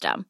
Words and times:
system. 0.00 0.29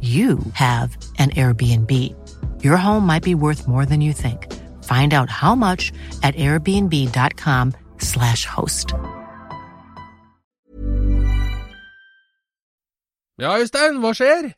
you 0.00 0.38
have 0.52 0.96
an 1.18 1.30
Airbnb. 1.30 1.90
Your 2.62 2.76
home 2.76 3.06
might 3.06 3.22
be 3.22 3.34
worth 3.34 3.66
more 3.66 3.86
than 3.86 4.00
you 4.00 4.12
think. 4.12 4.52
Find 4.84 5.14
out 5.14 5.30
how 5.30 5.54
much 5.54 5.92
at 6.22 6.36
airbnb.com/slash 6.36 8.46
host. 8.46 8.92
Ja, 13.38 13.58
Øystein, 13.60 13.98
hva 14.00 14.14
skjer? 14.16 14.54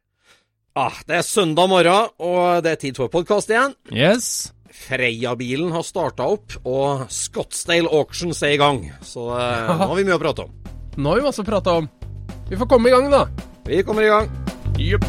Ah, 0.78 0.94
det 1.08 1.16
er 1.18 1.24
søndag 1.26 1.66
morgen, 1.68 2.12
og 2.22 2.62
det 2.62 2.70
er 2.70 2.78
tid 2.78 2.94
for 2.94 3.10
podkast 3.10 3.50
igjen. 3.50 3.74
Yes. 3.90 4.52
Freia-bilen 4.70 5.72
har 5.74 5.82
starta 5.82 6.22
opp, 6.30 6.54
og 6.62 7.10
Scottsdale 7.10 7.90
Auctions 7.90 8.38
er 8.46 8.54
i 8.54 8.60
gang. 8.60 8.84
Så 9.02 9.32
eh, 9.34 9.72
nå 9.80 9.82
har 9.82 9.96
vi 9.98 10.06
mye 10.06 10.20
å 10.20 10.22
prate 10.22 10.46
om. 10.46 10.52
Nå 10.94 11.10
har 11.10 11.18
vi 11.18 11.26
masse 11.26 11.42
å 11.42 11.48
prate 11.48 11.74
om. 11.80 11.90
Vi 12.48 12.56
får 12.60 12.70
komme 12.70 12.88
i 12.88 12.94
gang, 12.94 13.10
da. 13.10 13.26
Vi 13.66 13.82
kommer 13.82 14.06
i 14.06 14.12
gang. 14.12 14.30
Jupp. 14.78 15.04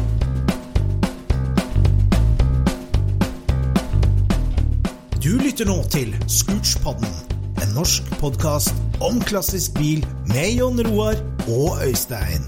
Du 5.22 5.38
lytter 5.38 5.68
nå 5.68 5.76
til 5.92 6.10
Scootspodden, 6.26 7.06
en 7.62 7.70
norsk 7.76 8.02
podkast 8.18 8.74
om 8.98 9.20
klassisk 9.22 9.78
bil 9.78 10.02
med 10.26 10.56
Jon 10.58 10.82
Roar 10.88 11.22
og 11.46 11.78
Øystein. 11.86 12.42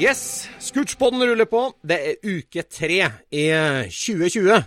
Yes, 0.00 0.39
Scootspodden 0.70 1.24
ruller 1.26 1.48
på. 1.50 1.64
Det 1.82 1.96
er 1.98 2.20
uke 2.22 2.62
tre 2.70 2.98
i 3.34 3.46
2020. 3.90 4.60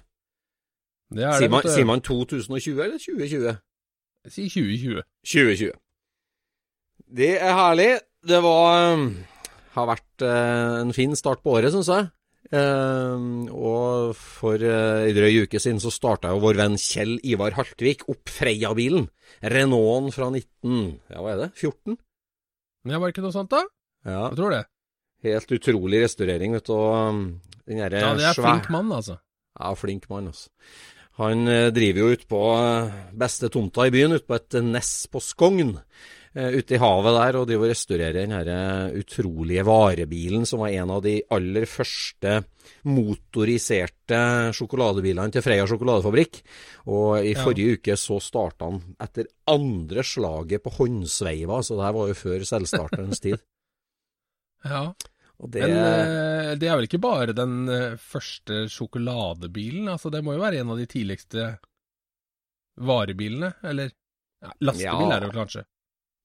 Det 1.14 1.24
er 1.24 1.38
Sier 1.40 1.52
man, 1.54 1.68
sier 1.70 1.88
man 1.88 2.02
2020 2.04 2.82
eller 2.84 2.98
2020? 3.00 3.54
Jeg 4.26 4.34
sier 4.36 4.50
2020. 4.52 5.06
2020. 5.28 5.78
Det 7.20 7.30
er 7.38 7.56
herlig. 7.56 7.92
Det 8.24 8.40
var 8.44 8.98
um, 8.98 9.06
Har 9.76 9.88
vært 9.90 10.26
eh, 10.26 10.82
en 10.82 10.92
fin 10.96 11.16
start 11.18 11.44
på 11.44 11.56
året, 11.56 11.72
syns 11.74 11.92
jeg. 11.92 12.10
Eh, 12.54 13.24
og 13.56 14.12
for 14.20 14.60
uh, 14.60 15.06
ei 15.08 15.16
drøy 15.16 15.46
uke 15.46 15.62
siden 15.62 15.80
så 15.82 15.92
starta 15.94 16.34
jo 16.34 16.44
vår 16.44 16.60
venn 16.60 16.76
Kjell 16.80 17.16
Ivar 17.24 17.56
Haltvik 17.58 18.04
opp 18.12 18.32
Freia-bilen. 18.32 19.08
Renaulten 19.56 20.12
fra 20.16 20.28
19... 20.34 21.00
Ja, 21.14 21.24
hva 21.24 21.34
er 21.34 21.42
det? 21.46 21.50
14? 21.56 21.98
Ja, 22.92 23.00
var 23.00 23.08
det 23.08 23.16
ikke 23.16 23.26
noe 23.26 23.36
sånt, 23.36 23.56
da? 23.56 23.64
Ja. 24.04 24.28
Jeg 24.28 24.40
tror 24.42 24.52
det. 24.52 24.66
Helt 25.24 25.52
utrolig 25.56 26.02
restaurering, 26.04 26.52
vet 26.58 26.66
du. 26.68 26.74
Og 26.76 26.96
um, 27.10 27.22
den 27.68 27.78
derre 27.80 28.02
Ja, 28.04 28.14
det 28.20 28.26
er 28.32 28.34
svær- 28.36 28.58
flink 28.58 28.70
mann, 28.76 28.92
altså. 28.92 29.20
Ja, 29.60 29.74
flink 29.80 30.10
mann, 30.12 30.28
altså. 30.34 30.50
Han 31.20 31.48
eh, 31.48 31.70
driver 31.70 32.00
jo 32.02 32.12
ute 32.18 32.26
på 32.28 32.40
eh, 32.58 32.92
beste 33.14 33.48
tomta 33.54 33.86
i 33.86 33.92
byen, 33.94 34.16
ute 34.18 34.26
på 34.26 34.36
et 34.40 34.56
ness 34.66 35.06
på 35.14 35.22
Skogn. 35.22 35.76
eh, 36.34 36.50
Ute 36.58 36.74
i 36.74 36.80
havet 36.82 37.14
der, 37.14 37.38
og 37.38 37.46
driver 37.48 37.68
og 37.68 37.72
restaurerer 37.76 38.16
den 38.18 38.32
her 38.34 38.96
utrolige 38.98 39.62
varebilen 39.68 40.48
som 40.50 40.64
var 40.64 40.74
en 40.74 40.90
av 40.96 41.04
de 41.06 41.20
aller 41.30 41.68
første 41.70 42.40
motoriserte 42.90 44.20
sjokoladebilene 44.58 45.30
til 45.36 45.46
Freia 45.46 45.68
sjokoladefabrikk. 45.70 46.42
Og 46.90 47.22
i 47.22 47.34
Ja. 47.36 47.44
forrige 47.46 47.78
uke 47.78 47.94
så 47.96 48.18
starta 48.20 48.66
han 48.72 48.82
etter 49.00 49.28
andre 49.48 50.02
slaget 50.02 50.64
på 50.64 50.74
håndsveiva, 50.80 51.62
så 51.62 51.78
det 51.78 51.86
her 51.86 51.94
var 51.94 52.08
jo 52.10 52.14
før 52.26 52.40
selvstarterens 52.50 53.20
tid. 53.22 53.38
Ja. 54.66 54.94
Det, 55.50 55.62
Men 55.66 55.74
eh, 55.78 56.52
det 56.60 56.68
er 56.70 56.78
vel 56.80 56.88
ikke 56.88 57.02
bare 57.04 57.34
den 57.36 57.68
eh, 57.72 57.96
første 58.00 58.64
sjokoladebilen? 58.72 59.90
Altså, 59.92 60.12
det 60.14 60.22
må 60.24 60.36
jo 60.38 60.44
være 60.44 60.62
en 60.62 60.72
av 60.74 60.80
de 60.80 60.86
tidligste 60.88 61.48
varebilene, 62.80 63.54
eller? 63.64 63.92
Ja, 64.44 64.52
lastebil 64.60 65.08
Ja. 65.08 65.16
er 65.16 65.20
det 65.24 65.30
jo 65.32 65.38
kanskje. 65.38 65.66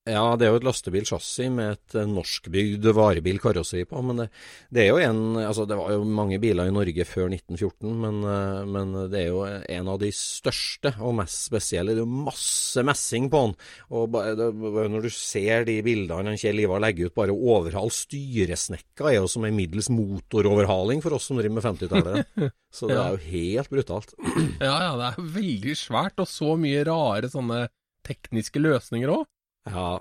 Ja, 0.09 0.25
det 0.39 0.47
er 0.47 0.55
jo 0.55 0.61
et 0.61 0.67
lastebilchassis 0.67 1.51
med 1.53 1.75
et 1.75 1.97
eh, 1.99 2.09
norskbygd 2.09 2.87
varebilkarosseri 2.97 3.85
på, 3.89 4.01
men 4.07 4.23
det, 4.23 4.29
det 4.73 4.85
er 4.85 4.91
jo 4.93 5.03
en 5.03 5.19
Altså, 5.39 5.67
det 5.69 5.77
var 5.79 5.93
jo 5.93 6.05
mange 6.05 6.39
biler 6.41 6.69
i 6.69 6.75
Norge 6.75 7.05
før 7.09 7.29
1914, 7.31 7.93
men, 8.03 8.21
eh, 8.25 8.63
men 8.69 8.95
det 9.13 9.21
er 9.21 9.29
jo 9.31 9.43
en 9.45 9.91
av 9.93 10.01
de 10.01 10.11
største 10.15 10.95
og 10.99 11.17
mest 11.21 11.49
spesielle. 11.51 11.95
Det 11.95 12.03
er 12.03 12.07
jo 12.07 12.25
masse 12.29 12.85
messing 12.87 13.29
på 13.33 13.43
den. 13.47 13.55
Og 13.95 14.19
det, 14.39 14.49
når 14.95 15.07
du 15.07 15.11
ser 15.15 15.67
de 15.69 15.79
bildene 15.85 16.37
Kjell 16.41 16.65
Ivar 16.65 16.83
legger 16.85 17.11
ut, 17.11 17.17
bare 17.19 17.37
overhal 17.37 17.93
styresnekka 17.95 19.11
er 19.11 19.19
jo 19.21 19.31
som 19.31 19.47
en 19.49 19.57
middels 19.57 19.91
motoroverhaling 19.93 21.03
for 21.05 21.17
oss 21.17 21.29
som 21.31 21.41
driver 21.41 21.59
med 21.59 21.67
50-tallet. 21.69 22.53
Så 22.79 22.89
det 22.91 22.99
er 23.01 23.17
jo 23.17 23.33
helt 23.33 23.73
brutalt. 23.73 24.15
Ja, 24.61 24.77
ja, 24.89 24.93
det 24.99 25.11
er 25.11 25.33
veldig 25.39 25.75
svært, 25.79 26.21
og 26.21 26.29
så 26.29 26.55
mye 26.61 26.85
rare 26.87 27.31
sånne 27.33 27.67
tekniske 28.07 28.61
løsninger 28.61 29.13
òg. 29.13 29.27
Ja, 29.73 29.99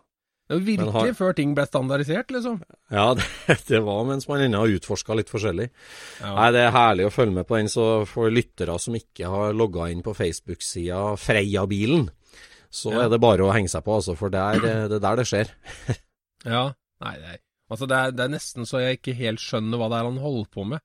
Det 0.47 0.55
var 0.59 0.65
virkelig 0.67 0.93
har- 0.93 1.13
før 1.17 1.35
ting 1.35 1.53
ble 1.57 1.65
standardisert, 1.67 2.29
liksom. 2.31 2.61
Ja, 2.91 3.13
det, 3.17 3.57
det 3.67 3.81
var 3.83 4.05
mens 4.07 4.27
man 4.29 4.39
ennå 4.45 4.61
utforska 4.77 5.15
litt 5.19 5.29
forskjellig. 5.29 5.69
Ja. 6.21 6.33
Nei, 6.35 6.51
Det 6.55 6.61
er 6.67 6.71
herlig 6.71 7.07
å 7.09 7.11
følge 7.13 7.33
med 7.39 7.47
på 7.49 7.57
den, 7.59 7.67
så 7.67 8.05
for 8.07 8.29
lyttere 8.31 8.77
som 8.79 8.95
ikke 8.95 9.27
har 9.33 9.53
logga 9.53 9.89
inn 9.91 10.01
på 10.05 10.15
Facebook-sida 10.15 11.17
Freia-bilen, 11.19 12.07
så 12.71 12.91
Ja. 12.93 13.05
er 13.05 13.09
det 13.09 13.19
bare 13.23 13.43
å 13.43 13.51
henge 13.53 13.69
seg 13.71 13.83
på, 13.83 13.95
altså, 13.99 14.15
for 14.17 14.29
det 14.29 14.39
er 14.39 14.59
det 14.59 14.95
er 14.97 14.99
der 14.99 15.15
det 15.23 15.27
skjer. 15.27 15.51
Ja. 16.45 16.71
Nei, 17.01 17.15
nei. 17.19 17.37
Altså, 17.69 17.87
det 17.89 17.97
er, 17.97 18.11
det 18.15 18.23
er 18.23 18.29
nesten 18.31 18.63
så 18.65 18.79
jeg 18.79 18.99
ikke 19.01 19.15
helt 19.17 19.39
skjønner 19.43 19.77
hva 19.81 19.89
det 19.91 19.97
er 19.99 20.05
han 20.07 20.17
holder 20.23 20.45
på 20.53 20.63
med. 20.65 20.79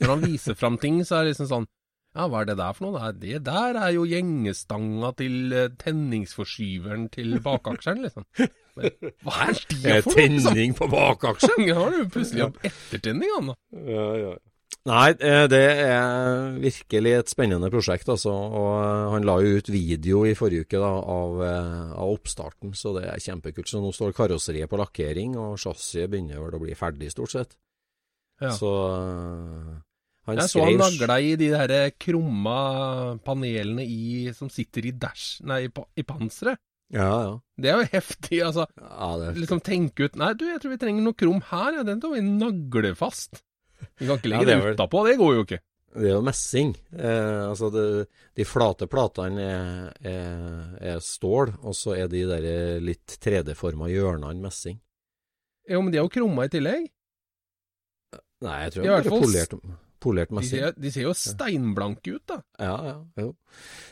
Når 0.00 0.08
han 0.12 0.20
viser 0.22 0.54
fram 0.54 0.76
ting, 0.78 1.00
så 1.04 1.16
er 1.18 1.24
det 1.26 1.32
liksom 1.34 1.48
sånn 1.50 1.66
Ja, 2.10 2.26
hva 2.26 2.40
er 2.42 2.48
det 2.48 2.56
der 2.58 2.74
for 2.74 2.88
noe? 2.88 2.98
Nei, 2.98 3.12
Det 3.22 3.38
der 3.46 3.76
er 3.78 3.92
jo 3.94 4.02
gjengestanga 4.08 5.12
til 5.20 5.54
eh, 5.54 5.68
tenningsforskyveren 5.78 7.06
til 7.14 7.36
bakaksjeren, 7.44 8.02
liksom. 8.08 8.26
Hva 8.74 9.36
er 9.46 9.58
det 9.70 10.00
for 10.02 10.16
noe? 10.16 10.26
liksom? 10.26 10.48
Tenning 10.50 10.74
på 10.78 10.88
bakaksjen! 10.90 11.60
Ja, 11.70 11.76
har 11.78 11.94
du 11.94 12.08
plutselig 12.10 12.48
hatt 12.48 12.64
ettertenning, 12.66 13.30
han 13.36 13.52
da. 13.52 13.58
Ja, 13.86 14.06
ja. 14.18 14.32
Nei, 14.90 15.10
eh, 15.12 15.44
det 15.52 15.60
er 15.84 16.56
virkelig 16.58 17.12
et 17.20 17.30
spennende 17.30 17.70
prosjekt, 17.70 18.10
altså. 18.10 18.32
Og 18.34 18.70
eh, 18.80 19.06
han 19.14 19.28
la 19.28 19.36
jo 19.44 19.60
ut 19.60 19.70
video 19.70 20.24
i 20.26 20.34
forrige 20.38 20.66
uke 20.66 20.80
da, 20.82 20.90
av, 21.14 21.38
av 21.46 22.14
oppstarten, 22.16 22.72
så 22.74 22.96
det 22.96 23.04
er 23.12 23.22
kjempekult. 23.22 23.70
Så 23.70 23.78
nå 23.84 23.92
står 23.94 24.16
karosseriet 24.18 24.72
på 24.72 24.80
lakkering, 24.82 25.38
og 25.38 25.60
chassiset 25.62 26.10
begynner 26.10 26.42
vel 26.42 26.58
å 26.58 26.62
bli 26.64 26.74
ferdig, 26.78 27.12
stort 27.14 27.36
sett. 27.36 27.54
Ja. 28.40 28.50
Så 28.56 28.72
han 30.30 30.40
Jeg 30.40 30.50
så 30.52 30.64
han 30.64 30.78
nagla 30.80 31.18
i 31.26 31.34
de 31.40 31.50
der 31.52 31.90
krumma 32.00 32.56
panelene 33.26 33.84
i, 33.84 34.30
som 34.36 34.50
sitter 34.52 34.86
i 34.88 34.94
dash, 34.96 35.40
nei, 35.46 35.64
i, 35.68 35.70
i 36.00 36.06
panseret. 36.06 36.58
Ja, 36.90 37.06
ja. 37.22 37.34
Det 37.60 37.70
er 37.70 37.76
jo 37.84 37.88
heftig, 37.92 38.40
altså. 38.42 38.64
ja 38.74 39.08
det 39.14 39.22
er 39.22 39.28
heftig. 39.28 39.40
Liksom 39.44 39.60
tenke 39.62 40.08
ut 40.08 40.16
Nei, 40.18 40.32
du, 40.34 40.46
jeg 40.48 40.58
tror 40.62 40.72
vi 40.72 40.78
trenger 40.82 41.04
noe 41.06 41.14
krum 41.14 41.38
her, 41.52 41.76
ja. 41.78 41.84
Den 41.86 42.00
tar 42.02 42.10
vi 42.16 42.22
naglefast. 42.26 43.42
Vi 44.00 44.08
kan 44.08 44.16
ikke 44.18 44.32
Ja, 44.32 44.38
legge 44.40 44.42
er 44.42 44.48
det 44.50 44.56
vel- 44.64 44.74
utapå, 44.74 45.04
det 45.06 45.18
går 45.20 45.34
jo 45.36 45.44
ikke. 45.46 45.60
Det 45.90 46.06
er 46.06 46.12
jo 46.16 46.22
messing. 46.22 46.68
Eh, 46.94 47.40
altså 47.50 47.66
det, 47.74 47.84
de 48.38 48.44
flate 48.46 48.86
platene 48.90 49.42
er, 49.42 49.86
er, 50.06 50.60
er 50.92 51.00
stål, 51.02 51.50
og 51.66 51.74
så 51.74 51.94
er 51.98 52.10
de 52.12 52.20
der 52.30 52.46
litt 52.82 53.16
3D-forma 53.22 53.88
hjørnene 53.90 54.38
messing. 54.44 54.78
Jo, 55.70 55.80
men 55.82 55.90
de 55.94 55.98
er 55.98 56.04
jo 56.06 56.12
krumma 56.14 56.46
i 56.46 56.52
tillegg. 56.52 56.86
Nei, 58.42 58.56
jeg 58.64 58.72
tror 58.74 58.82
de 58.82 58.88
det 58.88 58.92
er 58.94 59.02
hvert 59.02 59.50
fall 59.50 59.64
polert, 60.00 60.30
masse. 60.34 60.50
De 60.56 60.60
ser, 60.64 60.72
de 60.80 60.90
ser 60.94 61.04
jo 61.08 61.14
steinblanke 61.16 62.14
ut, 62.16 62.22
da. 62.30 62.38
Ja, 62.58 62.76
ja, 62.90 62.94
jo. 63.22 63.34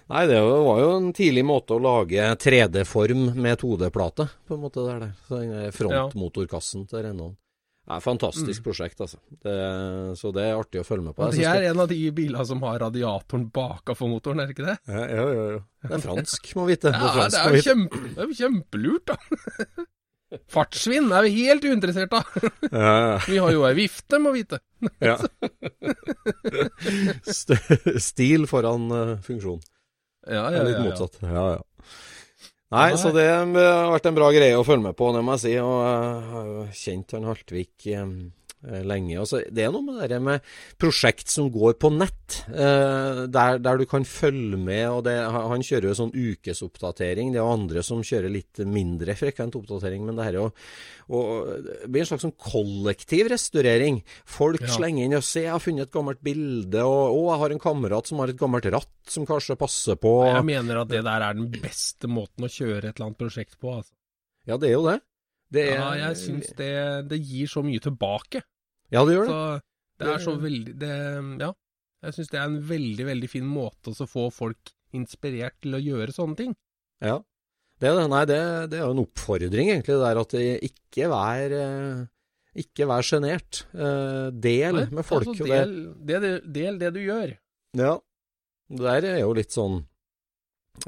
Nei, 0.09 0.23
det 0.31 0.39
var 0.43 0.81
jo 0.83 0.93
en 0.97 1.11
tidlig 1.17 1.45
måte 1.45 1.77
å 1.77 1.83
lage 1.85 2.31
3D-form 2.41 3.35
med 3.37 3.59
2D-plate, 3.61 4.29
på 4.49 4.57
en 4.57 4.63
måte 4.65 4.87
der. 4.87 5.05
der. 5.05 5.13
Så 5.29 5.43
den 5.43 5.75
frontmotorkassen 5.77 6.87
til 6.89 7.05
Renault. 7.07 7.37
et 7.89 8.03
fantastisk 8.05 8.65
prosjekt, 8.67 9.01
altså. 9.01 9.17
Det, 9.45 9.53
så 10.21 10.33
det 10.37 10.43
er 10.45 10.59
artig 10.61 10.83
å 10.83 10.85
følge 10.85 11.07
med 11.07 11.15
på. 11.17 11.29
Det 11.33 11.45
er 11.49 11.71
en 11.71 11.81
av 11.81 11.89
de 11.89 12.01
bilene 12.13 12.45
som 12.45 12.61
har 12.67 12.81
radiatoren 12.83 13.47
bakafor 13.53 14.11
motoren, 14.13 14.41
er 14.43 14.51
det 14.51 14.57
ikke 14.59 14.67
det? 14.67 14.79
Ja, 14.93 15.05
ja, 15.09 15.29
ja, 15.33 15.47
ja. 15.55 15.61
Det 15.89 15.95
er 15.97 16.05
fransk, 16.05 16.51
må 16.59 16.67
vite. 16.69 16.91
Det 16.93 16.99
Ja, 17.01 17.07
er 17.09 17.17
fransk, 17.17 17.39
det 17.39 17.45
er 17.47 17.57
jo 17.57 17.69
kjempe, 17.71 18.03
det 18.17 18.25
er 18.25 18.29
jo 18.35 18.41
kjempelurt, 18.43 19.13
da. 19.15 19.87
Fartssvinn 20.53 21.09
er 21.15 21.25
vi 21.25 21.47
helt 21.47 21.65
uinteressert 21.65 22.13
av. 22.13 22.29
Vi 23.31 23.39
har 23.41 23.53
jo 23.55 23.65
ei 23.69 23.75
vifte, 23.79 24.21
må 24.21 24.35
vite. 24.37 24.61
Ja. 25.03 25.17
Stil 28.09 28.45
foran 28.51 28.85
eh, 28.95 29.15
funksjon. 29.25 29.59
Ja, 30.29 30.45
ja, 30.53 30.59
ja, 30.59 30.67
litt 30.69 30.83
motsatt. 30.85 31.19
Ja, 31.25 31.45
ja. 31.57 31.63
Nei, 32.69 32.91
Nei. 32.93 32.99
så 33.01 33.11
det 33.17 33.25
har 33.33 33.49
vært 33.95 34.11
en 34.11 34.17
bra 34.19 34.29
greie 34.35 34.59
å 34.59 34.65
følge 34.67 34.91
med 34.91 34.97
på, 34.99 35.09
det 35.17 35.23
må 35.25 35.39
jeg 35.39 35.45
si. 35.47 35.55
Og 35.65 35.79
jeg 35.81 36.27
har 36.35 36.51
jo 36.53 36.65
kjent 36.83 37.15
han 37.17 37.29
Haltvik 37.31 37.89
eh, 37.89 38.03
eh, 38.05 38.11
lenge. 38.63 39.15
Altså, 39.23 39.43
det 39.55 39.65
er 39.65 39.71
noe 39.71 39.85
med 39.87 40.09
det 40.11 40.19
med 40.23 40.41
prosjekt 40.81 41.29
som 41.31 41.47
går 41.55 41.77
på 41.79 41.91
nett, 41.95 42.41
eh, 42.51 43.21
der, 43.31 43.59
der 43.63 43.79
du 43.79 43.85
kan 43.87 44.03
følge 44.05 44.59
med. 44.59 44.89
og 44.91 45.05
det, 45.07 45.15
Han 45.31 45.63
kjører 45.63 45.89
jo 45.93 45.95
sånn 45.95 46.13
ukesoppdatering. 46.15 47.31
Det 47.33 47.39
er 47.39 47.45
jo 47.45 47.53
andre 47.55 47.83
som 47.87 48.03
kjører 48.03 48.33
litt 48.35 48.59
mindre 48.67 49.15
frekvent 49.19 49.55
oppdatering. 49.61 50.05
Men 50.09 50.17
det 50.19 50.25
her 50.27 50.35
er 50.39 50.43
jo 50.43 50.53
og 51.09 51.63
det 51.65 51.87
blir 51.89 52.03
en 52.03 52.09
slags 52.11 52.25
sånn 52.27 52.35
kollektiv 52.37 53.31
restaurering. 53.33 54.03
Folk 54.29 54.61
Ja. 54.61 54.67
slenger 54.75 55.05
inn 55.07 55.15
og 55.17 55.23
ser, 55.25 55.47
jeg 55.47 55.55
har 55.55 55.63
funnet 55.65 55.87
et 55.87 55.91
gammelt 55.95 56.21
bilde, 56.23 56.83
og 56.85 57.17
å, 57.17 57.23
jeg 57.33 57.39
har 57.41 57.51
en 57.55 57.59
kamerat 57.65 58.07
som 58.07 58.19
har 58.21 58.29
et 58.29 58.37
gammelt 58.37 58.67
ratt 58.71 58.91
som 59.09 59.25
kanskje 59.25 59.57
passer 59.57 59.97
på. 59.97 60.27
Jeg 60.29 60.45
mener 60.45 60.83
at 60.83 60.89
det 60.93 61.01
der 61.05 61.23
er 61.23 61.33
den 61.33 61.49
beste 61.51 62.07
måten 62.13 62.45
å 62.45 62.53
kjøre 62.53 62.91
et 62.91 62.99
eller 62.99 63.07
annet 63.07 63.19
prosjekt 63.25 63.57
på. 63.59 63.73
Altså. 63.79 63.93
Ja, 64.47 64.59
det 64.59 64.69
er 64.69 64.73
jo 64.77 64.85
det. 64.91 65.01
Det 65.55 65.65
er, 65.71 65.79
Ja, 65.79 65.89
jeg 66.09 66.19
syns 66.21 66.53
det, 66.59 66.75
det 67.11 67.19
gir 67.25 67.49
så 67.51 67.63
mye 67.65 67.81
tilbake. 67.83 68.43
Ja, 68.93 69.05
det 69.09 69.17
gjør 69.17 69.29
det. 69.29 69.33
Så 69.33 69.41
det 69.99 70.11
er 70.13 70.23
så 70.25 70.35
veldig 70.41 70.75
det, 70.81 70.93
Ja. 71.43 71.53
Jeg 72.07 72.15
syns 72.15 72.29
det 72.31 72.39
er 72.39 72.47
en 72.47 72.61
veldig, 72.63 73.07
veldig 73.09 73.29
fin 73.31 73.47
måte 73.49 73.91
å 73.91 74.07
få 74.07 74.29
folk 74.31 74.71
inspirert 74.95 75.57
til 75.65 75.75
å 75.75 75.83
gjøre 75.83 76.15
sånne 76.15 76.39
ting. 76.39 76.53
Ja. 77.03 77.19
Det. 77.83 77.91
Nei, 78.11 78.23
det, 78.27 78.39
det 78.71 78.79
er 78.79 78.87
jo 78.87 78.95
en 78.95 79.03
oppfordring, 79.03 79.73
egentlig, 79.73 79.97
det 79.99 80.05
der 80.05 80.21
at 80.23 80.37
ikke 80.67 81.11
vær 81.11 81.55
eh, 81.55 82.05
ikke 82.59 82.89
vær 82.91 83.07
sjenert. 83.07 83.65
Eh, 83.75 84.29
del 84.35 84.81
Nei, 84.81 84.87
med 84.99 85.07
folk. 85.07 85.29
Altså, 85.31 85.47
del, 85.47 85.75
det, 86.07 86.21
det, 86.23 86.33
del 86.55 86.79
det 86.81 86.93
du 86.97 87.03
gjør. 87.05 87.35
ja. 87.79 87.97
Det 88.69 88.85
der 88.85 89.07
er 89.09 89.21
jo 89.23 89.31
litt 89.33 89.55
sånn 89.55 89.79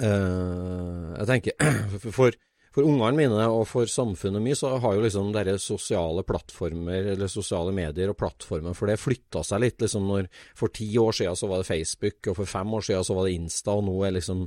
uh, 0.04 1.12
Jeg 1.16 1.28
tenker 1.30 1.54
For, 2.18 2.36
for 2.70 2.87
ungene 2.87 3.17
mine 3.19 3.46
og 3.50 3.64
for 3.67 3.88
samfunnet 3.90 4.43
mye, 4.44 4.55
så 4.55 4.76
har 4.78 4.94
jo 4.94 5.02
liksom 5.02 5.32
dere 5.34 5.56
sosiale 5.58 6.22
plattformer, 6.22 7.08
eller 7.17 7.26
sosiale 7.32 7.72
medier 7.75 8.12
og 8.12 8.19
plattformer, 8.20 8.76
for 8.78 8.87
det 8.87 8.99
flytta 9.02 9.43
seg 9.46 9.64
litt. 9.64 9.78
liksom 9.82 10.06
når 10.06 10.28
For 10.55 10.69
ti 10.69 10.87
år 11.02 11.12
siden 11.19 11.34
så 11.37 11.49
var 11.50 11.58
det 11.64 11.67
Facebook, 11.70 12.20
og 12.31 12.37
for 12.38 12.46
fem 12.46 12.75
år 12.78 12.87
siden 12.87 13.05
så 13.08 13.17
var 13.19 13.26
det 13.26 13.34
Insta, 13.40 13.75
og 13.75 13.84
nå 13.88 13.96
er 14.06 14.14
liksom 14.20 14.44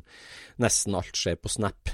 nesten 0.64 0.96
alt 0.96 1.20
skjer 1.20 1.36
på 1.44 1.52
Snap. 1.52 1.90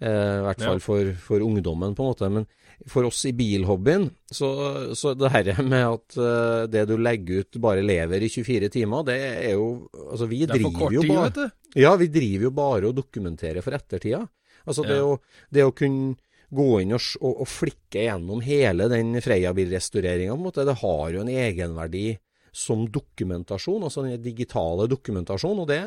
Eh, 0.00 0.36
I 0.38 0.44
hvert 0.46 0.60
Ja. 0.60 0.68
fall 0.70 0.80
for, 0.82 1.10
for 1.18 1.40
ungdommen, 1.40 1.94
på 1.94 2.02
en 2.04 2.10
måte. 2.12 2.30
Men 2.30 2.46
for 2.90 3.06
oss 3.06 3.24
i 3.26 3.32
bilhobbyen, 3.32 4.08
så, 4.30 4.94
så 4.94 5.14
det 5.18 5.30
her 5.30 5.62
med 5.62 5.84
at 5.86 6.16
uh, 6.18 6.66
det 6.70 6.86
du 6.90 6.96
legger 6.98 7.42
ut 7.44 7.58
bare 7.62 7.82
lever 7.82 8.22
i 8.26 8.28
24 8.30 8.68
timer, 8.74 9.04
det 9.06 9.18
er 9.50 9.52
jo 9.54 9.88
Altså, 10.10 10.26
vi 10.30 10.42
er 10.44 10.50
driver 10.54 10.92
jo 10.92 11.02
tid, 11.02 11.10
bare 11.10 11.30
du. 11.34 11.50
ja, 11.82 11.94
vi 11.98 12.06
driver 12.14 12.44
jo 12.48 12.50
bare 12.54 12.90
og 12.90 12.94
dokumenterer 12.98 13.62
for 13.64 13.74
ettertida. 13.74 14.22
Altså 14.64 14.84
det, 14.88 15.00
å, 15.04 15.18
det 15.52 15.64
å 15.66 15.74
kunne 15.76 16.16
gå 16.54 16.68
inn 16.82 16.94
og, 16.94 17.06
og, 17.24 17.46
flikke 17.48 18.04
gjennom 18.06 18.42
hele 18.44 18.88
den 18.92 19.14
Freia-bilrestaureringa, 19.24 20.36
det 20.54 20.76
har 20.82 21.14
jo 21.14 21.24
en 21.24 21.32
egenverdi 21.32 22.06
som 22.54 22.84
dokumentasjon, 22.92 23.82
altså 23.82 24.04
den 24.06 24.22
digitale 24.22 24.86
dokumentasjon, 24.90 25.64
og 25.64 25.70
det 25.72 25.82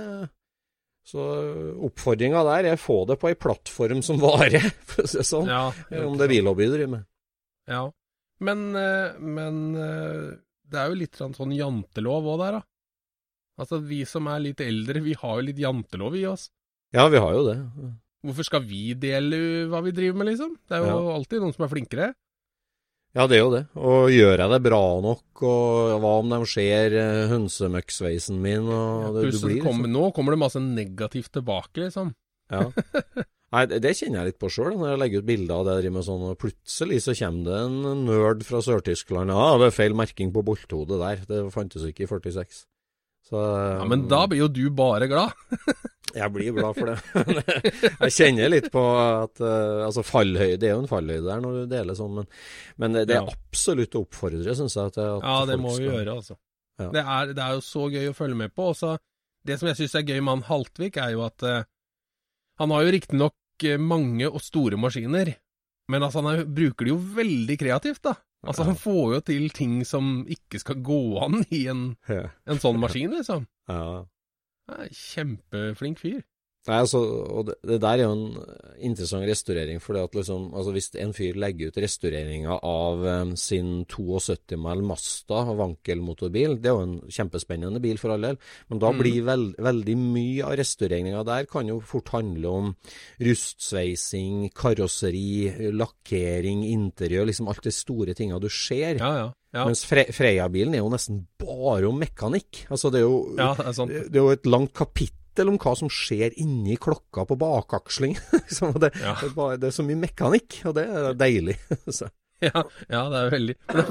Så 1.08 1.24
oppfordringa 1.88 2.42
der 2.44 2.74
er 2.74 2.82
få 2.82 3.06
det 3.08 3.16
på 3.22 3.30
ei 3.30 3.38
plattform 3.40 4.02
som 4.04 4.20
varer, 4.20 4.66
for 4.90 5.06
å 5.06 5.08
si 5.08 5.22
det 5.22 5.30
sånn. 5.30 5.48
Ja, 5.48 5.70
om 6.04 6.18
det 6.20 6.28
er 6.28 6.34
billobby 6.34 6.68
du 6.68 6.74
driver 6.74 6.92
med. 6.98 7.06
Ja. 7.72 7.86
Men, 8.44 8.76
eh, 8.76 9.16
men 9.18 9.62
eh, 9.80 10.36
det 10.68 10.82
er 10.82 10.92
jo 10.92 11.00
litt 11.00 11.16
sånn, 11.16 11.34
sånn 11.38 11.56
jantelov 11.56 12.28
òg 12.34 12.42
der, 12.44 12.58
da. 12.60 12.66
Altså, 13.58 13.80
vi 13.82 14.04
som 14.06 14.28
er 14.30 14.44
litt 14.44 14.60
eldre, 14.62 15.02
vi 15.02 15.16
har 15.18 15.40
jo 15.40 15.48
litt 15.48 15.64
jantelov 15.64 16.20
i 16.20 16.28
oss. 16.30 16.50
Ja, 16.94 17.08
vi 17.10 17.24
har 17.24 17.34
jo 17.34 17.48
det. 17.48 17.56
Hvorfor 18.26 18.44
skal 18.48 18.64
vi 18.66 18.94
dele 18.98 19.68
hva 19.70 19.82
vi 19.86 19.92
driver 19.96 20.18
med, 20.18 20.28
liksom? 20.32 20.56
Det 20.68 20.78
er 20.78 20.86
jo 20.88 20.96
Ja. 20.96 21.16
alltid 21.16 21.42
noen 21.44 21.54
som 21.54 21.66
er 21.68 21.70
flinkere. 21.74 22.08
Ja, 23.16 23.26
det 23.26 23.38
er 23.38 23.44
jo 23.46 23.52
det. 23.54 23.64
Og 23.78 24.10
gjør 24.12 24.38
jeg 24.38 24.50
det 24.52 24.62
bra 24.64 24.82
nok, 25.02 25.42
og 25.42 26.02
hva 26.02 26.12
om 26.20 26.30
de 26.30 26.40
ser 26.46 26.94
eh, 26.98 27.28
hønsemøkksveisen 27.32 28.38
min, 28.42 28.68
og 28.68 29.16
det, 29.16 29.24
du 29.24 29.30
Plutselig 29.30 29.42
blir 29.48 29.56
liksom- 29.62 29.68
kommer, 29.72 29.88
nå 29.90 30.14
kommer 30.14 30.32
det 30.36 30.40
masse 30.44 30.60
negativt 30.62 31.32
tilbake, 31.32 31.78
liksom. 31.88 32.14
Ja. 32.52 32.72
Nei, 33.54 33.66
det, 33.66 33.82
det 33.82 33.94
kjenner 33.96 34.20
jeg 34.26 34.34
litt 34.34 34.40
på 34.44 34.50
sjøl, 34.52 34.76
når 34.76 34.90
jeg 34.92 35.00
legger 35.00 35.20
ut 35.24 35.26
bilder 35.30 35.56
av 35.56 35.66
det 35.66 35.74
jeg 35.78 35.84
driver 35.86 35.96
med 35.98 36.06
sånn, 36.10 36.24
og 36.30 36.38
plutselig 36.42 37.00
så 37.06 37.14
kommer 37.16 37.44
det 37.48 37.60
en 37.64 38.06
nerd 38.06 38.44
fra 38.44 38.60
Sør-Tyskland. 38.60 39.32
Ja, 39.32 39.58
det 39.58 39.70
er 39.72 39.78
feil 39.78 39.96
merking 39.96 40.34
på 40.36 40.44
bolthodet 40.44 41.00
der, 41.00 41.22
det 41.32 41.54
fantes 41.54 41.86
ikke 41.88 42.04
i 42.04 42.08
46. 42.12 42.66
Så 43.28 43.44
Ja, 43.44 43.86
Men 43.90 44.08
da 44.08 44.24
blir 44.30 44.46
jo 44.46 44.48
du 44.52 44.66
bare 44.72 45.08
glad. 45.12 45.36
Jeg 46.18 46.32
blir 46.34 46.54
glad 46.56 46.78
for 46.78 46.88
det. 46.90 47.44
jeg 48.08 48.14
kjenner 48.16 48.50
litt 48.50 48.70
på 48.74 48.82
at 48.98 49.42
eh, 49.44 49.82
Altså, 49.86 50.02
fallhøyde 50.08 50.56
Det 50.62 50.70
er 50.70 50.72
jo 50.72 50.80
en 50.86 50.90
fallhøyde 50.90 51.28
der 51.28 51.42
når 51.44 51.58
du 51.58 51.74
deler 51.74 51.98
sånn, 52.00 52.16
men, 52.22 52.30
men 52.80 52.96
det, 52.96 53.04
det 53.12 53.18
er 53.20 53.28
absolutt 53.28 53.98
å 54.00 54.06
oppfordre, 54.06 54.56
syns 54.58 54.78
jeg. 54.80 54.94
At, 54.94 54.98
at 55.04 55.28
Ja, 55.28 55.36
det 55.52 55.58
må 55.62 55.76
vi 55.76 55.84
skal- 55.84 55.92
gjøre, 55.92 56.16
altså. 56.22 56.38
Ja. 56.78 56.88
Det, 56.94 57.04
er, 57.04 57.34
det 57.38 57.44
er 57.44 57.58
jo 57.58 57.66
så 57.66 57.88
gøy 57.92 58.08
å 58.12 58.16
følge 58.18 58.38
med 58.40 58.54
på. 58.56 58.70
Også, 58.72 58.96
det 59.50 59.58
som 59.60 59.70
jeg 59.70 59.80
syns 59.82 59.98
er 60.00 60.08
gøy 60.08 60.20
med 60.22 60.32
han 60.36 60.46
Haltvik, 60.48 61.00
er 61.02 61.14
jo 61.16 61.24
at 61.26 61.46
uh, 61.46 61.60
han 62.62 62.74
har 62.74 62.86
jo 62.86 62.94
riktignok 62.96 63.66
eh, 63.66 63.80
mange 63.82 64.30
og 64.30 64.40
store 64.46 64.78
maskiner, 64.80 65.34
men 65.92 66.06
altså 66.06 66.22
han 66.24 66.32
er, 66.34 66.44
bruker 66.46 66.88
det 66.88 66.94
jo 66.94 67.00
veldig 67.18 67.58
kreativt, 67.62 68.04
da. 68.06 68.14
Altså 68.46 68.64
Han 68.68 68.78
får 68.78 69.14
jo 69.14 69.20
til 69.32 69.50
ting 69.50 69.80
som 69.88 70.22
ikke 70.30 70.60
skal 70.62 70.82
gå 70.86 71.00
an 71.26 71.42
i 71.50 71.66
en, 71.72 71.96
en 72.08 72.62
sånn 72.62 72.80
maskin, 72.80 73.16
liksom. 73.16 73.48
Ja. 73.72 74.06
Kjempeflink 74.94 76.02
fyr. 76.04 76.22
Nei, 76.68 76.78
altså, 76.84 77.00
og 77.32 77.46
det, 77.48 77.54
det 77.64 77.78
der 77.80 78.02
er 78.02 78.04
jo 78.04 78.16
en 78.18 78.26
interessant 78.90 79.24
restaurering, 79.30 79.80
for 79.80 79.96
at 80.02 80.16
liksom, 80.18 80.50
altså 80.54 80.74
hvis 80.76 80.90
en 81.00 81.14
fyr 81.16 81.38
legger 81.40 81.72
ut 81.72 81.80
restaureringa 81.80 82.58
av 82.68 83.06
um, 83.24 83.32
sin 83.40 83.86
72 83.88 84.58
mæl 84.60 84.84
Masta 84.84 85.46
vankelmotorbil, 85.58 86.58
det 86.60 86.68
er 86.72 86.76
jo 86.76 86.84
en 86.84 86.98
kjempespennende 87.08 87.80
bil 87.84 87.98
for 88.02 88.12
all 88.14 88.28
del, 88.28 88.40
men 88.68 88.82
da 88.84 88.92
Mm. 88.92 89.00
blir 89.00 89.24
vel, 89.28 89.46
veldig 89.64 89.96
mye 90.02 90.44
av 90.44 90.58
restaureringa 90.60 91.24
der 91.28 91.46
kan 91.48 91.68
jo 91.72 91.80
fort 91.80 92.10
handle 92.16 92.48
om 92.50 92.76
rustsveising, 93.24 94.50
karosseri, 94.56 95.72
lakkering, 95.76 96.64
interiør, 96.68 97.28
liksom 97.30 97.50
alt 97.52 97.64
de 97.68 97.74
store 97.76 98.16
tinga 98.18 98.40
du 98.42 98.50
ser. 98.50 99.00
Ja, 99.00 99.12
ja. 99.18 99.28
ja. 99.56 99.66
Mens 99.68 99.86
Fre 99.88 100.08
Freia-bilen 100.14 100.76
er 100.76 100.84
jo 100.84 100.92
nesten 100.94 101.24
bare 101.40 101.88
om 101.90 102.00
mekanikk. 102.02 102.66
Altså 102.74 102.92
det 102.94 103.02
er 103.02 103.08
jo 103.08 103.22
det 103.38 103.48
er 103.48 103.72
det 103.88 104.04
det 104.12 104.20
er 104.20 104.26
jo 104.26 104.36
et 104.36 104.50
langt 104.50 104.74
kapittel 104.78 105.16
om 105.46 105.58
hva 105.62 105.76
som 105.78 105.90
skjer 105.94 106.34
inni 106.42 106.78
klokka 106.82 107.28
på 107.30 107.38
bakaksling. 107.38 108.16
Liksom, 108.34 108.74
det, 108.82 108.90
Ja. 108.98 109.14
det, 109.22 109.30
er 109.38 109.58
det 109.62 109.74
så 109.78 109.86
mye 109.86 110.02
mekanikk, 110.02 110.64
og 110.66 110.74
det 110.80 110.88
er 110.90 111.14
deilig. 111.14 111.58
Ja, 112.38 112.62
ja, 112.86 113.00
det 113.10 113.18
er 113.18 113.32
veldig 113.34 113.54
det 113.66 113.82
er 113.82 113.88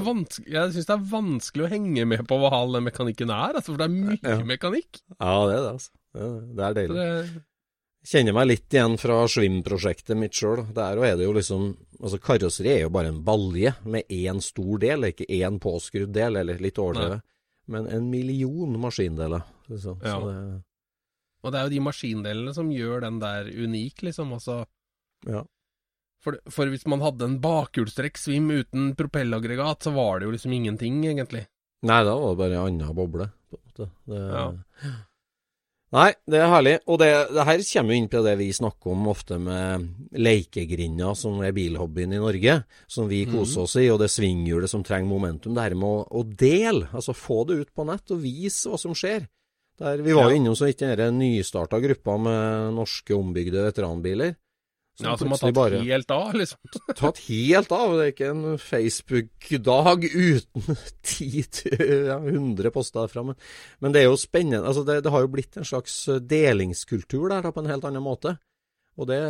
jeg 0.47 0.69
syns 0.71 0.85
det 0.87 0.93
er 0.93 1.01
vanskelig 1.11 1.65
å 1.65 1.69
henge 1.73 2.05
med 2.07 2.21
på 2.29 2.37
hva 2.39 2.47
all 2.55 2.77
den 2.77 2.85
mekanikken 2.85 3.27
er, 3.27 3.57
altså, 3.59 3.73
for 3.73 3.81
det 3.81 3.87
er 3.89 3.95
mye 3.97 4.19
Ja. 4.23 4.37
mekanikk. 4.47 5.01
Ja, 5.19 5.33
det 5.49 5.57
er 5.57 5.63
det, 5.65 5.71
altså. 5.73 5.91
Det, 6.15 6.29
det 6.55 6.63
er 6.69 6.77
deilig. 6.77 6.95
det, 6.95 7.41
Kjenner 8.07 8.35
meg 8.37 8.47
litt 8.47 8.71
igjen 8.77 8.95
fra 9.01 9.17
svimprosjektet 9.27 10.15
mitt 10.15 10.31
sjøl. 10.39 10.61
Der 10.71 10.95
er 11.03 11.17
det 11.19 11.25
jo 11.27 11.33
liksom 11.35 11.73
Altså, 11.97 12.19
karosseri 12.23 12.69
er 12.71 12.81
jo 12.85 12.91
bare 12.93 13.09
en 13.11 13.19
balje 13.25 13.71
med 13.89 14.07
én 14.13 14.39
stor 14.45 14.77
del, 14.79 15.07
ikke 15.09 15.25
én 15.33 15.55
påskrudd 15.59 16.11
del, 16.15 16.35
eller 16.39 16.59
litt 16.61 16.77
overdrevet. 16.79 17.23
Men 17.73 17.87
en 17.91 18.07
million 18.13 18.77
maskindeler. 18.79 19.41
Liksom. 19.67 19.97
Ja. 20.05 20.13
Så 20.13 20.27
det, 20.29 20.35
og 21.47 21.53
det 21.53 21.59
er 21.59 21.67
jo 21.67 21.75
de 21.77 21.85
maskindelene 21.87 22.55
som 22.55 22.71
gjør 22.73 23.05
den 23.07 23.21
der 23.23 23.47
unik, 23.47 24.03
liksom. 24.09 24.33
Altså, 24.37 24.59
ja. 25.27 25.43
for, 26.23 26.39
for 26.51 26.73
hvis 26.73 26.87
man 26.91 27.03
hadde 27.05 27.29
en 27.29 27.39
bakhjulstrekk 27.43 28.19
svim 28.19 28.51
uten 28.51 28.91
propellaggregat, 28.99 29.87
så 29.87 29.95
var 29.95 30.19
det 30.19 30.27
jo 30.27 30.35
liksom 30.35 30.55
ingenting, 30.59 31.01
egentlig. 31.07 31.47
Nei, 31.87 32.01
da 32.03 32.15
var 32.17 32.33
det 32.33 32.41
bare 32.41 32.57
en 32.57 32.65
annen 32.67 32.97
boble, 32.97 33.29
på 33.47 33.59
en 33.59 33.67
måte. 33.69 33.91
Det, 34.09 34.23
Ja. 34.35 34.49
Nei, 35.95 36.09
det 36.27 36.39
er 36.43 36.49
herlig. 36.51 36.73
Og 36.91 36.97
det, 36.99 37.07
det 37.31 37.45
her 37.47 37.61
kommer 37.69 37.95
jo 37.95 38.01
inn 38.01 38.09
på 38.11 38.21
det 38.25 38.33
vi 38.41 38.47
snakker 38.55 38.91
om 38.91 39.05
ofte 39.07 39.37
med 39.39 39.85
lekegrinder, 40.19 41.15
som 41.15 41.39
er 41.39 41.55
bilhobbyen 41.55 42.17
i 42.17 42.19
Norge, 42.19 42.57
som 42.91 43.07
vi 43.07 43.21
koser 43.29 43.63
oss 43.63 43.77
i, 43.79 43.85
og 43.93 44.01
det 44.01 44.09
svinghjulet 44.11 44.71
som 44.71 44.83
trenger 44.83 45.07
momentum. 45.07 45.55
Det 45.55 45.63
her 45.63 45.77
med 45.79 45.87
å, 45.87 46.03
å 46.11 46.25
dele, 46.27 46.89
altså 46.91 47.15
få 47.15 47.45
det 47.47 47.61
ut 47.61 47.71
på 47.71 47.87
nett 47.87 48.11
og 48.11 48.19
vise 48.25 48.67
hva 48.67 48.81
som 48.81 48.97
skjer. 48.97 49.29
Der, 49.77 50.01
vi 50.01 50.15
var 50.17 50.31
jo 50.31 50.39
innom 50.39 50.55
så 50.57 50.69
vidt 50.69 50.81
den 50.97 51.19
nystarta 51.21 51.79
gruppa 51.83 52.17
med 52.17 52.73
norske 52.77 53.13
ombygde 53.13 53.61
veteranbiler. 53.67 54.35
Ja, 54.97 55.13
som 55.13 55.29
har 55.29 55.37
tatt 55.37 55.53
tatt 55.53 55.83
helt 55.85 56.11
av, 56.11 56.31
liksom. 56.33 56.57
tatt 56.97 57.19
helt 57.27 57.73
av. 57.75 57.91
Det 57.93 58.05
er 58.05 58.13
ikke 58.15 58.29
en 58.31 58.57
Facebook-dag 58.57 60.07
uten 60.09 60.79
10 61.05 61.43
ja, 62.09 62.17
100 62.17 62.73
poster 62.73 63.03
derfra. 63.03 63.27
Men, 63.27 63.37
men 63.83 63.93
det 63.93 64.01
er 64.01 64.09
jo 64.09 64.17
spennende. 64.17 64.65
Altså, 64.65 64.81
det, 64.87 65.03
det 65.05 65.13
har 65.13 65.25
jo 65.25 65.31
blitt 65.35 65.59
en 65.61 65.69
slags 65.69 65.99
delingskultur 66.25 67.27
der 67.29 67.45
da, 67.45 67.53
på 67.53 67.61
en 67.61 67.69
helt 67.69 67.85
annen 67.85 68.05
måte. 68.05 68.39
Og 68.97 69.05
det, 69.05 69.21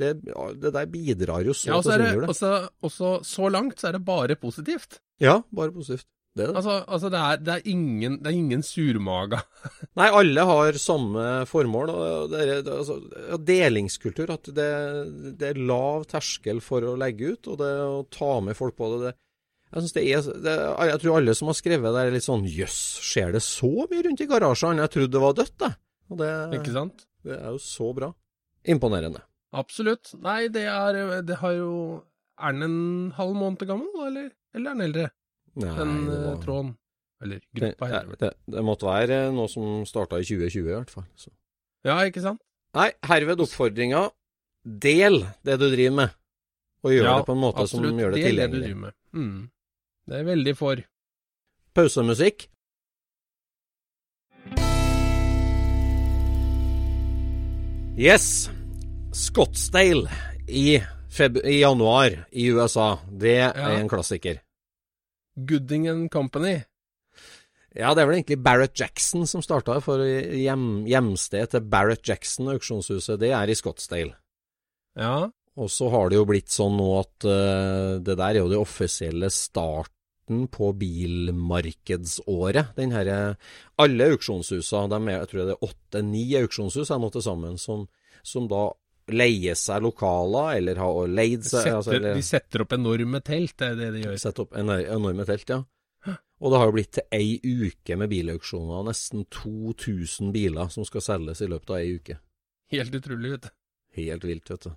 det, 0.00 0.14
ja, 0.30 0.48
det 0.56 0.72
der 0.72 0.88
bidrar 0.88 1.44
jo 1.44 1.52
så 1.52 1.68
Ja, 1.68 1.76
og 1.76 1.84
så 1.84 1.98
til 1.98 2.06
det 2.06 2.30
også, 2.32 2.54
også 2.80 3.12
så 3.28 3.52
langt 3.52 3.82
så 3.82 3.90
er 3.90 3.98
det 3.98 4.06
bare 4.08 4.38
positivt. 4.40 5.02
Ja, 5.20 5.42
bare 5.52 5.74
positivt. 5.76 6.08
Det 6.32 6.46
er 6.46 6.48
det. 6.48 6.56
Altså, 6.56 6.74
altså 6.88 7.08
det, 7.12 7.20
er, 7.20 7.40
det, 7.44 7.54
er 7.54 7.66
ingen, 7.68 8.14
det 8.22 8.30
er 8.30 8.36
ingen 8.38 8.62
surmaga. 8.64 9.42
Nei, 10.00 10.06
alle 10.08 10.46
har 10.48 10.78
samme 10.80 11.24
formål. 11.48 11.92
og 11.92 12.32
det 12.32 12.40
er, 12.40 12.62
det, 12.64 12.76
altså, 12.78 12.96
delingskultur. 13.52 14.32
At 14.32 14.48
det, 14.56 14.70
det 15.40 15.50
er 15.50 15.60
lav 15.60 16.06
terskel 16.08 16.62
for 16.64 16.88
å 16.88 16.96
legge 17.00 17.34
ut, 17.34 17.52
og 17.52 17.60
det 17.60 17.70
å 17.84 18.00
ta 18.12 18.32
med 18.44 18.56
folk 18.56 18.78
på 18.80 18.88
det. 19.04 19.12
jeg, 19.68 19.84
synes 19.84 19.96
det 20.40 20.56
er, 20.56 20.72
jeg 20.94 21.04
tror 21.04 21.20
alle 21.20 21.36
som 21.36 21.52
har 21.52 21.60
skrevet 21.60 21.92
det, 21.92 22.06
er 22.06 22.16
litt 22.16 22.28
sånn 22.28 22.48
Jøss, 22.48 22.80
skjer 23.12 23.36
det 23.36 23.44
så 23.44 23.72
mye 23.84 24.08
rundt 24.08 24.24
i 24.24 24.30
garasjene? 24.32 24.86
Jeg 24.86 24.96
trodde 24.96 25.16
det 25.18 25.24
var 25.28 25.40
dødt, 25.42 25.56
jeg. 25.68 25.80
Og 26.12 26.20
det, 26.20 26.32
Ikke 26.62 26.76
sant? 26.80 27.08
det 27.28 27.36
er 27.42 27.50
jo 27.52 27.60
så 27.60 27.92
bra. 27.96 28.12
Imponerende. 28.72 29.20
Absolutt. 29.52 30.14
Nei, 30.24 30.46
det 30.48 30.64
er 30.64 31.20
Det 31.28 31.36
har 31.42 31.52
jo 31.52 31.72
Er 32.40 32.54
den 32.56 32.62
en 32.64 33.10
halv 33.18 33.34
måned 33.36 33.66
gammel, 33.68 33.90
eller? 34.06 34.30
Eller 34.56 34.70
er 34.70 34.78
den 34.78 34.86
eldre? 34.88 35.10
Nei, 35.60 35.74
Den 35.76 35.92
eh, 36.08 36.24
var, 36.26 36.38
tråden. 36.42 36.72
Eller 37.22 37.42
gruppa, 37.54 37.88
det 37.88 38.18
det, 38.18 38.30
det 38.54 38.64
måtte 38.66 38.88
være 38.88 39.18
noe 39.34 39.50
som 39.50 39.84
starta 39.86 40.18
i 40.18 40.26
2020, 40.26 40.58
i 40.58 40.74
hvert 40.74 40.90
fall. 40.90 41.06
Så. 41.14 41.30
Ja, 41.86 42.00
ikke 42.08 42.22
sant? 42.24 42.42
Nei, 42.74 42.88
herved 43.06 43.42
oppfordringa. 43.44 44.06
Del 44.62 45.20
det 45.44 45.58
du 45.58 45.66
driver 45.68 45.96
med, 45.98 46.14
og 46.86 46.94
gjør 46.94 47.08
ja, 47.08 47.16
det 47.18 47.26
på 47.28 47.34
en 47.34 47.42
måte 47.42 47.66
som 47.70 47.82
gjør 47.84 48.14
det 48.14 48.22
tilgjengelig. 48.22 48.22
Absolutt, 48.22 48.24
del 48.24 48.38
det 48.38 48.48
du 48.52 48.64
driver 48.64 48.80
med. 48.86 48.96
Mm. 49.12 49.42
Det 50.06 50.18
er 50.18 50.26
veldig 50.30 50.54
for. 50.58 50.82
Pausemusikk. 51.74 52.48
Yes. 57.98 58.48
Scottsdale 59.12 60.08
i, 60.48 60.78
feb 61.12 61.36
i 61.44 61.60
januar 61.60 62.16
i 62.30 62.48
USA. 62.50 62.96
Det 63.04 63.36
er 63.50 63.76
en 63.76 63.90
klassiker. 63.90 64.40
Gooding 65.36 65.88
and 65.88 66.10
Company. 66.12 66.62
Ja, 67.72 67.94
det 67.96 68.02
er 68.02 68.08
vel 68.08 68.18
egentlig 68.18 68.42
Barrett 68.44 68.76
Jackson 68.76 69.24
som 69.28 69.40
starta 69.44 69.78
for 69.80 70.02
hjem, 70.04 70.84
hjemstedet 70.88 71.54
til 71.54 71.70
Barrett 71.72 72.04
Jackson, 72.04 72.50
auksjonshuset. 72.52 73.20
Det 73.20 73.32
er 73.32 73.48
i 73.48 73.56
Scottsdale. 73.56 74.12
Ja. 74.98 75.30
Og 75.56 75.70
så 75.72 75.88
har 75.92 76.08
det 76.08 76.18
jo 76.18 76.28
blitt 76.28 76.52
sånn 76.52 76.76
nå 76.78 76.88
at 77.00 77.26
uh, 77.28 78.00
det 78.04 78.16
der 78.16 78.28
er 78.34 78.40
jo 78.42 78.50
det 78.52 78.60
offisielle 78.60 79.28
starten 79.32 80.46
på 80.52 80.72
bilmarkedsåret. 80.80 82.72
Den 82.76 82.92
herre 82.96 83.36
Alle 83.80 84.12
auksjonshusene, 84.14 84.88
de 84.92 85.00
er, 85.08 85.18
jeg 85.22 85.28
tror 85.32 85.40
det 85.48 85.56
er 85.56 85.68
åtte-ni 85.68 86.24
auksjonshus 86.40 86.92
er 86.92 87.00
nå 87.00 87.08
til 87.12 87.24
sammen, 87.24 87.58
som, 87.60 87.88
som 88.24 88.48
da 88.52 88.68
leier 89.14 89.58
seg 89.58 89.84
lokaler, 89.84 90.56
eller 90.58 90.80
ha 90.82 90.90
leid 91.06 91.44
seg 91.44 91.66
Setter, 91.66 91.76
altså, 91.78 91.94
eller, 91.98 92.18
de 92.18 92.26
setter 92.26 92.64
opp 92.64 92.74
enorme 92.76 93.20
telt, 93.24 93.54
det 93.60 93.70
er 93.70 93.78
det 93.78 93.90
de 93.96 94.04
gjør. 94.06 94.18
Setter 94.22 94.46
opp 94.46 94.58
en 94.58 94.74
enorme 94.78 95.28
telt, 95.28 95.54
ja. 95.54 95.62
Og 96.42 96.50
det 96.50 96.58
har 96.58 96.66
jo 96.66 96.74
blitt 96.74 96.94
til 96.96 97.14
ei 97.14 97.26
uke 97.38 97.96
med 98.00 98.10
bilauksjoner, 98.10 98.82
nesten 98.88 99.22
2000 99.30 100.32
biler 100.34 100.72
som 100.74 100.86
skal 100.88 101.04
selges 101.04 101.42
i 101.44 101.50
løpet 101.50 101.70
av 101.70 101.78
ei 101.78 101.92
uke. 101.94 102.16
Helt 102.74 102.96
utrolig, 102.98 103.36
vet 103.36 103.46
du. 103.46 103.52
Helt 104.00 104.26
vilt, 104.26 104.50
vet 104.50 104.66
du. 104.66 104.72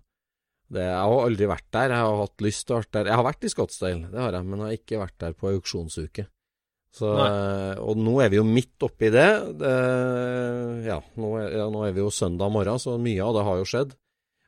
Det, 0.76 0.84
jeg 0.86 1.02
har 1.02 1.24
aldri 1.24 1.50
vært 1.50 1.68
der, 1.74 1.94
jeg 1.94 2.06
har 2.06 2.22
hatt 2.22 2.46
lyst 2.46 2.68
til 2.68 2.76
å 2.76 2.80
vært 2.84 2.94
der. 2.98 3.10
Jeg 3.10 3.20
har 3.20 3.26
vært 3.26 3.46
i 3.46 3.52
Scottsdale, 3.54 4.12
det 4.14 4.22
har 4.22 4.38
jeg, 4.38 4.46
men 4.46 4.62
jeg 4.62 4.68
har 4.68 4.80
ikke 4.80 5.02
vært 5.02 5.20
der 5.24 5.36
på 5.38 5.52
auksjonsuke. 5.56 6.28
Så, 6.96 7.10
og 7.84 8.00
nå 8.00 8.14
er 8.24 8.30
vi 8.32 8.38
jo 8.40 8.46
midt 8.48 8.86
oppi 8.88 9.10
det. 9.12 9.28
det 9.60 9.74
ja, 10.86 11.02
nå 11.20 11.32
er, 11.42 11.50
ja, 11.60 11.66
nå 11.72 11.82
er 11.84 11.96
vi 11.96 12.00
jo 12.06 12.14
søndag 12.14 12.54
morgen, 12.54 12.80
så 12.80 12.96
mye 13.02 13.26
av 13.26 13.36
det 13.36 13.44
har 13.50 13.60
jo 13.60 13.68
skjedd. 13.68 13.96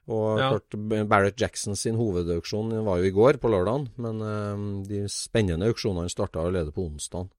Og 0.08 0.40
Ja. 0.40 0.50
klart, 0.54 1.10
Barrett 1.10 1.40
Jackson 1.40 1.76
sin 1.76 1.96
hovedauksjon 2.00 2.72
var 2.86 3.00
jo 3.00 3.04
i 3.04 3.12
går, 3.12 3.40
på 3.44 3.50
lørdagen, 3.52 3.90
men 3.98 4.22
eh, 4.22 4.88
de 4.88 5.02
spennende 5.12 5.68
auksjonene 5.68 6.10
starta 6.10 6.40
allerede 6.40 6.72
på 6.72 6.86
onsdag. 6.88 7.30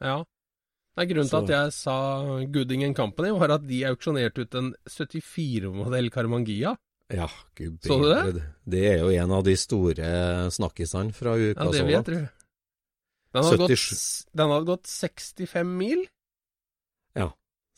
Ja. 0.00 0.24
Nei, 0.96 1.06
grunnen 1.06 1.28
til 1.30 1.42
at 1.44 1.50
jeg 1.54 1.72
sa 1.72 1.96
Gooding 2.46 2.94
Company, 2.94 3.30
var 3.30 3.50
at 3.54 3.66
de 3.66 3.84
auksjonerte 3.86 4.42
ut 4.42 4.54
en 4.54 4.74
74-modell 4.86 6.10
Carmangia. 6.10 6.76
Ja, 7.10 7.28
gud 7.56 7.78
Så 7.82 7.98
du 8.02 8.08
det? 8.10 8.42
Det 8.68 8.82
er 8.92 8.98
jo 9.00 9.10
en 9.10 9.30
av 9.32 9.44
de 9.46 9.54
store 9.56 10.08
snakkisene 10.52 11.14
fra 11.16 11.36
uka 11.38 11.64
Ja, 11.64 11.70
det 11.72 11.84
vil 11.86 11.94
jeg 11.94 12.04
tro. 12.04 12.18
Den 13.32 13.44
hadde, 13.44 13.58
gått, 13.58 14.26
den 14.34 14.50
hadde 14.52 14.66
gått 14.68 14.86
65 14.88 15.70
mil. 15.78 16.02
Ja. 17.16 17.30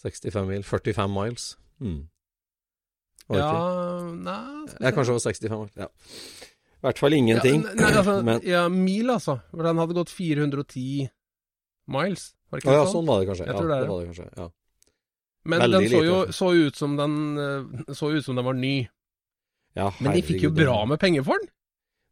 65 0.03 0.49
mil. 0.49 0.63
45 0.63 1.13
miles. 1.15 1.57
Mm. 1.81 2.09
Var 3.31 3.39
Ja, 3.39 3.51
nei 4.11 4.41
vi 4.67 4.85
Ja, 4.85 4.93
kanskje 4.97 5.15
var 5.17 5.23
65 5.23 5.57
år. 5.57 5.69
Ja. 5.79 5.89
I 6.81 6.87
hvert 6.87 7.01
fall 7.03 7.15
ingenting. 7.15 7.63
Ja, 7.67 7.75
nei, 7.77 7.91
altså, 8.01 8.15
Men, 8.25 8.41
ja, 8.49 8.63
mil, 8.73 9.11
altså. 9.13 9.37
For 9.53 9.67
den 9.67 9.81
hadde 9.83 9.97
gått 9.99 10.11
410 10.13 11.11
miles. 11.91 12.31
Var 12.51 12.59
det 12.59 12.65
ikke 12.65 12.75
ja, 12.75 12.87
sånn? 12.87 12.95
sånn 12.95 13.11
var 13.11 13.21
det 13.21 13.29
kanskje. 13.31 13.47
Jeg 13.47 13.53
Ja, 13.55 13.59
tror 13.61 13.69
det 13.71 13.77
er 13.77 13.85
det 13.85 13.91
var 13.91 14.01
det 14.01 14.09
kanskje. 14.11 14.29
Ja. 14.41 14.49
Men 15.51 15.63
veldig 15.65 15.79
den 15.81 15.91
så 15.93 16.01
jo 16.05 16.17
altså. 16.21 16.37
så 16.37 16.49
ut 16.67 16.77
som 16.77 16.97
den 16.99 17.15
eh, 17.41 17.95
Så 17.97 18.11
ut 18.13 18.25
som 18.25 18.37
den 18.37 18.45
var 18.45 18.57
ny. 18.59 18.75
ja, 19.79 19.87
Men 20.01 20.13
de 20.17 20.23
fikk 20.27 20.43
jo 20.45 20.51
bra 20.57 20.85
med 20.85 21.01
penger 21.01 21.23
for 21.25 21.39
den. 21.41 21.49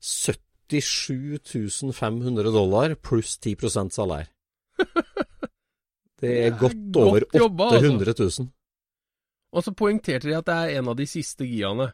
77 0.00 1.92
500 1.92 2.52
dollar 2.52 2.94
pluss 2.94 3.38
10 3.38 3.90
salær. 3.90 4.28
Det 6.18 6.28
er 6.28 6.50
Det 6.50 6.52
er 6.52 6.58
godt 6.58 6.78
godt 6.92 6.96
over 7.06 7.24
jobba, 7.32 7.64
altså. 7.64 7.86
800 7.86 8.14
000. 8.18 8.48
Og 9.56 9.64
så 9.64 9.72
poengterte 9.76 10.28
de 10.28 10.36
at 10.36 10.46
det 10.48 10.56
er 10.56 10.80
en 10.80 10.90
av 10.92 10.96
de 10.98 11.06
siste 11.08 11.46
giaene. 11.48 11.88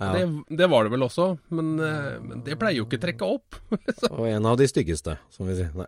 Ja. 0.00 0.10
Det, 0.12 0.56
det 0.58 0.66
var 0.68 0.84
det 0.84 0.92
vel 0.92 1.06
også, 1.06 1.26
men, 1.56 1.70
eh, 1.80 2.16
men 2.20 2.42
det 2.44 2.58
pleier 2.60 2.82
jo 2.82 2.84
ikke 2.84 2.98
å 2.98 3.04
trekke 3.06 3.28
opp. 3.38 3.56
Og 4.18 4.26
en 4.28 4.48
av 4.50 4.58
de 4.60 4.66
styggeste, 4.68 5.14
som 5.32 5.48
vi 5.48 5.54
sier. 5.56 5.70
Nei, 5.78 5.86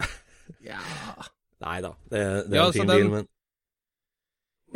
ja, 0.65 0.79
Nei 1.61 1.75
da, 1.85 1.91
det, 2.09 2.23
det 2.49 2.57
er 2.57 2.63
Ja, 2.63 2.69
en 2.71 2.77
fin 2.79 2.89
den- 2.89 3.03
bil, 3.03 3.11
men 3.19 3.29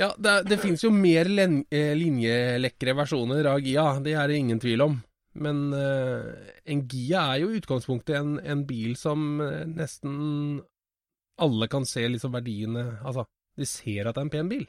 ja 0.00 0.06
det, 0.16 0.34
det 0.48 0.56
fins 0.56 0.80
jo 0.86 0.88
mer 0.92 1.28
len, 1.28 1.58
eh, 1.68 1.90
linjelekre 1.96 2.94
versjoner 2.96 3.44
av 3.50 3.58
Gia, 3.60 3.86
det 4.00 4.14
er 4.16 4.30
det 4.32 4.38
ingen 4.40 4.60
tvil 4.60 4.84
om. 4.86 4.94
Men 5.44 5.58
uh, 5.72 6.28
en 6.68 6.80
Gia 6.88 7.22
er 7.34 7.42
jo 7.42 7.50
i 7.52 7.58
utgangspunktet 7.60 8.16
en, 8.18 8.34
en 8.40 8.62
bil 8.68 8.96
som 9.00 9.40
nesten 9.72 10.60
alle 11.40 11.68
kan 11.72 11.86
se 11.88 12.04
liksom 12.08 12.34
verdiene 12.36 12.82
Altså, 13.00 13.24
de 13.56 13.68
ser 13.68 14.08
at 14.08 14.16
det 14.16 14.20
er 14.20 14.26
en 14.26 14.32
pen 14.32 14.50
bil. 14.52 14.66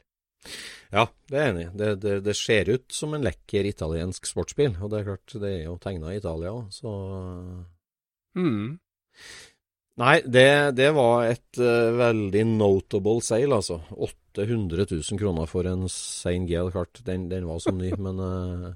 Ja, 0.94 1.08
det 1.30 1.38
er 1.38 1.46
jeg 1.46 1.54
enig 1.54 1.64
i. 1.66 1.70
Det, 1.80 1.92
det, 2.02 2.16
det 2.26 2.34
ser 2.38 2.70
ut 2.70 2.92
som 2.94 3.14
en 3.16 3.24
lekker 3.26 3.66
italiensk 3.66 4.28
sportsbil, 4.30 4.76
og 4.78 4.92
det 4.92 5.00
er 5.00 5.08
klart, 5.08 5.38
det 5.42 5.50
er 5.50 5.64
jo 5.66 5.78
tegna 5.82 6.12
i 6.12 6.20
Italia 6.20 6.54
òg, 6.54 6.68
så 6.74 6.92
Mm. 8.34 8.78
Nei, 10.02 10.14
det, 10.26 10.74
det 10.74 10.88
var 10.96 11.28
et 11.28 11.60
uh, 11.62 11.94
veldig 11.94 12.42
notable 12.56 13.20
sale, 13.22 13.60
altså. 13.60 13.78
800 13.94 14.88
000 14.90 15.20
kroner 15.20 15.46
for 15.46 15.68
en 15.70 15.86
Sein 15.92 16.48
Gale, 16.50 16.72
klart. 16.74 16.98
Den, 17.06 17.28
den 17.30 17.46
var 17.46 17.60
som 17.62 17.78
ny, 17.78 17.92
men 18.06 18.18
uh, 18.18 18.72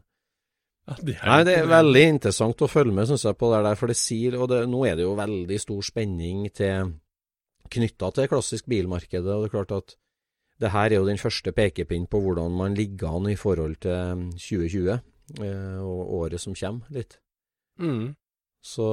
Ja, 0.86 0.94
det 1.02 1.16
er 1.16 1.26
Nei, 1.26 1.40
det 1.48 1.56
er 1.58 1.72
veldig 1.72 2.04
interessant 2.14 2.62
å 2.62 2.70
følge 2.70 2.94
med, 2.94 3.10
synes 3.10 3.26
jeg, 3.26 3.38
på 3.40 3.50
det 3.50 3.64
der. 3.66 3.80
For 3.80 3.90
det 3.90 3.98
sier 3.98 4.38
Og 4.38 4.46
det, 4.52 4.62
nå 4.70 4.84
er 4.86 4.98
det 4.98 5.08
jo 5.08 5.18
veldig 5.18 5.58
stor 5.60 5.82
spenning 5.90 6.46
til 6.54 6.94
knytta 7.68 8.14
til 8.14 8.30
klassisk 8.30 8.70
bilmarkedet. 8.70 9.26
Og 9.26 9.42
det 9.42 9.50
er 9.50 9.56
klart 9.58 9.74
at 9.74 9.98
det 10.58 10.72
her 10.74 10.90
er 10.90 10.98
jo 10.98 11.06
den 11.06 11.20
første 11.20 11.52
pekepinn 11.54 12.08
på 12.10 12.20
hvordan 12.22 12.54
man 12.58 12.74
ligger 12.78 13.18
an 13.18 13.28
i 13.30 13.36
forhold 13.38 13.78
til 13.84 14.24
2020, 14.34 14.96
eh, 15.44 15.76
og 15.82 16.14
året 16.22 16.42
som 16.42 16.56
kommer, 16.58 16.88
litt. 16.94 17.18
Mm. 17.78 18.16
Så 18.64 18.86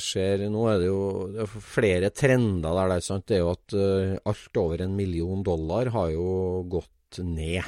ser 0.00 0.46
Nå 0.48 0.62
er 0.70 0.78
det 0.80 0.88
jo 0.88 1.02
det 1.34 1.42
er 1.44 1.64
flere 1.64 2.10
trender 2.14 2.72
der. 2.72 2.88
Det 2.88 2.96
er, 2.96 3.04
sant? 3.04 3.26
det 3.28 3.36
er 3.36 3.42
jo 3.44 3.52
at 3.52 3.76
eh, 3.76 4.14
alt 4.32 4.60
over 4.62 4.84
en 4.84 4.96
million 4.96 5.44
dollar 5.44 5.92
har 5.92 6.14
jo 6.14 6.30
gått 6.72 7.20
ned, 7.26 7.62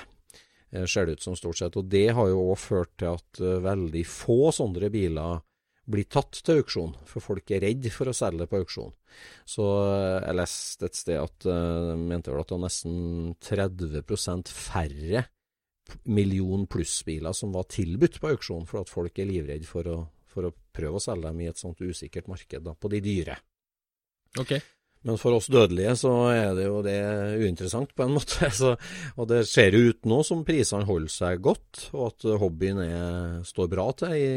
eh, 0.72 0.86
ser 0.88 1.06
det 1.06 1.18
ut 1.18 1.26
som 1.28 1.36
stort 1.36 1.60
sett. 1.60 1.76
Og 1.76 1.90
det 1.92 2.08
har 2.16 2.30
jo 2.32 2.46
òg 2.48 2.58
ført 2.60 2.94
til 2.96 3.12
at 3.12 3.42
eh, 3.42 3.60
veldig 3.68 4.04
få 4.08 4.48
sånne 4.56 4.90
biler 4.92 5.44
blir 5.90 6.06
tatt 6.06 6.38
til 6.44 6.60
auksjon, 6.62 6.94
for 7.08 7.24
folk 7.24 7.50
er 7.50 7.64
redd 7.64 7.88
for 7.94 8.10
å 8.10 8.14
selge 8.16 8.46
på 8.50 8.62
auksjon. 8.62 8.92
Så 9.48 9.66
eh, 9.82 10.18
jeg 10.22 10.38
leste 10.38 10.88
et 10.88 10.98
sted 10.98 11.20
at 11.20 11.46
de 11.46 11.96
mente 11.98 12.32
vel 12.32 12.42
at 12.42 12.50
det 12.50 12.58
var 12.58 12.66
nesten 12.68 13.32
30% 13.42 14.52
færre 14.54 15.24
million 16.04 16.66
pluss-biler 16.70 17.34
som 17.36 17.52
var 17.52 17.66
tilbudt 17.70 18.20
på 18.20 18.30
auksjon, 18.32 18.68
for 18.68 18.82
at 18.82 18.92
folk 18.92 19.18
er 19.18 19.28
livredde 19.28 19.68
for 19.68 19.88
å, 19.90 19.96
for 20.30 20.48
å 20.48 20.54
prøve 20.74 21.00
å 21.00 21.02
selge 21.02 21.28
dem 21.28 21.42
i 21.42 21.50
et 21.50 21.60
sånt 21.60 21.82
usikkert 21.82 22.30
marked 22.30 22.64
da, 22.64 22.74
på 22.74 22.92
de 22.92 23.02
dyre. 23.04 23.36
Ok. 24.40 24.56
Men 25.02 25.18
for 25.18 25.34
oss 25.34 25.48
dødelige 25.50 25.96
så 25.98 26.12
er 26.30 26.52
det 26.54 26.68
jo 26.68 26.78
det 26.86 26.98
uinteressant 27.42 27.90
på 27.96 28.06
en 28.06 28.14
måte. 28.18 28.50
Så, 28.54 28.74
og 29.18 29.30
det 29.30 29.42
ser 29.50 29.74
jo 29.74 29.90
ut 29.90 30.06
nå 30.08 30.22
som 30.26 30.44
prisene 30.46 30.86
holder 30.88 31.12
seg 31.12 31.42
godt, 31.44 31.88
og 31.92 32.12
at 32.12 32.28
hobbyen 32.42 32.82
er, 32.84 33.40
står 33.46 33.72
bra 33.72 33.88
til. 33.98 34.14
I, 34.14 34.32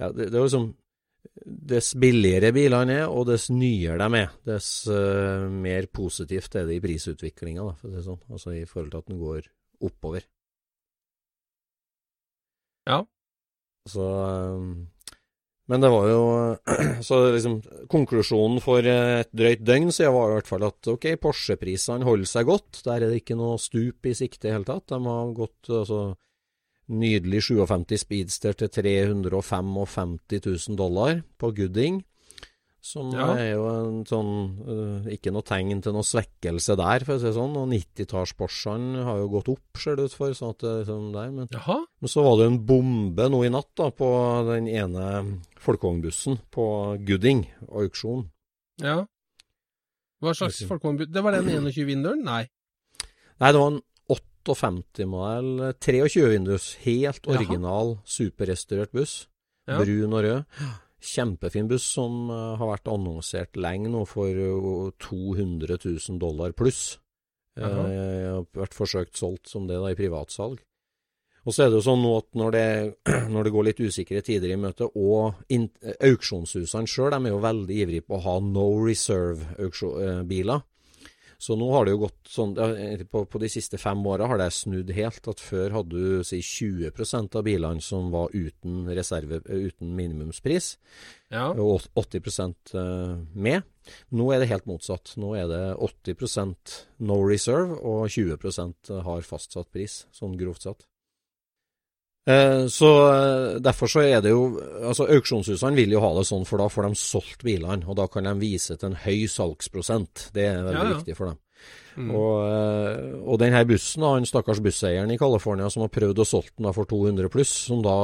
ja, 0.00 0.10
det, 0.12 0.28
det 0.30 0.36
er 0.36 0.44
liksom 0.44 0.74
Dess 1.46 1.90
billigere 1.98 2.52
bilene 2.54 3.00
er, 3.02 3.08
og 3.10 3.26
dess 3.28 3.48
nyere 3.50 3.98
de 3.98 4.20
er, 4.22 4.34
dess 4.46 4.68
uh, 4.86 5.48
mer 5.50 5.88
positivt 5.92 6.54
er 6.56 6.68
det 6.68 6.78
i 6.78 6.82
prisutviklinga, 6.84 7.64
for 7.76 7.88
å 7.88 7.90
si 7.90 7.96
det 7.98 8.04
sånn. 8.06 8.20
Altså 8.30 8.54
i 8.54 8.62
forhold 8.68 8.92
til 8.92 9.02
at 9.02 9.10
den 9.10 9.18
går 9.20 9.48
oppover. 9.88 10.26
Ja. 12.86 13.00
Så 13.90 14.06
um, 14.06 14.86
Men 15.66 15.82
det 15.82 15.90
var 15.90 16.06
jo 16.10 16.22
Så 17.08 17.18
liksom 17.34 17.58
konklusjonen 17.90 18.62
for 18.62 18.86
et 18.86 19.30
drøyt 19.34 19.64
døgn 19.66 19.90
siden 19.94 20.14
var 20.14 20.30
i 20.30 20.36
hvert 20.38 20.50
fall 20.50 20.66
at 20.66 20.90
ok, 20.94 21.08
Porsche-prisene 21.22 22.06
holder 22.06 22.30
seg 22.30 22.46
godt. 22.48 22.84
Der 22.86 23.00
er 23.00 23.10
det 23.10 23.24
ikke 23.24 23.38
noe 23.38 23.58
stup 23.62 24.06
i 24.06 24.14
sikte 24.18 24.50
i 24.50 24.54
hele 24.54 24.66
tatt. 24.66 24.88
De 24.94 25.02
har 25.02 25.34
gått 25.36 25.74
altså 25.82 26.00
nydelig 26.88 27.42
57 27.48 27.96
Speedster 28.04 28.52
til 28.54 28.68
355 28.70 30.18
000 30.32 30.76
dollar 30.78 31.22
på 31.38 31.50
Gooding. 31.56 32.04
Som 32.86 33.10
Ja. 33.10 33.32
er 33.34 33.54
jo 33.56 33.64
en 33.66 34.04
sånn 34.06 35.06
eh, 35.06 35.14
Ikke 35.16 35.32
noe 35.34 35.42
tegn 35.42 35.80
til 35.82 35.90
noe 35.92 36.04
svekkelse 36.06 36.76
der, 36.78 37.02
for 37.02 37.16
å 37.16 37.18
si 37.18 37.26
det 37.26 37.34
sånn. 37.34 37.56
Og 37.58 37.66
90-talls 37.72 38.32
Porschene 38.38 39.02
har 39.02 39.18
jo 39.18 39.28
gått 39.32 39.48
opp, 39.50 39.80
ser 39.82 39.96
det 39.98 40.04
ut 40.06 40.14
for. 40.14 40.30
Sånn 40.38 40.50
at 40.54 40.58
det 40.62 40.74
liksom 40.84 41.08
der, 41.12 41.32
men 41.34 41.48
men 41.50 42.08
så 42.12 42.22
var 42.22 42.36
det 42.38 42.46
jo 42.46 42.52
en 42.52 42.60
bombe 42.68 43.26
nå 43.28 43.42
i 43.44 43.50
natt 43.50 43.72
da, 43.74 43.90
på 43.90 44.06
den 44.52 44.68
ene 44.70 45.40
folkevognbussen 45.58 46.38
på 46.54 46.68
Gooding, 47.04 47.48
auksjon. 47.66 48.28
Ja. 48.78 49.00
Hva 50.22 50.32
slags 50.32 50.62
folkevognbuss 50.68 51.10
Det 51.10 51.22
var 51.24 51.32
den 51.32 51.66
21-vinderen? 51.66 52.22
Nei. 52.22 52.46
Nei, 53.40 53.50
det 53.52 53.58
var 53.60 53.72
en 53.74 53.82
58-modell, 54.54 55.72
23 55.82 56.28
vindus, 56.30 56.74
helt 56.84 57.24
Jaha. 57.24 57.38
original, 57.38 57.96
superrestaurert 58.06 58.92
buss. 58.94 59.24
Ja. 59.66 59.80
Brun 59.82 60.14
og 60.14 60.22
rød. 60.22 60.60
Kjempefin 61.06 61.66
buss 61.70 61.86
som 61.96 62.30
eh, 62.30 62.54
har 62.60 62.70
vært 62.70 62.88
annonsert 62.90 63.58
lenge 63.58 63.90
nå 63.92 64.04
for 64.08 64.30
eh, 64.30 64.92
200 65.02 65.78
000 65.82 66.22
dollar 66.22 66.54
pluss. 66.56 67.00
Uh, 67.56 67.64
Jeg 67.88 68.32
har 68.34 68.42
vært 68.52 68.74
forsøkt 68.76 69.16
solgt 69.16 69.48
som 69.48 69.64
det 69.66 69.78
da 69.80 69.88
i 69.88 69.96
privatsalg. 69.96 70.60
Og 71.46 71.54
så 71.54 71.62
er 71.62 71.70
det 71.70 71.78
jo 71.78 71.86
sånn 71.86 72.02
nå 72.02 72.12
at 72.18 72.26
når 72.36 72.54
det, 72.56 72.66
når 73.32 73.46
det 73.46 73.52
går 73.54 73.66
litt 73.68 73.82
usikre 73.86 74.22
tider 74.26 74.52
i 74.52 74.58
møte, 74.60 74.88
og 74.92 75.38
auksjonshusene 76.04 76.90
sjøl 76.90 77.14
er 77.16 77.28
jo 77.30 77.42
veldig 77.44 77.76
ivrige 77.84 78.06
på 78.06 78.18
å 78.18 78.24
ha 78.26 78.34
no 78.42 78.66
reserve-biler. 78.82 80.64
Så 81.38 81.56
nå 81.58 81.68
har 81.74 81.84
det 81.84 81.92
jo 81.94 82.00
gått 82.06 82.30
sånn 82.32 82.54
På, 83.12 83.24
på 83.28 83.40
de 83.42 83.48
siste 83.52 83.78
fem 83.80 84.00
åra 84.08 84.28
har 84.30 84.40
det 84.40 84.48
snudd 84.56 84.90
helt. 84.96 85.26
At 85.28 85.42
før 85.42 85.74
hadde 85.78 85.90
du 85.92 86.24
si 86.24 86.40
20% 86.40 87.36
av 87.36 87.44
bilene 87.46 87.82
som 87.84 88.10
var 88.14 88.32
uten 88.32 88.86
reserve, 88.96 89.42
uten 89.44 89.94
minimumspris, 89.98 90.76
Ja. 91.30 91.50
og 91.52 91.82
80 91.94 92.54
eh, 92.74 93.16
med. 93.34 93.62
Nå 94.10 94.32
er 94.32 94.40
det 94.40 94.50
helt 94.50 94.66
motsatt. 94.66 95.14
Nå 95.20 95.34
er 95.36 95.46
det 95.50 95.62
80% 95.76 96.76
no 97.06 97.20
reserve, 97.26 97.78
og 97.82 98.08
20% 98.08 98.92
har 99.02 99.26
fastsatt 99.26 99.70
pris, 99.74 100.06
sånn 100.12 100.36
grovt 100.38 100.62
sett. 100.62 100.86
Eh, 102.26 102.66
Så 102.66 102.88
eh, 103.06 103.58
Derfor 103.62 103.86
så 103.90 104.02
er 104.02 104.20
det 104.24 104.32
jo 104.32 104.58
altså 104.82 105.06
Auksjonshusene 105.14 105.76
vil 105.78 105.92
jo 105.94 106.00
ha 106.02 106.12
det 106.18 106.26
sånn, 106.26 106.46
for 106.48 106.58
da 106.58 106.66
får 106.72 106.88
de 106.88 106.98
solgt 107.00 107.44
bilene. 107.46 107.86
Og 107.86 107.96
da 107.98 108.06
kan 108.10 108.26
de 108.26 108.34
vise 108.40 108.76
til 108.76 108.90
en 108.90 108.98
høy 109.06 109.26
salgsprosent. 109.30 110.30
Det 110.34 110.46
er 110.50 110.62
veldig 110.66 110.80
Ja, 110.82 110.88
ja. 110.90 110.96
viktig 110.98 111.16
for 111.18 111.30
dem. 111.30 111.38
Mm. 111.96 112.10
Og, 112.12 112.34
eh, 112.44 113.14
og 113.24 113.38
denne 113.40 113.62
bussen, 113.64 114.02
han 114.04 114.26
stakkars 114.28 114.60
busseieren 114.60 115.10
i 115.14 115.16
California 115.16 115.70
som 115.72 115.80
har 115.86 115.88
prøvd 115.94 116.18
å 116.20 116.26
solge 116.28 116.52
den 116.58 116.68
for 116.76 116.84
200 116.84 117.30
pluss, 117.32 117.48
som 117.70 117.80
da 117.80 117.94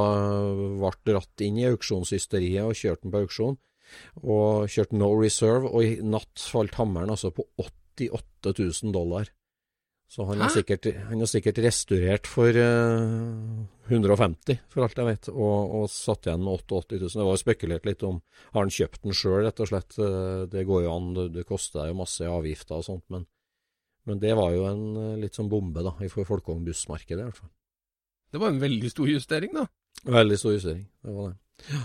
ble 0.80 0.92
dratt 1.12 1.44
inn 1.44 1.58
i 1.60 1.66
auksjonshysteriet 1.68 2.64
og 2.64 2.72
kjørt 2.78 3.02
den 3.02 3.12
på 3.12 3.20
auksjon, 3.26 3.58
og 4.24 4.70
kjørte 4.72 4.96
no 4.96 5.10
reserve, 5.20 5.68
og 5.68 5.84
i 5.84 5.98
natt 6.00 6.40
falt 6.40 6.78
hammeren 6.80 7.12
altså 7.12 7.34
på 7.36 7.44
88 7.60 8.54
000 8.56 8.92
dollar. 8.96 9.28
Så 10.12 10.26
han 10.28 10.42
har, 10.44 10.50
sikkert, 10.52 10.90
han 11.08 11.22
har 11.24 11.28
sikkert 11.30 11.58
restaurert 11.64 12.28
for 12.28 12.52
uh, 12.52 13.62
150, 13.88 14.58
for 14.68 14.84
alt 14.84 14.98
jeg 15.00 15.08
vet, 15.08 15.28
og, 15.32 15.72
og 15.78 15.86
satt 15.88 16.28
igjen 16.28 16.42
med 16.44 16.52
88 16.58 16.98
000. 16.98 17.14
Det 17.14 17.24
var 17.24 17.32
jo 17.32 17.40
spekulert 17.40 17.88
litt 17.88 18.04
om 18.04 18.18
Har 18.52 18.60
han 18.60 18.74
kjøpt 18.76 19.06
den 19.06 19.16
sjøl, 19.16 19.38
rett 19.46 19.62
og 19.64 19.70
slett? 19.70 19.96
Eh, 19.96 20.42
Det 20.52 20.66
går 20.68 20.84
jo 20.84 20.92
an, 20.92 21.08
det, 21.16 21.24
det 21.38 21.46
koster 21.48 21.88
jo 21.88 21.96
masse 22.02 22.28
avgifter 22.28 22.82
og 22.82 22.84
sånt, 22.90 23.06
men, 23.14 23.24
men 24.04 24.20
det 24.20 24.36
var 24.36 24.52
jo 24.52 24.68
en 24.68 24.84
eh, 25.00 25.16
litt 25.24 25.40
sånn 25.40 25.48
bombe, 25.52 25.80
da, 25.88 25.94
i 26.04 26.12
for 26.12 26.28
folkevognbussmarkedet 26.28 27.18
i 27.22 27.30
hvert 27.30 27.40
fall. 27.40 27.52
Det 28.32 28.44
var 28.44 28.52
en 28.52 28.60
veldig 28.62 28.92
stor 28.92 29.08
justering, 29.08 29.56
da. 29.56 29.66
Veldig 30.12 30.40
stor 30.44 30.56
justering, 30.58 30.86
det 31.08 31.16
var 31.16 31.32
det. 31.32 31.82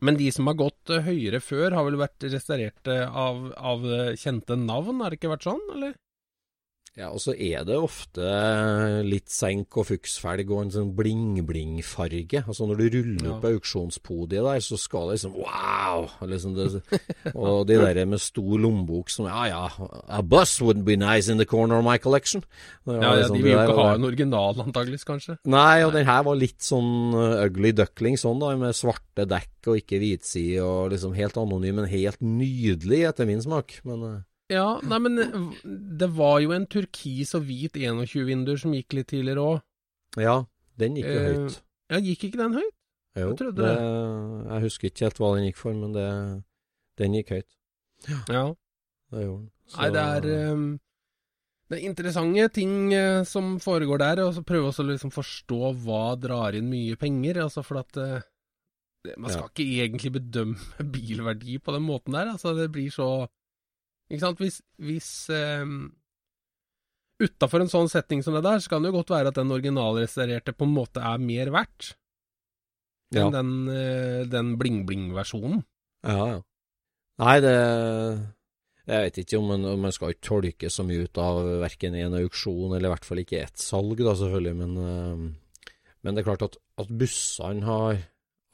Men 0.00 0.16
de 0.16 0.30
som 0.34 0.50
har 0.50 0.58
gått 0.58 0.90
eh, 0.90 1.06
høyere 1.06 1.38
før, 1.44 1.78
har 1.78 1.86
vel 1.86 2.02
vært 2.02 2.26
restaurert 2.34 2.90
eh, 2.90 3.06
av, 3.06 3.42
av 3.56 3.86
eh, 3.86 4.14
kjente 4.18 4.58
navn, 4.58 5.02
har 5.04 5.14
det 5.14 5.20
ikke 5.20 5.34
vært 5.36 5.46
sånn, 5.46 5.66
eller? 5.76 5.94
Ja, 6.98 7.12
og 7.14 7.20
så 7.22 7.32
er 7.38 7.62
det 7.64 7.76
ofte 7.78 8.24
litt 9.06 9.30
senk 9.30 9.76
og 9.78 9.86
fuksfelg 9.92 10.48
og 10.50 10.64
en 10.64 10.72
sånn 10.74 10.88
bling-bling-farge. 10.98 12.42
Altså 12.42 12.66
når 12.66 12.80
du 12.80 12.96
ruller 12.96 13.28
Ja. 13.28 13.34
opp 13.36 13.44
auksjonspodiet 13.46 14.42
der, 14.42 14.58
så 14.64 14.76
skal 14.76 15.06
det 15.08 15.20
liksom 15.20 15.36
wow! 15.38 16.08
Liksom 16.26 16.56
det, 16.56 16.82
og 17.34 17.68
de 17.68 17.76
der 17.78 18.04
med 18.10 18.18
stor 18.20 18.58
lommebok 18.58 19.08
som 19.08 19.28
ja 19.30 19.44
ja, 19.46 19.62
a 20.08 20.20
bus 20.20 20.56
wouldn't 20.60 20.84
be 20.84 20.96
nice 20.98 21.30
in 21.30 21.38
the 21.38 21.46
corner 21.46 21.78
of 21.78 21.84
my 21.86 21.96
collection. 21.96 22.42
Ja, 22.86 22.98
ja 22.98 23.14
liksom 23.20 23.36
De 23.36 23.42
vil 23.44 23.52
jo 23.52 23.62
ikke 23.62 23.78
ha 23.78 23.94
en 23.94 24.04
original, 24.10 24.60
antageligvis, 24.66 25.06
kanskje. 25.06 25.36
Nei, 25.46 25.84
og 25.86 25.94
den 25.94 26.06
her 26.10 26.24
var 26.26 26.34
litt 26.34 26.58
sånn 26.64 27.14
uh, 27.14 27.44
ugly 27.46 27.70
duckling, 27.72 28.18
sånn 28.18 28.42
da, 28.42 28.50
med 28.58 28.74
svarte 28.74 29.28
dekk 29.30 29.70
og 29.70 29.78
ikke 29.78 30.00
hvitside, 30.02 30.58
og 30.66 30.90
liksom 30.90 31.14
helt 31.14 31.38
anonym, 31.38 31.78
men 31.80 31.88
helt 31.92 32.18
nydelig 32.20 33.04
etter 33.12 33.30
min 33.30 33.40
smak. 33.44 33.78
Men 33.86 34.02
uh, 34.02 34.18
Ja, 34.50 34.80
nei, 34.82 34.98
men 34.98 35.18
eh, 35.22 35.34
det 36.00 36.08
var 36.16 36.40
jo 36.42 36.50
en 36.56 36.66
turkis 36.66 37.34
og 37.38 37.44
hvit 37.46 37.76
21-vinduer 37.78 38.58
som 38.58 38.72
gikk 38.74 38.96
litt 38.98 39.08
tidligere 39.12 39.44
òg. 39.46 39.60
ja, 40.18 40.36
den 40.80 40.96
gikk 40.98 41.06
jo 41.06 41.18
Eh, 41.20 41.28
høyt. 41.36 41.58
Ja, 41.90 41.98
gikk 42.02 42.24
ikke 42.28 42.40
den 42.40 42.54
høyt? 42.58 42.76
Jo, 43.18 43.28
jeg 43.34 43.54
det, 43.58 43.70
jeg 44.50 44.62
husker 44.64 44.88
ikke 44.90 45.04
helt 45.06 45.18
hva 45.22 45.30
den 45.36 45.46
gikk 45.48 45.56
for, 45.58 45.74
men 45.74 45.92
det, 45.94 46.06
den 46.98 47.14
gikk 47.18 47.32
høyt. 47.36 47.48
Ja. 48.08 48.18
ja. 48.30 48.44
Det 49.10 49.24
gjorde 49.26 49.40
den. 49.42 49.50
Så- 49.70 49.80
Nei, 49.80 49.88
det 49.94 50.02
er 50.02 50.52
um, 50.52 50.64
Det 51.70 51.78
er 51.78 51.86
interessante 51.88 52.48
ting 52.54 52.72
uh, 52.94 53.22
som 53.24 53.58
foregår 53.62 53.98
der, 54.02 54.22
og 54.24 54.34
så 54.34 54.42
prøve 54.46 54.70
også 54.70 54.82
å 54.82 54.88
liksom 54.90 55.10
forstå 55.14 55.58
hva 55.84 56.16
drar 56.18 56.54
inn 56.58 56.70
mye 56.70 56.96
penger. 56.98 57.42
Altså 57.46 57.62
for 57.66 57.78
at 57.84 57.96
Uh, 57.96 58.20
Man 59.16 59.30
skal 59.30 59.46
Ja. 59.46 59.48
ikke 59.48 59.84
egentlig 59.86 60.10
bedømme 60.12 60.58
bilverdi 60.92 61.58
på 61.58 61.72
den 61.72 61.82
måten 61.86 62.12
der. 62.12 62.32
Altså 62.34 62.52
det 62.58 62.66
blir 62.72 62.90
så 62.92 63.26
Ikke 64.10 64.24
sant. 64.24 64.42
Hvis, 64.42 64.60
hvis 64.82 65.10
um, 65.30 65.88
Utafor 67.20 67.60
en 67.60 67.68
sånn 67.68 67.90
setting 67.92 68.22
som 68.24 68.32
det 68.32 68.44
der, 68.46 68.62
så 68.64 68.72
kan 68.72 68.82
det 68.82 68.90
jo 68.90 68.96
godt 68.96 69.12
være 69.12 69.28
at 69.28 69.36
den 69.36 69.52
originalrestaurerte 69.52 70.54
på 70.56 70.64
en 70.64 70.72
måte 70.72 71.02
er 71.04 71.20
mer 71.20 71.50
verdt 71.52 71.90
ja. 73.12 73.26
enn 73.26 73.34
den, 73.34 73.50
eh, 73.74 74.22
den 74.30 74.54
bling-bling-versjonen. 74.60 75.60
ja, 76.08 76.22
ja. 76.36 76.38
Nei, 77.20 77.34
det 77.44 77.52
Jeg 78.88 79.02
vet 79.04 79.18
ikke 79.20 79.36
om 79.36 79.50
man, 79.52 79.66
man 79.82 79.92
skal 79.92 80.14
ikke 80.14 80.24
tolke 80.24 80.70
så 80.72 80.86
mye 80.88 81.04
ut 81.04 81.20
av 81.20 81.42
verken 81.60 81.98
en 82.00 82.16
auksjon, 82.22 82.72
eller 82.72 82.88
i 82.88 82.94
hvert 82.94 83.04
fall 83.04 83.20
ikke 83.20 83.42
ett 83.44 83.60
salg, 83.60 84.00
da, 84.00 84.14
selvfølgelig, 84.16 84.56
men, 84.56 84.72
eh, 84.80 85.84
men 86.00 86.16
det 86.16 86.24
er 86.24 86.30
klart 86.30 86.46
at, 86.48 86.56
at 86.80 86.88
bussene 86.88 87.68
har 87.68 88.00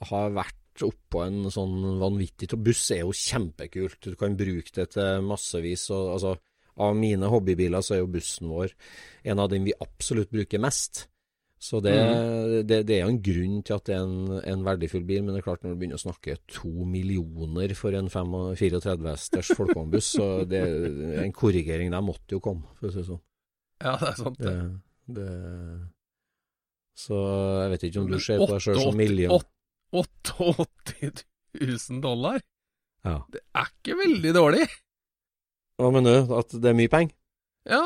har 0.05 0.33
vært 0.35 0.59
oppå 0.85 1.23
en 1.25 1.49
sånn 1.53 1.99
vanvittig 2.01 2.51
Buss 2.61 2.85
er 2.93 3.03
jo 3.03 3.15
kjempekult. 3.15 3.99
Du 4.03 4.15
kan 4.19 4.37
bruke 4.37 4.73
det 4.75 4.91
til 4.93 5.25
massevis. 5.25 5.87
Og, 5.95 6.13
altså, 6.15 6.35
av 6.77 6.97
mine 6.97 7.29
hobbybiler 7.31 7.81
så 7.81 7.95
er 7.95 8.03
jo 8.03 8.11
bussen 8.13 8.51
vår 8.53 8.73
en 9.27 9.41
av 9.41 9.49
dem 9.49 9.65
vi 9.65 9.73
absolutt 9.81 10.29
bruker 10.33 10.61
mest. 10.61 11.07
Så 11.57 11.79
det, 11.81 11.95
mm. 11.97 12.67
det, 12.69 12.83
det, 12.85 12.95
er 12.99 13.07
jo 13.07 13.13
en 13.15 13.23
grunn 13.25 13.61
til 13.65 13.73
at 13.79 13.87
det 13.89 13.95
er 13.95 14.03
en, 14.05 14.35
en, 14.45 14.65
verdifull 14.65 15.07
bil, 15.07 15.23
men 15.25 15.33
det 15.33 15.41
er 15.41 15.47
klart 15.47 15.63
når 15.65 15.73
du 15.73 15.79
begynner 15.81 15.97
å 15.97 16.03
snakke 16.03 16.35
to 16.53 16.69
millioner 16.85 17.73
for 17.73 17.97
en 17.97 18.11
34 18.13 19.09
hesters 19.09 19.49
folkevognbuss, 19.57 20.11
så 20.19 20.27
det, 20.45 20.61
en 21.23 21.33
korrigering 21.33 21.89
der 21.95 22.05
måtte 22.05 22.37
jo 22.37 22.43
komme, 22.45 22.69
for 22.77 22.91
å 22.91 22.93
si 22.93 23.01
det 23.01 23.07
sånn. 23.09 23.23
Ja, 23.81 23.95
det 23.97 24.11
er 24.11 24.19
sant, 24.21 24.37
det. 24.45 24.53
det 25.17 25.31
så 26.97 27.17
jeg 27.61 27.73
vet 27.73 27.83
ikke 27.89 28.01
om 28.01 28.09
du 28.09 28.17
ser 28.21 28.41
på 28.41 28.49
deg 28.49 28.63
sjøl 28.63 28.79
som 28.81 28.97
million. 28.97 29.49
88 29.95 31.23
000 31.61 32.01
dollar? 32.03 32.41
Ja. 33.05 33.21
Det 33.31 33.43
er 33.55 33.69
ikke 33.71 33.95
veldig 34.01 34.33
dårlig. 34.35 34.65
Hva 35.77 35.93
mener 35.93 36.19
du? 36.25 36.35
At 36.37 36.51
det 36.51 36.71
er 36.71 36.77
mye 36.77 36.91
penger? 36.91 37.15
Ja, 37.67 37.83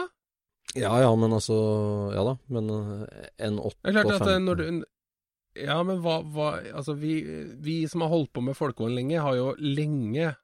ja 0.78 0.92
ja, 1.02 1.10
men 1.18 1.34
altså 1.34 1.56
Ja 2.14 2.22
da, 2.24 2.36
men 2.54 2.70
eh, 2.72 3.26
en 3.48 3.58
8 3.60 3.80
Det 3.82 3.90
er 3.90 3.96
klart 3.98 4.22
at 4.22 4.30
eh, 4.30 4.38
når 4.40 4.60
du 4.60 4.66
Ja, 5.58 5.80
men 5.84 6.00
hva, 6.04 6.20
hva 6.22 6.52
Altså, 6.70 6.94
vi, 6.96 7.16
vi, 7.60 7.82
som 7.92 8.06
har 8.06 8.14
holdt 8.14 8.32
på 8.32 8.44
med 8.46 8.56
folkehånd 8.56 8.96
lenge, 8.96 9.20
har 9.20 9.36
jo 9.36 9.50
lenge 9.60 10.36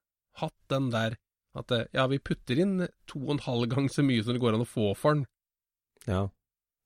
hatt 0.42 0.58
den 0.74 0.90
der 0.92 1.16
at 1.58 1.72
eh, 1.74 1.88
ja, 1.96 2.06
vi 2.12 2.20
putter 2.20 2.60
inn 2.62 2.82
to 3.10 3.22
og 3.24 3.38
en 3.38 3.46
halv 3.48 3.70
gang 3.72 3.88
så 3.90 4.04
mye 4.06 4.26
som 4.26 4.36
det 4.36 4.44
går 4.44 4.58
an 4.58 4.66
å 4.66 4.70
få 4.70 4.92
for 4.98 5.18
den. 5.18 5.24
Ja. 6.06 6.28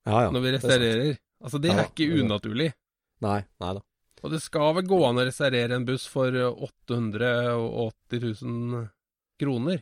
Ja, 0.08 0.28
ja. 0.28 0.30
Når 0.32 0.46
vi 0.46 0.54
restaurerer. 0.56 1.18
Altså, 1.42 1.60
det 1.62 1.74
ja, 1.74 1.82
er 1.82 1.90
ikke 1.90 2.22
unaturlig. 2.22 2.70
Nei, 3.26 3.40
nei 3.62 3.74
da. 3.78 3.84
Og 4.22 4.34
det 4.34 4.42
skal 4.44 4.76
vel 4.78 4.86
gå 4.90 5.00
an 5.08 5.20
å 5.22 5.26
reservere 5.26 5.78
en 5.78 5.86
buss 5.88 6.06
for 6.10 6.36
880 6.36 8.22
000 8.44 8.84
kroner? 9.42 9.82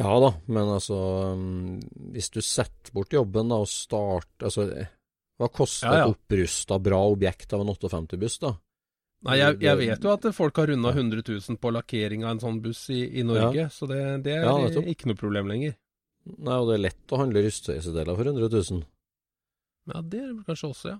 Ja 0.00 0.16
da, 0.20 0.32
men 0.50 0.72
altså 0.74 0.96
um, 1.38 1.78
Hvis 2.10 2.32
du 2.34 2.40
setter 2.42 2.90
bort 2.96 3.14
jobben 3.14 3.52
da 3.52 3.60
og 3.62 3.70
starter 3.70 4.48
Altså, 4.48 4.66
hva 5.38 5.48
koster 5.54 5.86
ja, 5.86 6.00
ja. 6.00 6.08
et 6.08 6.16
opprusta 6.16 6.80
bra 6.82 6.98
objekt 7.10 7.54
av 7.54 7.62
en 7.62 7.70
58-buss, 7.70 8.36
da? 8.42 8.52
Nei, 9.24 9.38
jeg, 9.40 9.56
jeg, 9.64 9.78
vet 9.80 10.04
jo 10.04 10.12
at 10.12 10.26
folk 10.36 10.58
har 10.60 10.68
runda 10.68 10.90
100 10.92 11.24
000 11.24 11.58
på 11.58 11.72
lakkering 11.72 12.26
av 12.26 12.34
en 12.34 12.42
sånn 12.42 12.60
buss 12.62 12.82
i, 12.92 13.00
i 13.18 13.24
Norge, 13.24 13.64
ja. 13.64 13.70
så 13.72 13.88
det, 13.88 14.00
det 14.26 14.36
er 14.36 14.90
ikke 14.92 15.08
noe 15.08 15.18
problem 15.18 15.48
lenger. 15.48 15.78
Nei, 16.24 16.58
og 16.58 16.68
det 16.68 16.76
er 16.76 16.84
lett 16.84 17.14
å 17.14 17.20
handle 17.22 17.42
rustøysedeler 17.46 18.18
for 18.18 18.30
100 18.30 18.50
000. 18.52 18.84
Ja, 19.90 20.02
det 20.04 20.20
er 20.20 20.30
det 20.34 20.44
kanskje 20.46 20.70
også, 20.70 20.92
ja. 20.92 20.98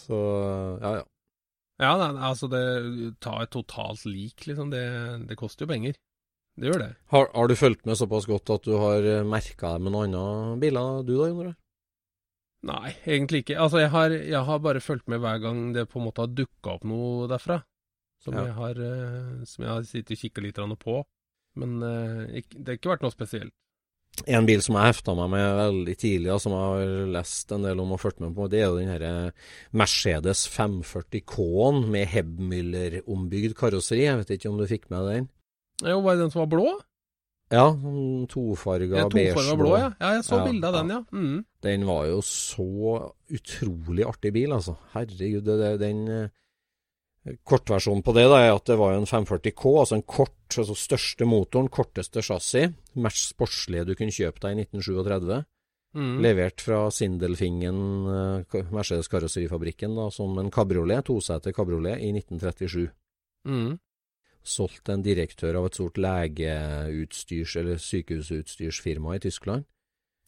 Så, 0.00 0.18
ja 0.80 0.94
ja. 1.00 1.04
Ja, 1.80 1.94
altså 1.96 2.48
det 2.52 2.62
Ta 3.24 3.38
et 3.42 3.52
totalt 3.54 4.04
lik, 4.04 4.46
liksom. 4.46 4.70
Det, 4.72 4.84
det 5.30 5.38
koster 5.40 5.64
jo 5.64 5.72
penger. 5.72 5.96
Det 6.60 6.68
gjør 6.68 6.82
det. 6.82 6.90
Har, 7.12 7.30
har, 7.32 7.48
du 7.48 7.56
fulgt 7.56 7.86
med 7.88 7.96
såpass 7.96 8.26
godt 8.28 8.52
at 8.52 8.66
du 8.66 8.74
har 8.76 9.06
eh, 9.06 9.24
merka 9.24 9.74
deg 9.74 9.84
med 9.86 9.94
noen 9.94 10.16
andre 10.18 10.58
biler, 10.60 11.04
du 11.06 11.14
da, 11.16 11.28
Jon 11.30 11.54
Nei, 12.68 12.90
egentlig 13.08 13.40
ikke. 13.40 13.56
Altså, 13.56 13.78
jeg 13.80 13.88
har, 13.94 14.12
jeg 14.12 14.42
har, 14.44 14.58
bare 14.60 14.82
fulgt 14.84 15.06
med 15.08 15.22
hver 15.22 15.38
gang 15.40 15.70
det 15.72 15.86
på 15.88 15.96
en 15.96 16.10
måte 16.10 16.26
har 16.26 16.34
dukka 16.34 16.74
opp 16.74 16.84
noe 16.84 17.30
derfra. 17.30 17.62
Som, 18.20 18.36
ja. 18.36 18.50
jeg, 18.50 18.56
har, 18.58 18.80
som 19.48 19.64
jeg 19.64 19.70
har 19.72 19.86
sittet 19.88 20.18
og 20.18 20.20
kikka 20.26 20.44
litt 20.44 20.60
på. 20.82 20.98
Men 21.56 21.78
uh, 21.80 22.28
det 22.28 22.66
har 22.66 22.76
ikke 22.76 22.92
vært 22.92 23.06
noe 23.06 23.14
spesielt. 23.14 23.54
En 24.28 24.46
bil 24.48 24.60
som 24.64 24.76
jeg 24.76 24.90
hefta 24.90 25.14
meg 25.16 25.30
med 25.32 25.46
veldig 25.60 25.96
tidlig, 26.00 26.30
og 26.34 26.42
som 26.42 26.54
jeg 26.56 26.68
har 26.74 27.10
lest 27.16 27.54
en 27.56 27.64
del 27.64 27.80
om 27.80 27.94
og 27.96 28.02
fulgt 28.02 28.20
med 28.20 28.34
på, 28.36 28.48
det 28.52 28.60
er 28.60 28.68
jo 28.68 28.98
den 29.00 29.32
Mercedes 29.76 30.44
540K-en 30.52 31.84
med 31.92 32.10
Hebmüller-ombygd 32.12 33.56
karosseri. 33.58 34.04
Jeg 34.08 34.20
vet 34.20 34.34
ikke 34.36 34.52
om 34.52 34.60
du 34.60 34.68
fikk 34.70 34.90
med 34.92 35.08
den? 35.10 35.28
Jo, 35.86 36.00
var 36.04 36.16
det 36.16 36.26
den 36.26 36.34
som 36.34 36.44
var 36.44 36.52
blå? 36.52 36.74
Ja, 37.50 37.64
tofarga 38.30 39.00
ja, 39.00 39.06
beige 39.10 39.56
blå. 39.58 39.72
Ja. 39.74 39.88
ja, 39.98 40.12
jeg 40.18 40.26
så 40.28 40.38
ja, 40.38 40.44
bilde 40.46 40.68
av 40.68 40.76
den, 40.76 40.92
ja. 40.94 41.00
Mm. 41.10 41.40
Den 41.66 41.86
var 41.88 42.04
jo 42.06 42.20
så 42.22 42.68
utrolig 43.26 44.06
artig 44.06 44.30
bil, 44.36 44.54
altså. 44.54 44.76
Herregud, 44.92 45.42
det, 45.48 45.56
det, 45.58 45.72
den 45.82 46.04
eh, 46.14 46.28
Kortversjonen 47.44 48.02
på 48.04 48.14
det 48.16 48.24
da, 48.32 48.38
er 48.40 48.54
at 48.54 48.68
det 48.70 48.78
var 48.80 48.94
en 48.96 49.08
540K, 49.08 49.64
altså 49.82 49.98
en 49.98 50.06
kort, 50.08 50.38
altså 50.56 50.76
største 50.78 51.28
motoren, 51.28 51.68
korteste 51.68 52.22
chassis. 52.24 52.72
Mest 52.96 53.34
sportslige 53.34 53.90
du 53.90 53.94
kunne 53.98 54.14
kjøpe 54.14 54.40
deg 54.46 54.56
i 54.56 54.64
1937. 54.64 55.42
Mm. 56.00 56.16
Levert 56.22 56.62
fra 56.62 56.80
Sindelfingen, 56.94 57.78
uh, 58.06 58.58
Mercedes 58.72 59.10
Karosserifabrikken, 59.10 59.98
som 60.14 60.38
en 60.40 60.50
kabriolet, 60.54 61.04
toseter 61.10 61.52
kabriolet, 61.52 62.00
i 62.00 62.12
1937. 62.14 62.88
Mm 63.50 63.78
solgt 64.42 64.88
en 64.88 65.02
direktør 65.04 65.58
av 65.60 65.68
et 65.68 65.76
stort 65.76 65.98
legeutstyrs- 66.00 67.56
eller 67.60 67.80
sykehusutstyrsfirma 67.80 69.16
i 69.16 69.22
Tyskland. 69.26 69.66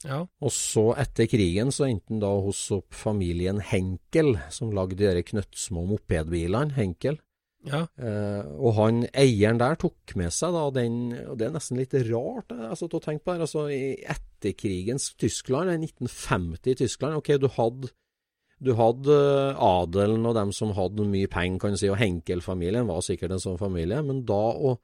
Ja. 0.07 0.23
Og 0.43 0.53
så, 0.55 0.89
etter 0.99 1.29
krigen, 1.31 1.73
så 1.75 1.87
endte 1.89 2.15
han 2.15 2.23
da 2.23 2.31
hos 2.45 2.65
familien 2.95 3.61
Henkel, 3.63 4.35
som 4.51 4.73
lagde 4.75 5.13
de 5.15 5.25
knøttsmå 5.29 5.85
mopedbilene, 5.93 6.75
Henkel. 6.79 7.21
Ja. 7.63 7.85
Eh, 7.95 8.43
og 8.59 8.75
han 8.81 9.05
eieren 9.15 9.61
der 9.61 9.77
tok 9.79 10.17
med 10.19 10.35
seg 10.35 10.51
da 10.51 10.65
den 10.75 11.13
Og 11.15 11.37
det 11.39 11.47
er 11.47 11.53
nesten 11.55 11.79
litt 11.79 11.93
rart 12.09 12.51
altså, 12.51 12.89
å 12.91 13.03
tenke 13.03 13.23
på 13.23 13.37
det. 13.37 13.47
Altså, 13.47 13.67
I 13.71 13.93
etterkrigens 14.03 15.13
Tyskland, 15.15 15.71
1950 15.71 16.73
i 16.73 16.79
Tyskland 16.83 17.21
Ok, 17.21 17.37
du 17.39 17.47
hadde 17.55 17.93
du 18.63 18.77
hadde 18.79 19.11
eh, 19.11 19.59
adelen 19.59 20.27
og 20.29 20.37
dem 20.39 20.53
som 20.55 20.71
hadde 20.77 21.03
mye 21.11 21.27
penger, 21.31 21.59
kan 21.59 21.75
du 21.75 21.81
si, 21.81 21.89
og 21.91 21.99
Henkel-familien 21.99 22.87
var 22.87 23.01
sikkert 23.03 23.35
en 23.35 23.43
sånn 23.43 23.59
familie, 23.59 23.99
men 24.07 24.21
da 24.29 24.39
å 24.55 24.77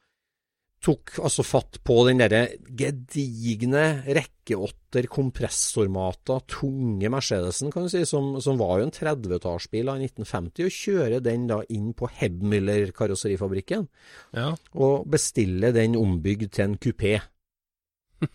tok 0.85 1.17
altså 1.19 1.43
fatt 1.47 1.81
på 1.87 1.97
den 2.07 2.21
derre 2.23 2.45
gedigne 2.79 4.05
rekkeåtter 4.07 5.09
kompressormata, 5.11 6.39
tunge 6.51 7.11
Mercedesen, 7.13 7.73
kan 7.75 7.87
du 7.87 7.93
si, 7.93 8.05
som, 8.09 8.37
som 8.43 8.61
var 8.61 8.79
jo 8.79 8.87
en 8.87 8.95
30-tallsbil 8.95 9.91
av 9.91 10.05
1950, 10.05 10.69
og 10.69 10.79
kjøre 10.79 11.21
den 11.25 11.49
da 11.51 11.61
inn 11.75 11.91
på 11.99 12.11
Hebmüller-karosserifabrikken, 12.21 13.89
ja. 14.39 14.53
og 14.79 15.11
bestille 15.11 15.75
den 15.75 15.99
ombygd 15.99 16.55
til 16.55 16.69
en 16.69 16.81
kupé. 16.81 17.19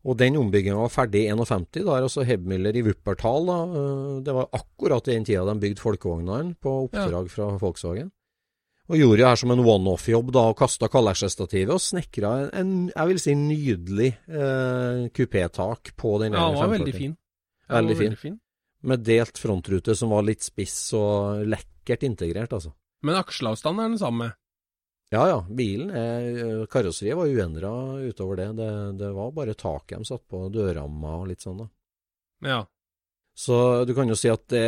Og 0.00 0.16
den 0.16 0.38
ombygginga 0.40 0.78
var 0.80 0.92
ferdig 0.92 1.26
i 1.26 1.32
51. 1.32 1.82
Da 1.84 1.96
er 1.96 2.06
altså 2.06 2.24
Hebmüller 2.24 2.72
i 2.72 2.82
Wuppertal. 2.86 3.50
Da. 3.50 3.58
Eh, 3.80 4.14
det 4.24 4.32
var 4.32 4.48
akkurat 4.56 5.10
i 5.10 5.12
den 5.12 5.26
tida 5.28 5.44
de 5.44 5.60
bygde 5.60 5.82
folkevognene 5.82 6.54
på 6.56 6.72
oppdrag 6.86 7.26
ja. 7.28 7.32
fra 7.34 7.50
Volkswagen. 7.60 8.08
Og 8.90 8.98
gjorde 8.98 9.20
det 9.20 9.28
her 9.28 9.38
som 9.38 9.52
en 9.54 9.62
one-off-jobb 9.62 10.32
da, 10.34 10.48
og 10.50 10.58
kasta 10.58 10.88
kallersestativet 10.90 11.70
og 11.70 11.82
snekra 11.82 12.32
en, 12.40 12.50
en, 12.58 12.70
jeg 12.90 13.10
vil 13.12 13.20
si, 13.22 13.34
nydelig 13.38 14.08
eh, 14.26 15.04
kupétak 15.14 15.92
på 16.00 16.16
den 16.24 16.34
Ja, 16.34 16.48
den 16.48 16.58
var 16.58 16.72
veldig 16.72 16.94
fin. 16.96 17.14
Veldig, 17.70 17.96
fin. 17.96 18.08
veldig 18.08 18.18
fin. 18.18 18.36
Med 18.90 19.04
delt 19.06 19.38
frontrute 19.38 19.94
som 19.94 20.10
var 20.10 20.26
litt 20.26 20.42
spiss 20.42 20.76
og 20.98 21.44
lekkert 21.46 22.02
integrert, 22.08 22.56
altså. 22.56 22.72
Men 23.06 23.20
aksjeavstanden 23.20 23.84
er 23.84 23.92
den 23.94 24.02
samme? 24.02 24.32
Ja 25.10 25.22
ja, 25.26 25.38
bilen 25.42 25.90
er, 25.94 26.66
karosseriet 26.70 27.18
var 27.18 27.30
uendra 27.30 27.70
utover 28.02 28.42
det. 28.42 28.50
det. 28.58 28.72
det. 29.00 29.12
var 29.14 29.32
bare 29.34 29.56
taket 29.58 29.98
de 29.98 30.06
satt 30.06 30.26
på, 30.30 30.44
dørramma 30.54 31.16
og 31.22 31.30
litt 31.30 31.46
sånn, 31.46 31.62
da. 31.62 31.70
Ja. 32.46 32.60
Så 33.36 33.56
du 33.88 33.94
kan 33.96 34.10
jo 34.10 34.16
si 34.18 34.28
at 34.28 34.42
det, 34.52 34.64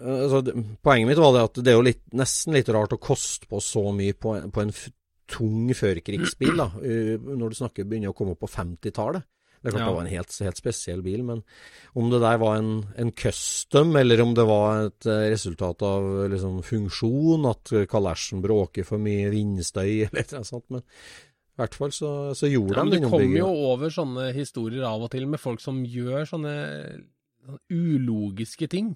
altså, 0.00 0.40
Poenget 0.82 1.10
mitt 1.10 1.20
var 1.20 1.34
det 1.36 1.44
at 1.46 1.60
det 1.62 1.72
er 1.72 1.76
jo 1.78 1.86
litt, 1.86 2.02
nesten 2.16 2.56
litt 2.56 2.70
rart 2.74 2.96
å 2.96 3.02
koste 3.02 3.46
på 3.50 3.60
så 3.62 3.84
mye 3.94 4.16
på, 4.18 4.34
på 4.50 4.64
en 4.64 4.74
tung 5.30 5.70
førkrigsbil, 5.74 6.54
da, 6.58 6.70
når 7.40 7.52
du 7.52 7.58
snakker 7.58 7.86
begynner 7.86 8.14
å 8.14 8.16
komme 8.16 8.34
opp 8.34 8.44
på 8.46 8.52
50-tallet. 8.52 9.26
Det 9.56 9.70
er 9.70 9.74
klart 9.74 9.82
ja. 9.82 9.86
det 9.88 9.96
var 9.96 10.04
en 10.04 10.12
helt, 10.12 10.34
helt, 10.46 10.58
spesiell 10.60 11.00
bil, 11.02 11.22
men 11.26 11.40
om 11.98 12.10
det 12.12 12.20
der 12.22 12.36
var 12.38 12.58
en, 12.60 12.72
en, 13.02 13.08
custom, 13.16 13.96
eller 13.98 14.20
om 14.22 14.34
det 14.36 14.44
var 14.46 14.82
et 14.84 15.08
eh, 15.10 15.24
resultat 15.32 15.82
av 15.86 16.06
liksom, 16.30 16.60
funksjon, 16.66 17.48
at 17.50 17.72
kalesjen 17.90 18.44
bråker 18.44 18.86
for 18.86 19.02
mye 19.02 19.32
vindstøy 19.32 19.88
eller 20.06 20.28
noe 20.36 20.46
sånt, 20.46 20.68
men 20.70 20.84
i 21.56 21.62
hvert 21.62 21.76
fall 21.80 21.92
så, 21.96 22.12
så 22.36 22.50
gjorde 22.52 22.76
ja, 22.76 22.84
de 22.84 22.98
den 22.98 23.08
ombygginga. 23.08 23.40
Du 23.40 23.40
kommer 23.40 23.40
jo 23.40 23.70
over 23.72 23.92
sånne 23.94 24.28
historier 24.36 24.84
av 24.84 25.06
og 25.06 25.10
til 25.14 25.24
med 25.30 25.40
folk 25.40 25.62
som 25.64 25.80
gjør 25.88 26.28
sånne 26.28 26.56
ulogiske 27.72 28.68
ting. 28.72 28.94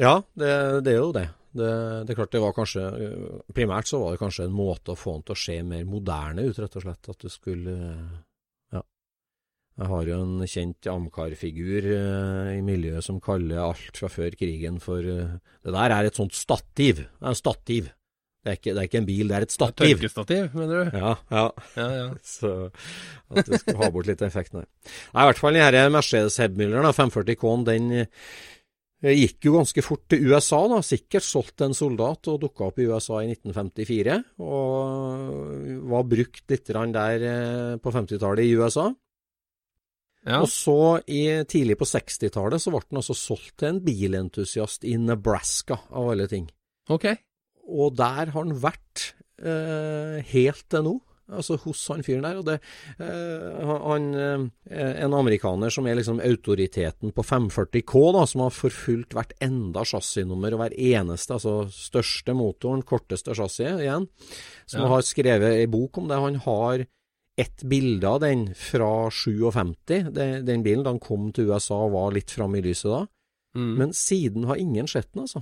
Ja, 0.00 0.20
det, 0.38 0.50
det, 0.86 0.94
er 0.94 0.98
jo 0.98 1.12
det. 1.12 1.26
det. 1.52 1.70
Det, 2.06 2.14
er 2.14 2.18
klart 2.18 2.32
det 2.32 2.40
var 2.40 2.56
kanskje 2.56 2.84
Primært 3.52 3.90
så 3.90 4.00
var 4.00 4.14
det 4.14 4.22
kanskje 4.22 4.46
en 4.48 4.56
måte 4.56 4.94
å 4.94 4.98
få 4.98 5.18
den 5.18 5.26
til 5.28 5.36
å 5.36 5.42
se 5.44 5.56
mer 5.66 5.86
moderne 5.88 6.46
ut, 6.46 6.60
rett 6.60 6.78
og 6.78 6.86
slett. 6.86 7.12
At 7.12 7.24
du 7.24 7.32
skulle 7.32 7.76
jeg 9.80 9.88
har 9.88 10.08
jo 10.10 10.16
en 10.20 10.48
kjent 10.50 10.88
Amcar-figur 10.92 11.86
uh, 11.88 12.50
i 12.52 12.60
miljøet 12.64 13.06
som 13.06 13.20
kaller 13.22 13.62
alt 13.62 13.96
fra 13.96 14.10
før 14.12 14.34
krigen 14.36 14.76
for 14.82 15.00
uh, 15.00 15.38
Det 15.64 15.72
der 15.72 15.94
er 15.94 16.08
et 16.08 16.18
sånt 16.18 16.36
stativ. 16.36 17.06
Det 17.06 17.24
er 17.24 17.32
en 17.32 17.38
stativ. 17.38 17.88
Det 18.40 18.48
er, 18.48 18.56
ikke, 18.56 18.72
det 18.72 18.80
er 18.80 18.86
ikke 18.88 19.00
en 19.02 19.08
bil, 19.08 19.28
det 19.28 19.36
er 19.36 19.44
et 19.44 19.52
stativ. 19.52 19.98
Tørkestativ, 19.98 20.54
mener 20.56 20.78
du? 20.78 20.96
Ja, 20.96 21.10
ja. 21.28 21.42
ja, 21.76 21.88
ja. 21.98 22.06
Så 22.38 22.52
at 23.28 23.50
du 23.50 23.58
skal 23.60 23.82
ha 23.82 23.90
bort 23.92 24.08
litt 24.08 24.22
effekt 24.24 24.54
der. 24.56 24.64
Nei, 25.12 25.26
i 25.26 25.28
hvert 25.28 25.42
fall 25.42 25.58
den 25.60 25.92
Mercedes 25.92 26.38
Hebmüller 26.40 26.88
540 26.88 27.36
K-en, 27.36 27.66
den 27.68 28.06
gikk 29.00 29.46
jo 29.48 29.54
ganske 29.56 29.82
fort 29.84 30.02
til 30.12 30.26
USA, 30.28 30.60
da. 30.68 30.80
Sikkert 30.84 31.24
solgt 31.24 31.64
en 31.64 31.76
soldat 31.76 32.28
og 32.32 32.40
dukka 32.42 32.68
opp 32.68 32.80
i 32.80 32.88
USA 32.90 33.22
i 33.24 33.30
1954. 33.32 34.18
Og 34.44 35.86
var 35.92 36.08
brukt 36.08 36.44
litt 36.52 36.68
der 36.68 37.24
eh, 37.30 37.78
på 37.80 37.94
50-tallet 37.94 38.44
i 38.44 38.56
USA. 38.60 38.90
Ja. 40.28 40.42
Og 40.42 40.50
så 40.52 41.00
i, 41.08 41.22
tidlig 41.48 41.78
på 41.80 41.88
60-tallet 41.88 42.60
så 42.60 42.72
ble 42.74 42.82
den 42.84 43.00
altså 43.00 43.16
solgt 43.16 43.54
til 43.62 43.70
en 43.70 43.80
bilentusiast 43.84 44.84
i 44.84 44.98
Nebraska, 45.00 45.80
av 45.96 46.12
alle 46.12 46.28
ting. 46.28 46.50
Ok. 46.92 47.08
Og 47.70 47.94
der 47.98 48.32
har 48.32 48.34
han 48.34 48.56
vært 48.60 49.12
eh, 49.40 50.18
helt 50.34 50.66
til 50.72 50.84
nå. 50.86 50.98
Altså 51.30 51.54
hos 51.62 51.84
han 51.92 52.02
fyren 52.02 52.24
der. 52.26 52.38
Og 52.40 52.46
det, 52.48 52.56
eh, 52.98 53.70
han, 53.70 54.08
eh, 54.18 55.02
en 55.04 55.14
amerikaner 55.14 55.70
som 55.70 55.86
er 55.86 55.94
liksom 56.00 56.18
autoriteten 56.26 57.12
på 57.14 57.22
540K, 57.22 58.12
da, 58.16 58.24
som 58.26 58.42
har 58.42 58.50
forfulgt 58.50 59.14
hvert 59.14 59.36
enda 59.40 59.84
chassisnummer 59.86 60.56
og 60.56 60.64
hver 60.64 60.74
eneste, 60.74 61.36
altså 61.38 61.70
største 61.70 62.34
motoren, 62.34 62.82
korteste 62.82 63.34
chassis 63.38 63.78
igjen, 63.78 64.08
som 64.66 64.82
Ja. 64.82 64.88
har 64.88 65.02
skrevet 65.06 65.60
ei 65.60 65.66
bok 65.70 65.98
om 65.98 66.08
det. 66.08 66.18
Han 66.18 66.34
har 66.42 66.86
ett 67.38 67.62
bilde 67.62 68.04
av 68.04 68.20
den 68.20 68.48
fra 68.54 69.08
57, 69.08 70.10
den, 70.12 70.44
den 70.44 70.62
bilen 70.64 70.82
da 70.84 70.90
han 70.90 70.98
kom 70.98 71.30
til 71.32 71.48
USA 71.48 71.86
og 71.86 71.92
var 71.92 72.10
litt 72.12 72.28
framme 72.34 72.58
i 72.58 72.62
lyset 72.66 72.90
da. 72.90 73.06
Mm. 73.56 73.74
Men 73.80 73.92
siden 73.92 74.44
har 74.46 74.60
ingen 74.62 74.86
sett 74.86 75.08
den, 75.12 75.24
altså. 75.26 75.40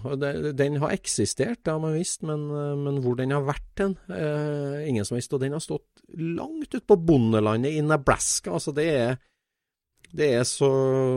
Den 0.57 0.79
har 0.81 0.95
eksistert, 0.95 1.61
det 1.65 1.75
har 1.75 1.81
man 1.83 1.97
visst, 1.99 2.23
men, 2.23 2.47
eh, 2.51 2.77
men 2.81 3.03
hvor 3.05 3.19
den 3.19 3.35
har 3.37 3.45
vært 3.45 3.75
den, 3.77 3.99
eh, 4.09 4.89
ingen 4.89 5.05
som 5.05 5.15
har 5.15 5.21
visst. 5.21 5.35
Og 5.37 5.41
den 5.41 5.53
har 5.53 5.61
stått 5.61 6.05
langt 6.17 6.73
ute 6.73 6.81
på 6.81 6.97
bondelandet 6.97 7.77
i 7.77 7.83
Nebraska. 7.85 8.55
Altså, 8.57 8.73
det 8.75 8.89
er 8.89 9.19
det 10.09 10.31
er 10.39 10.45
så 10.49 10.69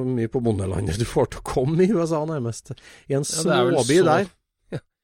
mye 0.04 0.27
på 0.27 0.41
bondelandet 0.43 0.99
du 0.99 1.06
får 1.08 1.32
til 1.32 1.39
å 1.39 1.47
komme 1.47 1.86
i 1.86 1.93
USA, 1.93 2.25
nærmest. 2.27 2.73
I 3.08 3.15
en 3.15 3.23
Ja, 3.23 3.62
småby 3.71 4.01
der. 4.04 4.27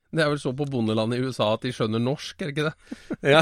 Det 0.08 0.24
er 0.24 0.30
vel 0.32 0.39
så 0.39 0.54
på 0.56 0.65
bondelandet 0.72 1.20
i 1.20 1.28
USA 1.28 1.50
at 1.58 1.65
de 1.65 1.74
skjønner 1.76 2.00
norsk, 2.00 2.39
er 2.39 2.50
det 2.50 2.54
ikke 2.56 2.70
det? 2.70 3.00
Ja. 3.36 3.41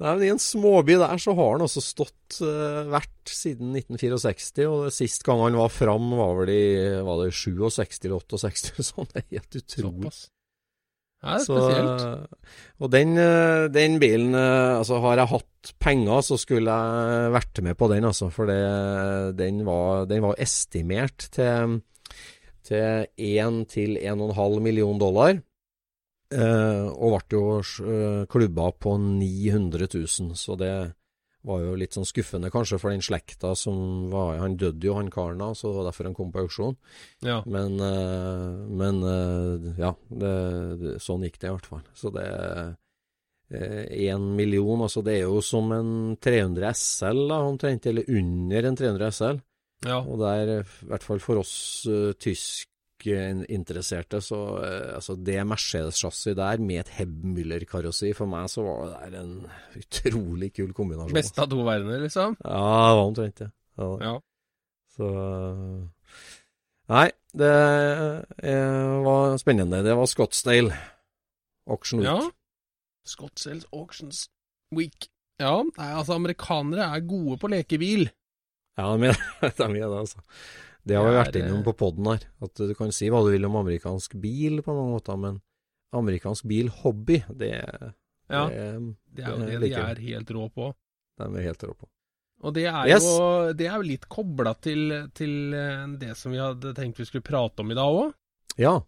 Nei, 0.00 0.12
men 0.12 0.24
I 0.26 0.32
en 0.36 0.42
småby 0.42 0.98
der 1.00 1.20
så 1.20 1.34
har 1.34 1.54
han 1.56 1.64
også 1.66 1.82
stått 1.82 2.40
uh, 2.46 2.86
vært 2.92 3.32
siden 3.34 3.74
1964, 3.74 4.66
og 4.70 4.90
sist 4.94 5.26
gang 5.26 5.42
han 5.42 5.58
var 5.58 5.72
fram 5.74 6.12
var 6.14 6.36
vel 6.42 6.52
i 6.54 6.64
var 7.06 7.24
det 7.24 7.32
67 7.34 8.04
eller 8.06 8.20
68, 8.22 8.84
sånn. 8.92 9.10
Det 9.10 9.24
er 9.24 9.32
helt 9.40 9.58
utrolig. 9.64 10.12
Såpass. 10.12 10.28
Ja, 11.20 11.34
det 11.34 11.40
er 11.42 11.44
Så, 11.44 11.56
spesielt. 11.60 12.46
og 12.80 12.92
den, 12.94 13.10
eh, 13.20 13.66
den 13.68 13.98
bilen 14.00 14.34
eh, 14.34 14.78
Altså, 14.78 15.02
har 15.04 15.20
jeg 15.20 15.28
hatt 15.34 15.72
penger, 15.76 16.22
så 16.24 16.38
skulle 16.40 16.72
jeg 16.72 17.32
vært 17.34 17.60
med 17.66 17.76
på 17.76 17.90
den, 17.92 18.06
altså. 18.08 18.30
For 18.32 18.48
det, 18.48 19.36
den, 19.36 19.60
var, 19.66 20.06
den 20.08 20.22
var 20.24 20.38
estimert 20.40 21.28
til, 21.34 21.80
til 22.70 23.06
1 23.18 23.62
til 23.74 23.96
1,5 23.98 24.60
million 24.62 24.98
dollar. 24.98 25.38
Eh, 26.30 26.86
og 26.86 27.16
ble 27.26 27.34
jo 27.34 27.44
eh, 27.58 28.24
klubba 28.30 28.70
på 28.78 28.94
900 29.02 29.88
000, 29.90 30.36
så 30.38 30.54
det 30.58 30.74
var 31.42 31.62
jo 31.64 31.72
litt 31.80 31.96
sånn 31.96 32.06
skuffende 32.06 32.50
kanskje 32.52 32.76
for 32.78 32.92
den 32.92 33.00
slekta 33.00 33.54
som 33.56 34.10
var 34.12 34.36
Han 34.42 34.58
døde 34.60 34.84
jo, 34.84 34.98
han 34.98 35.08
karen 35.10 35.40
da, 35.40 35.48
så 35.56 35.70
det 35.70 35.78
var 35.78 35.88
derfor 35.88 36.10
han 36.10 36.14
kom 36.14 36.30
på 36.30 36.44
auksjon. 36.44 36.76
Ja. 37.26 37.40
Men, 37.50 37.80
eh, 37.82 38.60
men 38.82 39.02
ja, 39.80 39.94
det, 40.06 40.34
det, 40.82 40.94
sånn 41.02 41.26
gikk 41.26 41.40
det 41.40 41.50
i 41.50 41.56
hvert 41.56 41.70
fall. 41.72 41.84
Så 41.94 42.14
det 42.14 42.28
Én 43.50 44.28
million, 44.38 44.78
altså 44.84 45.00
det 45.02 45.16
er 45.16 45.24
jo 45.24 45.40
som 45.42 45.72
en 45.74 45.88
300 46.22 46.68
SL, 46.70 47.24
da, 47.32 47.40
omtrent, 47.42 47.88
eller 47.90 48.06
under 48.06 48.68
en 48.68 48.76
300 48.78 49.08
SL. 49.10 49.40
Ja. 49.86 50.00
Og 50.00 50.18
der, 50.20 50.50
i 50.60 50.88
hvert 50.90 51.06
fall 51.06 51.22
for 51.24 51.40
oss 51.40 51.52
uh, 51.88 52.10
tyskinteresserte, 52.20 54.20
så 54.24 54.40
uh, 54.60 54.90
altså 54.98 55.16
det 55.16 55.38
Mercedes-chassis 55.48 56.36
der 56.38 56.60
med 56.64 56.82
et 56.82 56.92
Hebmüller-karossi, 56.98 58.12
for 58.16 58.28
meg 58.30 58.50
så 58.52 58.66
var 58.66 58.82
det 58.84 58.98
der 58.98 59.22
en 59.22 59.32
utrolig 59.80 60.50
kul 60.58 60.74
kombinasjon. 60.76 61.16
Beste 61.16 61.46
av 61.46 61.48
to 61.52 61.62
verdener, 61.64 62.04
liksom. 62.04 62.36
Ja, 62.44 62.60
det 62.90 63.00
var 63.00 63.06
omtrent 63.06 63.40
det. 63.44 63.50
Ja. 63.80 63.90
Ja. 64.04 64.14
Så 64.90 65.06
Nei, 66.90 67.06
det 67.38 67.50
eh, 68.42 68.94
var 69.04 69.36
spennende. 69.38 69.78
Det 69.86 69.94
var 69.94 70.08
Scottsdale 70.10 70.74
Auction 71.70 72.02
Week. 72.02 72.10
ja. 72.10 72.18
Scottsdale 73.06 73.62
Auctions 73.72 74.26
Week. 74.74 75.06
Ja, 75.40 75.62
nei, 75.64 75.86
altså 75.96 76.18
amerikanere 76.18 76.84
er 76.90 77.06
gode 77.08 77.38
på 77.40 77.48
lekebil. 77.48 78.10
Ja, 78.80 78.96
de 78.96 79.12
er 79.12 79.20
de 79.40 79.64
er 79.68 79.76
det, 79.76 80.00
altså. 80.00 80.24
Det 80.88 80.96
har 80.96 81.04
vi 81.06 81.12
vært 81.18 81.36
innom 81.36 81.62
på 81.66 81.74
poden 81.76 82.06
her. 82.08 82.22
At 82.40 82.56
du 82.56 82.72
kan 82.78 82.90
si 82.96 83.10
hva 83.12 83.20
du 83.26 83.30
vil 83.34 83.44
om 83.46 83.58
amerikansk 83.60 84.14
bil 84.22 84.62
på 84.64 84.72
mange 84.74 84.94
måter, 84.96 85.18
men 85.20 85.38
amerikansk 85.92 86.46
bil-hobby, 86.48 87.18
det, 87.36 87.50
Ja, 88.30 88.44
det, 88.48 88.60
det 89.12 89.24
er 89.26 89.32
jo 89.34 89.38
det 89.44 89.56
det 89.60 89.60
de 89.68 89.72
er 89.82 90.00
helt 90.06 90.30
rå 90.36 90.46
på. 90.54 90.70
de 91.20 91.26
er 91.28 91.46
helt 91.50 91.64
rå 91.68 91.74
på. 91.76 91.88
Og 92.40 92.54
det 92.56 92.62
er, 92.70 92.86
Yes. 92.88 93.04
jo, 93.04 93.52
det 93.52 93.66
er 93.68 93.74
jo 93.76 93.84
litt 93.84 94.06
kobla 94.08 94.54
til, 94.64 94.94
til 95.12 95.52
eh, 95.52 95.82
det 96.00 96.14
som 96.16 96.32
vi 96.32 96.38
hadde 96.40 96.72
tenkt 96.78 96.96
vi 97.02 97.04
skulle 97.04 97.26
prate 97.26 97.60
om 97.60 97.74
i 97.74 97.76
dag 97.76 97.98
òg. 98.04 98.14
Ja. 98.56 98.78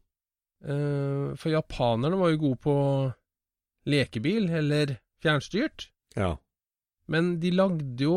For 0.62 1.50
japanerne 1.52 2.16
var 2.20 2.30
jo 2.32 2.38
gode 2.46 2.60
på 2.62 2.74
lekebil, 3.90 4.46
eller 4.62 4.96
fjernstyrt. 5.22 5.88
Ja. 6.16 6.36
Men 7.10 7.34
de 7.42 7.50
lagde 7.50 8.06
jo 8.06 8.16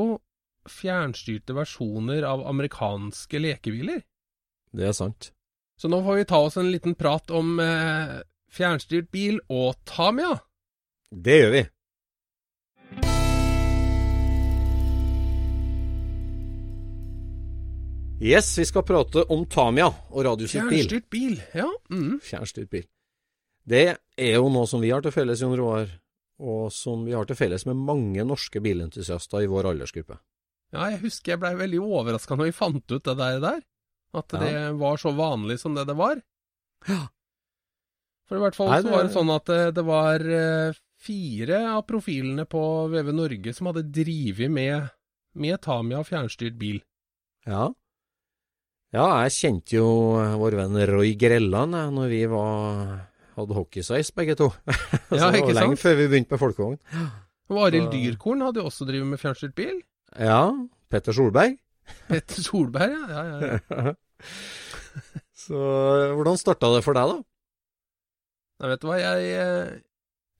fjernstyrte 0.69 1.55
versjoner 1.57 2.25
av 2.27 2.45
amerikanske 2.47 3.41
lekebiler. 3.41 4.03
Det 4.75 4.89
er 4.89 4.95
sant. 4.97 5.31
Så 5.79 5.91
nå 5.91 6.01
får 6.03 6.21
vi 6.21 6.27
ta 6.29 6.39
oss 6.45 6.57
en 6.57 6.71
liten 6.71 6.95
prat 6.95 7.31
om 7.35 7.59
eh, 7.59 8.19
fjernstyrt 8.51 9.11
bil 9.11 9.41
og 9.51 9.75
Tamia. 9.87 10.37
Det 11.11 11.39
gjør 11.41 11.55
vi. 11.55 11.63
Yes, 18.25 18.53
vi 18.57 18.63
skal 18.65 18.85
prate 18.87 19.25
om 19.29 19.43
Tamia 19.51 19.89
og 19.91 20.23
radiostyrt 20.23 20.69
bil. 20.71 20.85
Fjernstyrt 20.85 21.09
bil, 21.11 21.39
ja. 21.53 21.67
Mm. 21.91 22.21
Fjernstyrt 22.23 22.71
bil. 22.71 22.85
Det 23.65 23.83
er 23.91 24.37
jo 24.37 24.47
noe 24.53 24.69
som 24.69 24.79
vi 24.81 24.93
har 24.93 25.03
til 25.03 25.11
felles, 25.11 25.41
Jon 25.43 25.57
Roar, 25.59 25.89
og 26.39 26.71
som 26.73 27.03
vi 27.03 27.15
har 27.17 27.27
til 27.27 27.37
felles 27.37 27.65
med 27.67 27.81
mange 27.81 28.23
norske 28.23 28.61
bilentusiaster 28.63 29.43
i 29.43 29.49
vår 29.51 29.73
aldersgruppe. 29.73 30.17
Ja, 30.73 30.89
jeg 30.91 31.01
husker 31.05 31.33
jeg 31.35 31.39
blei 31.43 31.53
veldig 31.59 31.81
overraska 31.85 32.35
når 32.35 32.49
vi 32.49 32.55
fant 32.57 32.91
ut 32.91 33.03
det 33.05 33.17
der. 33.19 33.39
der. 33.43 33.61
At 34.15 34.33
Ja. 34.33 34.39
det 34.39 34.79
var 34.79 34.97
så 34.97 35.11
vanlig 35.15 35.59
som 35.59 35.75
det 35.75 35.85
det 35.87 35.95
var. 35.95 36.21
Ja. 36.87 37.07
For 38.27 38.37
i 38.37 38.41
hvert 38.41 38.55
fall 38.57 38.69
Nei, 38.71 38.81
så 38.81 38.89
var 38.91 39.03
det 39.05 39.13
sånn 39.13 39.29
at 39.35 39.45
det, 39.45 39.59
det 39.77 39.83
var 39.85 40.19
eh, 40.25 40.73
fire 41.05 41.59
av 41.75 41.83
profilene 41.85 42.45
på 42.49 42.61
VV 42.89 43.11
Norge 43.13 43.53
som 43.53 43.67
hadde 43.69 43.83
drevet 43.93 44.49
med, 44.51 44.87
med 45.35 45.61
Tamia 45.61 46.01
fjernstyrt 46.03 46.57
bil. 46.57 46.79
Ja. 47.45 47.67
Ja, 48.95 49.05
jeg 49.25 49.35
kjente 49.35 49.75
jo 49.77 49.85
vår 50.39 50.55
venn 50.57 50.77
Roy 50.89 51.13
Grelland 51.19 51.75
når 51.75 52.07
vi 52.09 52.21
var, 52.31 53.09
hadde 53.35 53.57
hockeysveis 53.59 54.09
begge 54.15 54.37
to. 54.39 54.49
Ja, 55.15 55.29
det 55.29 55.41
ikke 55.43 55.51
var 55.53 55.59
lenge 55.61 55.77
før 55.79 55.95
vi 55.99 56.07
begynte 56.09 56.33
med 56.33 56.41
folkevogn. 56.41 56.79
Og 57.53 57.59
Arild 57.67 57.91
Dyrkorn 57.93 58.41
hadde 58.41 58.63
jo 58.63 58.69
også 58.71 58.87
drevet 58.89 59.05
med 59.11 59.21
fjernstyrt 59.21 59.53
bil. 59.57 59.77
Ja, 60.15 60.67
Petter 60.89 61.15
Solberg. 61.15 61.57
Petter 62.07 62.41
Solberg, 62.41 62.93
ja. 62.95 63.07
ja, 63.09 63.23
ja, 63.29 63.59
ja. 63.69 63.95
Så 65.45 65.57
hvordan 66.15 66.39
starta 66.39 66.71
det 66.73 66.83
for 66.85 66.97
deg, 66.97 67.11
da? 67.11 67.17
Nei, 68.61 68.69
vet 68.71 68.81
du 68.81 68.87
hva, 68.87 68.95
jeg, 69.01 69.33
eh, 69.35 69.73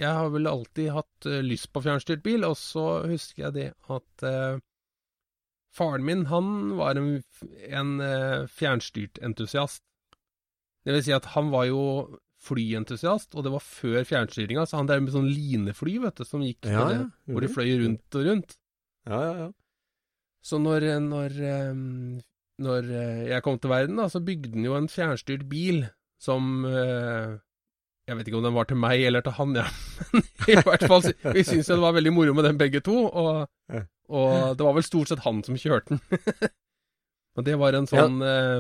jeg 0.02 0.12
har 0.18 0.32
vel 0.34 0.48
alltid 0.50 0.94
hatt 0.96 1.28
eh, 1.30 1.44
lyst 1.46 1.70
på 1.76 1.84
fjernstyrt 1.84 2.24
bil, 2.26 2.46
og 2.48 2.56
så 2.58 3.04
husker 3.06 3.48
jeg 3.48 3.56
det 3.58 3.68
at 3.92 4.26
eh, 4.26 4.62
faren 5.76 6.06
min, 6.08 6.26
han 6.32 6.78
var 6.80 7.00
en, 7.00 7.18
en 7.68 7.92
eh, 8.04 8.46
fjernstyrt 8.52 9.20
entusiast. 9.26 9.84
Det 10.86 10.96
vil 10.96 11.04
si 11.06 11.16
at 11.16 11.34
han 11.36 11.52
var 11.54 11.68
jo 11.68 11.84
flyentusiast, 12.46 13.34
og 13.36 13.46
det 13.46 13.54
var 13.56 13.64
før 13.66 14.04
fjernstyringa, 14.08 14.66
så 14.70 14.80
han 14.80 14.90
drev 14.90 15.04
med 15.04 15.16
sånn 15.16 15.30
linefly, 15.30 15.98
vet 16.04 16.22
du, 16.22 16.28
som 16.28 16.44
gikk 16.46 16.68
Ja, 16.70 16.88
det, 16.92 17.00
hvor 17.28 17.44
de 17.44 17.52
fløy 17.52 17.72
rundt 17.84 18.20
og 18.20 18.28
rundt. 18.30 18.58
Ja, 19.10 19.22
ja, 19.22 19.38
ja. 19.46 19.52
Så 20.46 20.60
når, 20.62 20.86
når, 21.02 21.40
når 22.62 22.92
eh, 22.94 23.24
jeg 23.32 23.44
kom 23.46 23.58
til 23.60 23.72
verden, 23.72 23.98
da, 23.98 24.08
så 24.12 24.22
bygde 24.22 24.54
den 24.54 24.68
jo 24.68 24.76
en 24.78 24.90
fjernstyrt 24.92 25.48
bil 25.50 25.88
som 26.22 26.66
eh, 26.70 27.36
Jeg 28.06 28.18
vet 28.18 28.30
ikke 28.30 28.38
om 28.38 28.46
den 28.46 28.56
var 28.56 28.70
til 28.70 28.78
meg 28.78 29.02
eller 29.08 29.26
til 29.26 29.34
han, 29.40 29.56
ja. 29.58 29.66
Men 30.46 30.60
i 30.62 30.66
hvert 30.68 30.86
fall, 30.86 31.08
vi 31.34 31.44
syntes 31.44 31.72
det 31.74 31.82
var 31.82 31.96
veldig 31.98 32.14
moro 32.14 32.36
med 32.38 32.46
den 32.46 32.60
begge 32.62 32.84
to, 32.86 33.08
og, 33.10 33.48
og 34.14 34.58
det 34.58 34.68
var 34.68 34.78
vel 34.78 34.86
stort 34.86 35.10
sett 35.10 35.26
han 35.26 35.42
som 35.48 35.58
kjørte 35.58 35.96
den. 35.96 36.52
og 37.36 37.48
det 37.48 37.58
var 37.58 37.78
en 37.80 37.90
sånn 37.90 38.22
ja. 38.22 38.60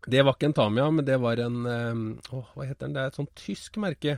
Det 0.00 0.22
var 0.24 0.32
ikke 0.32 0.48
en 0.48 0.56
Tamia, 0.56 0.86
men 0.96 1.04
det 1.04 1.16
var 1.20 1.40
en 1.44 1.56
Å, 1.68 2.38
hva 2.54 2.64
heter 2.64 2.86
den? 2.86 2.94
Det 2.96 3.02
er 3.02 3.10
et 3.10 3.18
sånt 3.18 3.32
tysk 3.36 3.74
merke. 3.80 4.14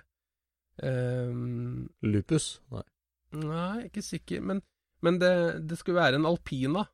Um, 0.83 1.89
Lupus? 2.07 2.61
Nei. 2.71 2.85
Nei, 3.33 3.89
ikke 3.89 4.05
sikker, 4.05 4.43
men, 4.45 4.61
men 5.03 5.19
det, 5.23 5.33
det 5.69 5.79
skulle 5.81 6.01
være 6.01 6.21
en 6.21 6.29
Alpina. 6.31 6.87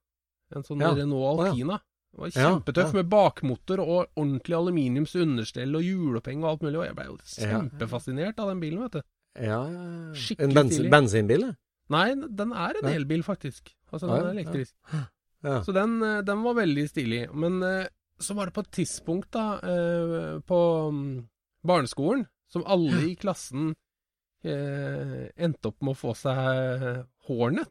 En 0.54 0.64
sånn 0.64 0.80
Ja. 0.80 0.94
Renault 0.96 1.44
Alpina. 1.44 1.78
Det 2.08 2.22
var 2.22 2.30
kjempetøff 2.32 2.94
med 2.96 3.08
bakmotor 3.12 3.82
og 3.84 3.98
ordentlig 4.16 4.56
aluminiums 4.56 5.12
understell 5.20 5.76
og 5.76 5.84
hjuloppheng 5.84 6.40
og 6.42 6.50
alt 6.54 6.64
mulig. 6.64 6.78
Og 6.80 6.86
jeg 6.86 6.96
ble 6.96 7.06
jo 7.10 7.18
kjempefascinert 7.36 8.40
av 8.40 8.48
den 8.52 8.62
bilen, 8.64 8.80
vet 8.86 8.96
du. 8.96 9.02
Ja. 9.44 9.60
Skikkelig 10.16 10.48
En 10.48 10.56
bensin, 10.56 10.88
bensinbil? 10.90 11.44
Nei, 11.92 12.08
den 12.40 12.52
er 12.52 12.80
en 12.80 12.90
elbil, 12.90 13.22
faktisk. 13.24 13.70
Altså, 13.92 14.08
den 14.08 14.24
er 14.24 14.32
elektrisk. 14.32 14.74
Ja. 15.44 15.60
Så 15.62 15.72
den, 15.72 16.02
eh, 16.02 16.22
den 16.26 16.42
var 16.42 16.56
veldig 16.58 16.88
stilig. 16.90 17.20
Men 17.32 17.62
eh, 17.62 17.86
så 18.18 18.34
var 18.34 18.48
det 18.48 18.56
på 18.56 18.64
et 18.64 18.72
tidspunkt 18.80 19.30
da, 19.36 19.44
eh, 19.62 20.40
på 20.48 20.58
mm, 20.92 21.28
barneskolen, 21.68 22.26
som 22.50 22.64
alle 22.66 23.12
i 23.12 23.14
klassen 23.20 23.74
endte 24.48 25.66
opp 25.66 25.82
med 25.82 25.96
å 25.96 25.98
få 25.98 26.12
seg 26.16 27.00
Hornet. 27.26 27.68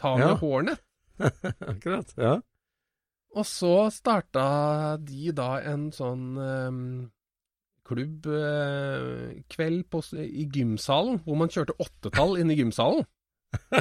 Ta 0.00 0.14
med 0.16 0.26
Ja. 0.26 0.34
hårene. 0.40 0.76
Akkurat. 1.72 2.14
Ja. 2.16 2.38
Og 3.36 3.46
så 3.46 3.90
starta 3.94 4.96
de 4.98 5.30
da 5.36 5.60
en 5.70 5.90
sånn 5.94 6.24
um, 6.40 7.10
klubbkveld 7.86 9.84
uh, 9.94 10.24
i 10.24 10.46
gymsalen, 10.50 11.20
hvor 11.26 11.36
man 11.38 11.52
kjørte 11.52 11.76
åttetall 11.78 12.38
inn 12.40 12.50
i 12.50 12.56
gymsalen. 12.58 13.04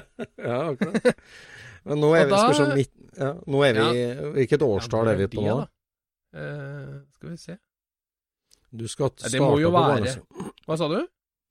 ja, 0.49 0.59
akkurat. 0.73 1.15
Men 1.87 2.01
nå 2.03 2.09
er 2.17 2.25
vi, 2.27 2.31
da, 2.33 2.39
spørsmål, 2.43 2.75
midt, 2.77 2.93
ja, 3.15 3.31
nå 3.47 3.59
er 3.65 3.77
vi 3.79 4.01
Hvilket 4.35 4.63
årstall 4.65 5.07
Ja, 5.07 5.11
er 5.13 5.19
vi 5.19 5.25
det 5.27 5.31
på 5.37 5.45
nå? 5.45 5.55
Eh, 6.35 6.95
skal 7.15 7.29
vi 7.31 7.37
se. 7.39 7.55
Du 8.69 8.85
skal 8.91 9.09
starte 9.15 9.39
på 9.39 9.71
barneskolen. 9.73 10.51
Hva 10.67 10.75
sa 10.77 10.89
du? 10.91 10.99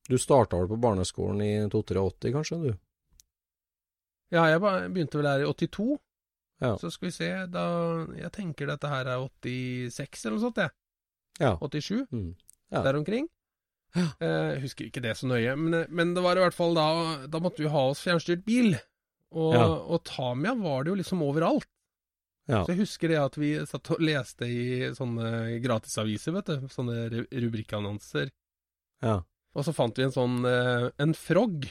Du 0.08 0.16
starta 0.20 0.56
vel 0.60 0.68
på 0.70 0.78
barneskolen 0.80 1.40
i 1.42 1.52
82, 1.66 2.30
kanskje? 2.36 2.58
du? 2.62 2.70
Ja, 4.34 4.44
jeg 4.50 4.60
begynte 4.60 5.18
vel 5.20 5.26
her 5.30 5.40
i 5.44 5.48
82. 5.48 5.98
Ja. 6.60 6.72
Så 6.76 6.90
skal 6.90 7.06
vi 7.08 7.14
se, 7.14 7.28
da 7.54 7.62
Jeg 8.18 8.32
tenker 8.34 8.66
dette 8.66 8.88
her 8.90 9.06
er 9.06 9.22
86 9.22 10.24
eller 10.26 10.36
noe 10.36 10.44
sånt, 10.48 10.56
jeg. 10.64 10.70
Ja. 11.40 11.52
87, 11.62 12.06
Mm. 12.12 12.34
Ja. 12.72 12.82
der 12.82 12.96
omkring. 12.98 13.28
Ja. 13.96 14.08
Eh, 14.20 14.58
husker 14.60 14.84
ikke 14.84 15.00
det 15.00 15.14
så 15.16 15.26
nøye, 15.30 15.54
men, 15.56 15.86
men 15.88 16.10
det 16.14 16.22
var 16.22 16.36
i 16.36 16.42
hvert 16.42 16.52
fall 16.54 16.74
da 16.76 17.26
Da 17.26 17.38
måtte 17.40 17.62
vi 17.64 17.70
ha 17.72 17.86
oss 17.88 18.02
fjernstyrt 18.04 18.44
bil. 18.44 18.74
Og, 19.32 19.54
Ja. 19.54 19.64
og 19.64 20.02
Tamia 20.04 20.52
var 20.54 20.84
det 20.84 20.90
jo 20.92 20.98
liksom 21.00 21.22
overalt. 21.24 21.64
Ja. 22.48 22.64
Så 22.64 22.72
jeg 22.74 22.78
husker 22.82 23.08
det 23.08 23.18
at 23.20 23.34
vi 23.36 23.54
satt 23.66 23.90
og 23.92 24.00
leste 24.00 24.44
i 24.48 24.90
sånne 24.96 25.60
gratisaviser, 25.64 26.32
vet 26.32 26.46
du. 26.46 26.68
Sånne 26.72 27.26
rubrikkannonser. 27.28 28.30
Ja. 29.02 29.22
Og 29.54 29.64
så 29.64 29.72
fant 29.76 29.96
vi 29.96 30.04
en 30.04 30.12
sånn 30.12 30.44
eh, 30.48 30.90
En 30.98 31.12
frog 31.14 31.68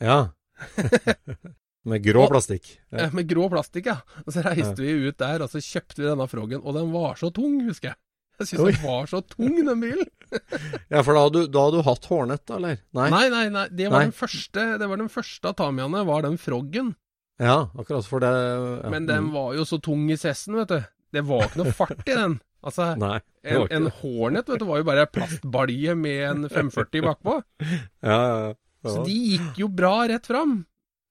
ja. 0.00 0.32
Med 1.88 2.04
grå 2.04 2.26
Og- 2.26 2.30
plastikk. 2.34 2.78
Ja. 2.92 3.06
eh, 3.06 3.14
med 3.16 3.28
grå 3.28 3.48
plastikk, 3.48 3.86
ja. 3.86 4.00
Og 4.26 4.32
så 4.34 4.44
reiste 4.44 4.82
vi 4.82 5.08
ut 5.08 5.18
der, 5.18 5.42
og 5.42 5.48
så 5.48 5.62
kjøpte 5.64 6.02
vi 6.02 6.08
denne 6.08 6.28
froggen, 6.28 6.60
og 6.60 6.74
den 6.76 6.92
var 6.92 7.16
så 7.16 7.32
tung, 7.32 7.60
husker 7.64 7.94
jeg. 7.94 7.96
Jeg 8.40 8.48
syns 8.48 8.72
den 8.72 8.84
var 8.84 9.08
så 9.08 9.20
tung, 9.20 9.56
den 9.64 9.80
bilen. 9.80 10.08
ja, 10.92 11.02
for 11.02 11.12
da 11.12 11.24
hadde, 11.26 11.42
du, 11.44 11.48
da 11.52 11.64
hadde 11.66 11.80
du 11.80 11.88
hatt 11.88 12.06
Hornet, 12.08 12.44
da, 12.48 12.56
eller? 12.56 12.78
Nei? 12.96 13.08
Nei, 13.12 13.26
nei, 13.28 13.48
nei. 13.52 13.66
Det 13.68 13.90
var 13.90 14.00
Nei. 14.00 14.06
den 14.08 14.16
første 14.16 14.64
Det 14.80 14.88
var 14.88 14.96
den 14.96 15.10
første 15.12 15.50
av 15.50 15.56
Tamiaene, 15.58 16.04
var 16.08 16.24
den 16.24 16.38
froggen. 16.40 16.94
Ja, 17.40 17.70
akkurat 17.76 18.08
for 18.08 18.20
det 18.20 18.30
ja. 18.30 18.88
Men 18.92 19.08
den 19.08 19.28
mm. 19.28 19.34
var 19.34 19.52
jo 19.56 19.66
så 19.68 19.80
tung 19.80 20.08
i 20.12 20.16
sessen, 20.20 20.56
vet 20.60 20.72
du. 20.72 20.80
Det 21.12 21.24
var 21.26 21.48
ikke 21.48 21.62
noe 21.62 21.76
fart 21.76 22.00
i 22.06 22.16
den. 22.16 22.38
Altså, 22.64 22.90
Nei. 23.00 23.18
en, 23.44 23.66
en. 23.76 23.92
Hornet 24.00 24.48
vet 24.48 24.60
du, 24.60 24.66
var 24.68 24.80
jo 24.82 24.88
bare 24.88 25.06
plastbalje 25.08 25.96
med 25.96 26.24
en 26.30 26.48
540 26.48 27.06
bakpå. 27.08 27.38
Ja, 28.04 28.16
ja, 28.16 28.36
ja. 28.48 28.56
Så 28.80 29.02
de 29.04 29.12
gikk 29.12 29.58
jo 29.60 29.66
bra 29.68 30.06
rett 30.08 30.24
fram. 30.24 30.62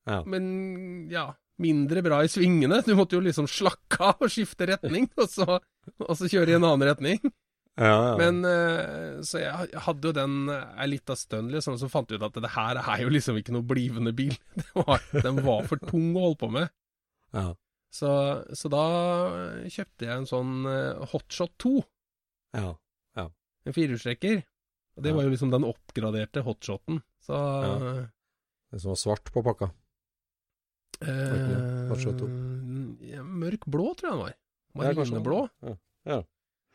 Ja. 0.09 0.23
Men 0.25 0.45
ja, 1.11 1.27
mindre 1.61 2.01
bra 2.05 2.23
i 2.25 2.31
svingene. 2.31 2.81
Du 2.85 2.95
måtte 2.97 3.17
jo 3.17 3.21
liksom 3.25 3.45
slakke 3.51 3.99
av 4.13 4.23
og 4.25 4.31
skifte 4.33 4.65
retning, 4.71 5.05
og 5.21 5.29
så, 5.29 5.59
og 6.01 6.15
så 6.17 6.29
kjøre 6.31 6.55
i 6.55 6.57
en 6.57 6.65
annen 6.65 6.87
retning. 6.89 7.21
Ja, 7.79 7.93
ja. 8.09 8.15
Men 8.19 8.41
eh, 8.43 9.21
Så 9.23 9.39
jeg 9.39 9.69
hadde 9.85 10.09
jo 10.09 10.11
den 10.17 10.49
ei 10.51 10.87
lita 10.91 11.15
stund, 11.15 11.53
liksom, 11.53 11.77
så 11.79 11.87
fant 11.87 12.09
jeg 12.11 12.19
ut 12.19 12.25
at 12.27 12.41
det 12.43 12.49
her 12.57 12.81
er 12.81 13.03
jo 13.05 13.11
liksom 13.13 13.37
ikke 13.39 13.53
noe 13.55 13.63
blivende 13.63 14.11
bil. 14.17 14.33
Det 14.59 14.65
var, 14.75 14.99
den 15.23 15.39
var 15.45 15.63
for 15.69 15.79
tung 15.87 16.09
å 16.17 16.25
holde 16.27 16.41
på 16.41 16.49
med. 16.57 16.73
ja. 17.37 17.51
Så, 17.89 18.05
så 18.53 18.69
da 18.69 18.81
kjøpte 19.65 20.05
jeg 20.05 20.13
en 20.13 20.27
sånn 20.29 20.51
eh, 20.69 20.99
Hotshot 21.09 21.55
2, 21.63 21.71
ja. 22.59 22.75
en 23.17 23.73
firehjulstrekker. 23.73 24.43
Det 24.99 25.09
Ja. 25.09 25.15
var 25.15 25.25
jo 25.25 25.31
liksom 25.33 25.49
den 25.53 25.65
oppgraderte 25.65 26.43
hotshoten. 26.45 26.99
Så 27.25 27.33
Ja. 27.33 27.73
Det 28.69 28.81
som 28.83 28.91
var 28.93 28.99
svart 29.01 29.31
på 29.33 29.41
pakka. 29.41 29.71
Eh, 31.01 31.31
ikke 31.35 31.53
det? 31.53 31.62
Hotshot 31.91 32.19
2? 32.19 32.29
ja, 33.13 33.23
Mørk 33.23 33.65
blå, 33.71 33.93
tror 33.95 34.09
jeg 34.09 34.15
den 34.17 34.23
var. 34.25 34.35
Marineblå. 34.79 35.39
Ja. 35.65 35.75
ja. 36.05 36.19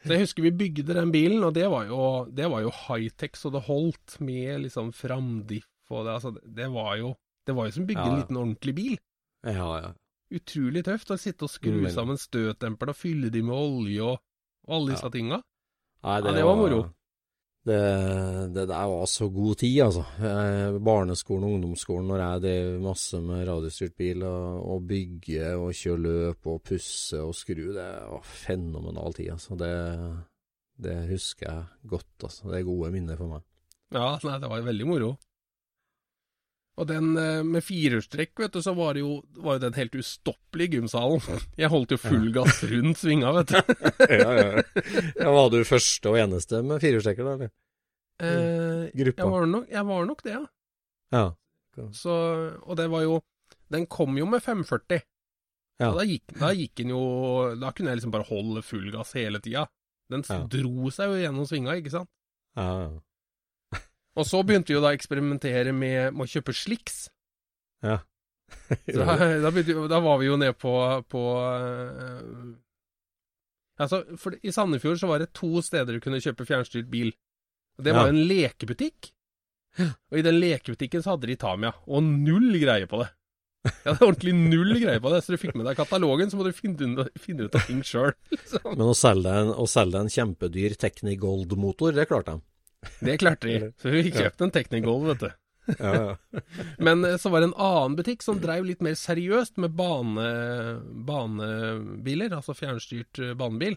Så 0.04 0.12
jeg 0.12 0.20
husker 0.26 0.42
vi 0.44 0.50
bygde 0.52 0.92
den 0.94 1.12
bilen, 1.14 1.44
og 1.46 1.54
det 1.56 1.64
var 1.70 1.86
jo, 1.88 2.00
det 2.28 2.48
var 2.50 2.60
jo 2.64 2.70
high-tech 2.70 3.36
så 3.40 3.50
det 3.54 3.62
holdt, 3.68 4.18
med 4.20 4.60
liksom 4.66 4.90
framdiff 4.92 5.68
og 5.90 6.04
det. 6.04 6.14
Altså, 6.18 6.34
det 6.44 6.70
var 6.72 6.96
jo 7.00 7.14
Det 7.46 7.52
var 7.54 7.66
jo 7.68 7.72
som 7.76 7.84
å 7.84 7.86
bygge 7.86 8.00
Ja, 8.04 8.10
en 8.10 8.20
liten 8.22 8.36
ordentlig 8.40 8.74
bil. 8.74 8.94
Ja, 9.44 9.68
ja. 9.80 9.90
Utrolig 10.32 10.80
tøft 10.86 11.10
å 11.12 11.18
sitte 11.20 11.44
og 11.44 11.50
skru 11.52 11.74
Mm, 11.84 11.90
sammen 11.92 12.16
støtdemper 12.16 12.88
og 12.88 12.96
fylle 12.96 13.28
de 13.30 13.42
med 13.44 13.54
olje 13.54 14.00
og, 14.02 14.18
og 14.66 14.74
alle 14.78 14.94
disse 14.94 15.04
Ja. 15.04 15.10
tinga. 15.12 15.42
Nei, 16.04 16.14
Ja, 16.24 16.32
det 16.32 16.44
var 16.44 16.56
moro. 16.56 16.78
Det, 17.64 17.80
det 18.52 18.66
der 18.68 18.88
var 18.92 19.06
så 19.08 19.30
god 19.32 19.56
tid, 19.62 19.78
altså. 19.86 20.02
Eh, 20.20 20.74
barneskolen 20.84 21.46
og 21.46 21.54
ungdomsskolen, 21.56 22.10
når 22.10 22.20
jeg 22.20 22.42
drev 22.44 22.74
masse 22.84 23.20
med 23.24 23.46
radiostyrt 23.48 23.94
bil, 23.96 24.24
og, 24.28 24.58
og 24.74 24.84
bygge 24.90 25.54
og 25.56 25.72
kjøre 25.72 26.02
løp 26.04 26.50
og 26.52 26.60
pusse 26.68 27.22
og 27.24 27.32
skru, 27.36 27.70
det 27.72 27.88
var 28.12 28.28
fenomenal 28.28 29.16
tid, 29.16 29.32
altså. 29.38 29.56
Det, 29.56 29.72
det 30.84 30.98
husker 31.08 31.48
jeg 31.48 31.88
godt, 31.94 32.12
altså. 32.28 32.50
Det 32.50 32.60
er 32.60 32.68
gode 32.68 32.92
minner 32.92 33.20
for 33.20 33.32
meg. 33.32 33.48
Ja, 33.94 34.10
nei, 34.26 34.36
det 34.42 34.50
var 34.50 34.68
veldig 34.68 34.90
moro. 34.90 35.14
Og 36.74 36.88
den 36.90 37.12
eh, 37.20 37.42
med 37.46 37.62
firehjulstrekk, 37.62 38.32
vet 38.42 38.56
du, 38.56 38.58
så 38.64 38.72
var 38.74 38.96
det 38.96 39.04
jo, 39.04 39.20
var 39.44 39.58
jo 39.60 39.62
den 39.68 39.76
helt 39.78 39.94
ustoppelig 39.94 40.66
i 40.66 40.72
gymsalen. 40.80 41.22
Jeg 41.60 41.70
holdt 41.70 41.94
jo 41.94 41.98
full 42.02 42.32
gass 42.34 42.64
rundt 42.66 42.98
svinga, 42.98 43.30
vet 43.36 43.52
du. 43.52 43.74
ja, 44.10 44.30
ja. 44.40 44.64
ja, 45.20 45.28
var 45.30 45.52
du 45.54 45.60
første 45.68 46.10
og 46.10 46.18
eneste 46.18 46.64
med 46.66 46.82
firehjulstrekker, 46.82 47.28
da, 47.28 47.36
eller? 47.38 47.52
Eh, 48.24 48.90
Gruppa. 48.94 49.22
jeg, 49.22 49.30
var 49.36 49.46
nok, 49.50 49.70
jeg 49.74 49.86
var 49.92 50.04
nok 50.10 50.20
det, 50.26 50.34
ja. 50.34 50.44
Ja. 51.14 51.24
Så, 51.94 52.12
og 52.62 52.76
det 52.78 52.84
var 52.90 53.02
jo 53.02 53.16
Den 53.74 53.86
kom 53.90 54.14
jo 54.18 54.26
med 54.30 54.42
540. 54.42 55.00
Ja. 55.82 55.88
Da 55.96 56.04
gikk, 56.06 56.22
da 56.38 56.52
gikk 56.54 56.76
den 56.78 56.92
jo 56.94 57.00
Da 57.58 57.72
kunne 57.74 57.90
jeg 57.90 57.98
liksom 57.98 58.12
bare 58.14 58.26
holde 58.28 58.62
full 58.62 58.86
gass 58.94 59.10
hele 59.18 59.40
tida. 59.42 59.64
Den 60.10 60.22
Ja. 60.28 60.36
dro 60.46 60.90
seg 60.94 61.10
jo 61.10 61.18
gjennom 61.22 61.46
svinga, 61.50 61.74
ikke 61.80 61.90
sant. 61.90 62.10
Ja, 62.54 62.66
ja. 62.84 62.90
Og 64.14 64.26
så 64.28 64.42
begynte 64.46 64.70
vi 64.70 64.76
jo 64.76 64.82
da 64.84 64.92
å 64.92 64.96
eksperimentere 64.96 65.72
med, 65.74 66.14
med 66.14 66.26
å 66.26 66.30
kjøpe 66.30 66.54
sliks. 66.56 67.06
ja. 67.84 68.00
Da, 68.86 69.16
da, 69.40 69.50
begynte, 69.50 69.88
da 69.90 69.98
var 70.04 70.18
vi 70.20 70.26
jo 70.28 70.36
nede 70.38 70.52
på, 70.60 70.70
på 71.10 71.20
uh, 71.40 72.52
Altså, 73.80 74.02
for 74.20 74.36
I 74.44 74.52
Sandefjord 74.54 75.00
så 75.00 75.08
var 75.10 75.22
det 75.24 75.32
to 75.34 75.58
steder 75.64 75.96
du 75.96 76.02
kunne 76.04 76.20
kjøpe 76.22 76.46
fjernstyrt 76.46 76.86
bil. 76.92 77.10
Og 77.78 77.84
Det 77.88 77.94
var 77.96 78.06
Ja. 78.06 78.12
en 78.12 78.20
lekebutikk. 78.28 79.10
Og 80.12 80.20
i 80.20 80.22
den 80.22 80.38
lekebutikken 80.38 81.02
så 81.02 81.16
hadde 81.16 81.26
de 81.26 81.34
Tamia, 81.40 81.72
og 81.88 82.04
null 82.06 82.52
greie 82.62 82.86
på 82.86 83.00
det. 83.02 83.08
Ja, 83.64 83.94
det 83.94 83.96
er 83.96 84.06
ordentlig 84.06 84.34
null 84.36 84.76
greie 84.78 85.00
på 85.02 85.10
det, 85.10 85.22
så 85.24 85.34
du 85.34 85.40
fikk 85.40 85.56
med 85.58 85.66
deg 85.66 85.78
katalogen, 85.80 86.30
så 86.30 86.36
må 86.38 86.44
du 86.46 86.52
finne 86.54 87.00
ut 87.48 87.56
av 87.56 87.64
ting 87.66 87.80
sjøl. 87.82 88.12
Liksom. 88.30 88.68
Men 88.76 88.90
å 88.92 88.94
selge 88.94 89.32
en, 89.40 89.50
å 89.56 89.66
selge 89.66 90.04
en 90.04 90.12
kjempedyr 90.12 90.76
Technigold-motor, 90.78 91.96
det 91.96 92.06
klarte 92.12 92.36
de. 92.36 92.44
Det 93.00 93.16
klarte 93.20 93.48
de. 93.48 93.72
Så 93.80 93.90
vi 93.92 94.02
kjøpte 94.06 94.22
kjøpt 94.24 94.44
en 94.46 94.52
Technigold, 94.54 95.06
vet 95.12 95.24
du. 95.24 95.30
Ja, 95.78 95.92
ja. 95.96 96.40
Men 96.86 97.04
eh, 97.08 97.16
så 97.20 97.30
var 97.32 97.40
det 97.40 97.48
en 97.52 97.56
annen 97.64 97.94
butikk 97.96 98.22
som 98.22 98.40
drev 98.42 98.66
litt 98.68 98.82
mer 98.84 98.96
seriøst 99.00 99.56
med 99.64 99.72
bane, 99.78 100.26
banebiler, 101.08 102.34
altså 102.36 102.54
fjernstyrt 102.58 103.20
eh, 103.24 103.34
banebil. 103.38 103.76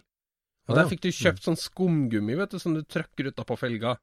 Og 0.68 0.76
der 0.76 0.88
fikk 0.90 1.00
du 1.06 1.08
kjøpt 1.16 1.46
sånn 1.46 1.56
skumgummi, 1.56 2.34
vet 2.36 2.52
du, 2.52 2.58
som 2.60 2.74
du 2.76 2.82
trøkker 2.84 3.30
utapå 3.30 3.56
felga, 3.56 3.94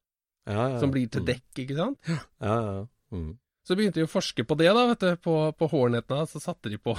Ja, 0.49 0.79
som 0.81 0.89
blir 0.93 1.05
til 1.13 1.21
Mm. 1.21 1.27
dekk, 1.29 1.59
ikke 1.61 1.75
sant. 1.77 1.99
Ja, 2.09 2.55
ja. 2.57 2.79
Mm. 3.13 3.35
Så 3.65 3.75
begynte 3.77 4.01
de 4.01 4.05
å 4.05 4.09
forske 4.09 4.43
på 4.45 4.57
det, 4.57 4.71
da, 4.73 4.87
vet 4.91 4.99
du, 5.05 5.15
på, 5.21 5.35
på 5.57 5.69
hårnettene. 5.69 6.25
så 6.29 6.41
satte 6.41 6.69
de 6.73 6.77
på 6.81 6.93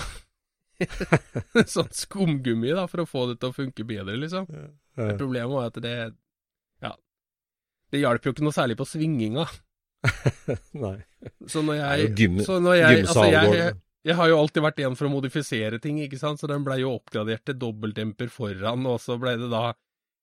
sånn 1.74 1.90
skumgummi, 1.94 2.72
da, 2.74 2.86
for 2.90 3.02
å 3.02 3.09
få 3.11 3.26
det 3.30 3.40
til 3.42 3.50
å 3.52 3.57
funke 3.57 3.86
bedre, 3.86 4.16
liksom. 4.22 4.46
Problemet 4.96 5.50
var 5.52 5.66
at 5.70 5.78
det. 5.82 5.96
Det 7.93 8.01
hjalp 8.03 8.24
jo 8.26 8.32
ikke 8.34 8.45
noe 8.47 8.55
særlig 8.57 8.76
på 8.80 8.87
svinginga. 8.89 9.45
Nei. 10.84 10.97
Så 11.51 11.62
når 11.66 11.78
jeg, 11.80 12.11
gym- 12.18 12.43
så 12.47 12.59
når 12.62 12.74
jeg, 12.80 13.05
altså 13.07 13.24
jeg, 13.30 13.72
jeg 14.07 14.14
har 14.18 14.28
jo 14.30 14.39
alltid 14.43 14.62
vært 14.66 14.82
en 14.87 14.97
for 14.99 15.09
å 15.09 15.12
modifisere 15.16 15.78
ting, 15.82 15.99
ikke 16.05 16.18
sant, 16.20 16.39
så 16.43 16.47
den 16.51 16.64
blei 16.66 16.80
jo 16.82 16.93
oppgradert 16.99 17.45
til 17.49 17.57
dobbeltdemper 17.62 18.30
foran, 18.30 18.87
og 18.91 19.01
så 19.03 19.16
blei 19.22 19.37
det 19.41 19.49
da 19.51 19.72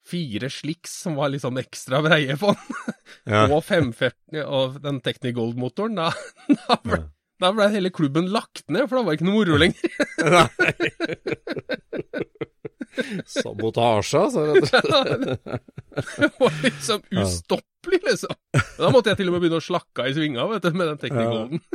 fire 0.04 0.50
slicks 0.52 0.92
som 1.06 1.16
var 1.16 1.32
litt 1.32 1.44
sånn 1.46 1.60
ekstra 1.62 2.02
breie 2.04 2.36
på 2.40 2.52
den, 2.52 2.96
Ja. 3.32 3.46
og 3.48 3.62
540, 3.64 4.44
og 4.44 4.80
den 4.84 5.00
Technigold-motoren, 5.04 5.96
da, 6.00 6.10
da 6.68 6.80
ble, 6.84 7.00
Ja. 7.00 7.10
da 7.44 7.52
ble 7.56 7.70
hele 7.74 7.92
klubben 7.96 8.28
lagt 8.32 8.64
ned, 8.72 8.88
for 8.88 9.00
da 9.00 9.04
var 9.08 9.12
det 9.16 9.20
ikke 9.22 9.28
noe 9.28 9.40
moro 9.40 9.56
lenger. 9.60 9.90
Sabotasje, 13.30 14.20
altså. 14.20 14.42
Det 16.18 16.30
var 16.40 16.58
liksom 16.64 17.02
ustoppelig, 17.12 18.00
liksom. 18.08 18.36
Da 18.78 18.90
måtte 18.94 19.14
jeg 19.14 19.22
til 19.22 19.30
og 19.32 19.36
med 19.38 19.44
begynne 19.46 19.62
å 19.62 19.66
slakke 19.66 20.08
i 20.10 20.16
svinga, 20.16 20.46
vet 20.52 20.66
du, 20.68 20.72
med 20.78 20.94
den 20.94 21.02
teknikoden 21.02 21.62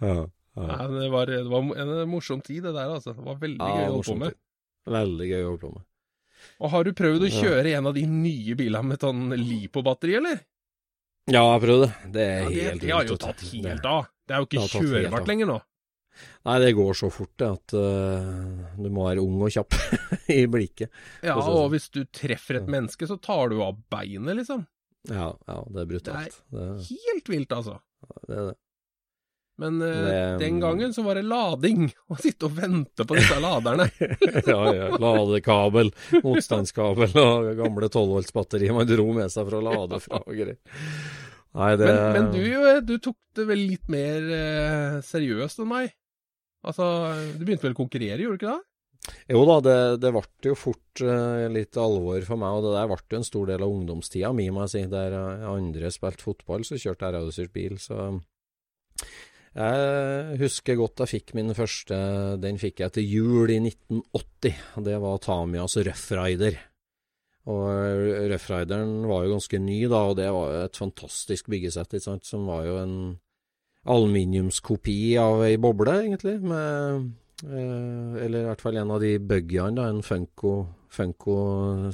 Ja, 0.00 0.14
ja. 0.14 0.26
Nei, 0.58 0.86
det, 0.90 1.08
var, 1.12 1.30
det 1.30 1.44
var 1.46 1.68
en 1.78 1.92
morsom 2.10 2.40
tid, 2.42 2.64
det 2.66 2.72
der, 2.74 2.90
altså. 2.90 3.12
Det 3.14 3.22
var 3.22 3.36
veldig 3.38 3.62
gøy 3.62 3.84
å 3.84 3.92
holde 3.92 4.08
på 4.08 4.16
med. 4.18 4.32
med. 4.32 4.92
Veldig 4.98 5.28
gøy 5.30 5.42
å 5.42 5.48
holde 5.52 5.62
på 5.62 5.72
med. 5.76 5.84
Og 6.58 6.72
har 6.72 6.86
du 6.86 6.92
prøvd 6.98 7.26
å 7.26 7.30
kjøre 7.30 7.74
en 7.78 7.88
av 7.90 7.94
de 7.94 8.04
nye 8.10 8.54
bilene 8.58 8.88
med 8.92 9.02
sånn 9.02 9.28
Lipo-batteri, 9.38 10.16
eller? 10.18 10.40
Ja, 11.28 11.42
jeg 11.54 11.62
prøvde 11.62 11.88
det. 11.88 12.10
Det 12.14 12.24
er 12.24 12.38
Ja, 12.40 12.48
det, 12.48 12.62
helt 12.68 12.82
det 12.82 12.92
har 12.94 13.06
jo 13.10 13.18
tatt 13.20 13.42
helt 13.52 13.88
av. 13.90 14.06
Det 14.26 14.34
er 14.34 14.42
jo 14.42 14.48
ikke 14.48 14.66
kjørebart 14.74 15.30
lenger 15.30 15.50
nå. 15.52 15.58
Nei, 16.48 16.56
det 16.62 16.72
går 16.78 16.94
så 16.96 17.10
fort 17.12 17.34
det 17.40 17.48
at 17.50 17.74
uh, 17.76 18.76
du 18.78 18.88
må 18.94 19.08
være 19.08 19.24
ung 19.24 19.40
og 19.44 19.52
kjapp 19.52 19.76
i 20.38 20.42
blikket. 20.50 20.88
Ja, 21.22 21.36
og 21.36 21.44
sånn. 21.48 21.66
hvis 21.74 21.90
du 21.94 22.02
treffer 22.14 22.60
et 22.62 22.70
menneske, 22.70 23.08
så 23.10 23.18
tar 23.20 23.52
du 23.52 23.58
av 23.64 23.76
beinet, 23.92 24.38
liksom. 24.40 24.64
Ja, 25.08 25.32
ja, 25.48 25.58
det 25.74 25.84
er 25.84 25.92
brutalt. 25.92 26.40
Det, 26.52 26.64
er 26.64 26.88
Helt 27.10 27.28
vilt, 27.32 27.52
altså. 27.54 27.78
det 28.28 28.34
er 28.42 28.48
det. 28.52 28.56
Men 29.58 29.80
uh, 29.82 29.88
Det- 30.06 30.38
den 30.44 30.60
gangen 30.62 30.92
så 30.94 31.02
var 31.02 31.18
det 31.18 31.24
lading. 31.26 31.88
Å 32.14 32.18
sitte 32.22 32.46
og 32.46 32.54
vente 32.60 33.02
på 33.08 33.16
disse 33.18 33.38
laderne. 33.42 33.88
ja, 34.52 34.60
ja. 34.76 34.90
Ladekabel, 35.02 35.90
motstandskabel 36.22 37.16
og 37.18 37.48
gamle 37.58 37.88
12-volts-batteri 37.90 38.70
man 38.74 38.86
dro 38.86 39.08
med 39.16 39.32
seg 39.34 39.48
for 39.48 39.58
å 39.58 39.64
lade 39.66 39.98
fra 40.04 40.20
og 40.22 40.30
greier. 40.36 40.60
Nei, 41.58 41.72
det 41.80 41.88
Men, 41.88 42.12
men 42.14 42.26
du, 42.36 42.42
eh, 42.68 42.78
du 42.86 42.92
tok 43.02 43.16
det 43.34 43.46
vel 43.48 43.62
litt 43.72 43.88
mer 43.90 44.26
uh, 44.30 44.98
seriøst 45.02 45.64
enn 45.64 45.70
meg? 45.72 45.94
Altså, 46.68 46.88
du 47.38 47.46
begynte 47.46 47.64
vel 47.64 47.76
å 47.76 47.78
konkurrere, 47.78 48.20
gjorde 48.20 48.36
du 48.36 48.42
ikke 48.42 48.56
det? 48.56 48.64
Jo 49.30 49.44
da, 49.48 49.56
det, 49.64 49.76
det 50.02 50.10
ble 50.12 50.50
jo 50.50 50.56
fort 50.58 51.02
uh, 51.04 51.46
litt 51.52 51.76
alvor 51.80 52.20
for 52.26 52.40
meg, 52.40 52.58
og 52.58 52.66
det 52.66 52.74
der 52.74 52.90
ble 52.90 52.98
jo 53.00 53.20
en 53.20 53.28
stor 53.28 53.48
del 53.48 53.64
av 53.64 53.72
ungdomstida 53.72 54.32
mi, 54.36 54.48
må 54.52 54.66
jeg 54.66 54.74
si. 54.74 54.82
Der 54.92 55.16
eh, 55.16 55.46
andre 55.48 55.92
spilte 55.94 56.26
fotball, 56.26 56.66
så 56.66 56.80
kjørte 56.80 57.08
jeg 57.08 57.16
radiostyrt 57.16 57.54
bil, 57.54 57.78
så 57.80 58.10
jeg 59.58 60.38
husker 60.42 60.76
godt 60.78 61.00
jeg 61.02 61.10
fikk 61.10 61.30
min 61.34 61.54
første 61.56 61.96
Den 62.38 62.58
fikk 62.60 62.82
jeg 62.84 62.92
til 62.94 63.06
jul 63.08 63.50
i 63.50 63.56
1980. 63.62 64.58
og 64.76 64.84
Det 64.86 64.98
var 65.02 65.22
Tamias 65.24 65.78
Rough. 65.80 66.58
Og 67.48 67.64
Rough 68.28 68.50
Rideren 68.52 68.92
var 69.08 69.24
jo 69.24 69.32
ganske 69.32 69.60
ny 69.62 69.80
da, 69.88 70.02
og 70.10 70.18
det 70.20 70.28
var 70.34 70.52
jo 70.52 70.60
et 70.66 70.78
fantastisk 70.78 71.48
byggesett, 71.48 71.96
ikke 71.96 72.04
sant, 72.10 72.28
som 72.28 72.44
var 72.46 72.68
jo 72.68 72.76
en 72.82 72.94
aluminiumskopi 73.88 74.98
av 75.20 75.44
ei 75.46 75.56
boble, 75.60 75.94
egentlig, 76.04 76.36
med 76.44 77.08
eh, 77.46 78.24
Eller 78.24 78.42
i 78.42 78.48
hvert 78.48 78.64
fall 78.64 78.80
en 78.80 78.92
av 78.96 79.00
de 79.02 79.14
buggyene, 79.18 79.76
da, 79.78 79.88
en 79.88 80.02
Funko, 80.04 80.52
Funko 80.92 81.38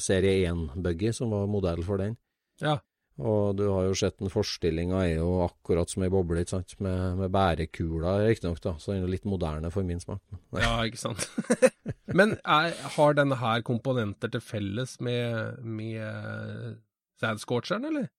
serie 0.03 0.51
1-buggy, 0.51 1.13
som 1.15 1.35
var 1.35 1.47
modell 1.51 1.85
for 1.87 2.03
den. 2.03 2.19
Ja. 2.63 2.79
Og 3.23 3.55
du 3.55 3.69
har 3.69 3.85
jo 3.87 3.95
sett 3.95 4.17
den 4.19 4.33
forstillinga 4.33 5.05
er 5.05 5.21
jo 5.21 5.45
akkurat 5.45 5.91
som 5.91 6.03
ei 6.03 6.11
boble, 6.11 6.43
ikke 6.43 6.57
sant, 6.57 6.75
med, 6.83 7.21
med 7.21 7.31
bærekula, 7.35 8.17
riktignok, 8.27 8.59
da, 8.65 8.75
så 8.83 8.95
den 8.95 9.05
er 9.07 9.13
litt 9.13 9.29
moderne 9.29 9.71
for 9.75 9.87
min 9.87 10.03
smak. 10.03 10.23
Ja, 10.59 10.81
ikke 10.83 11.03
sant. 11.05 11.29
Men 12.19 12.35
er, 12.43 12.75
har 12.97 13.15
denne 13.15 13.39
her 13.39 13.63
komponenter 13.67 14.33
til 14.35 14.43
felles 14.43 14.99
med, 15.03 15.63
med 15.63 16.83
Sandscorcheren, 17.23 17.87
eller? 17.93 18.11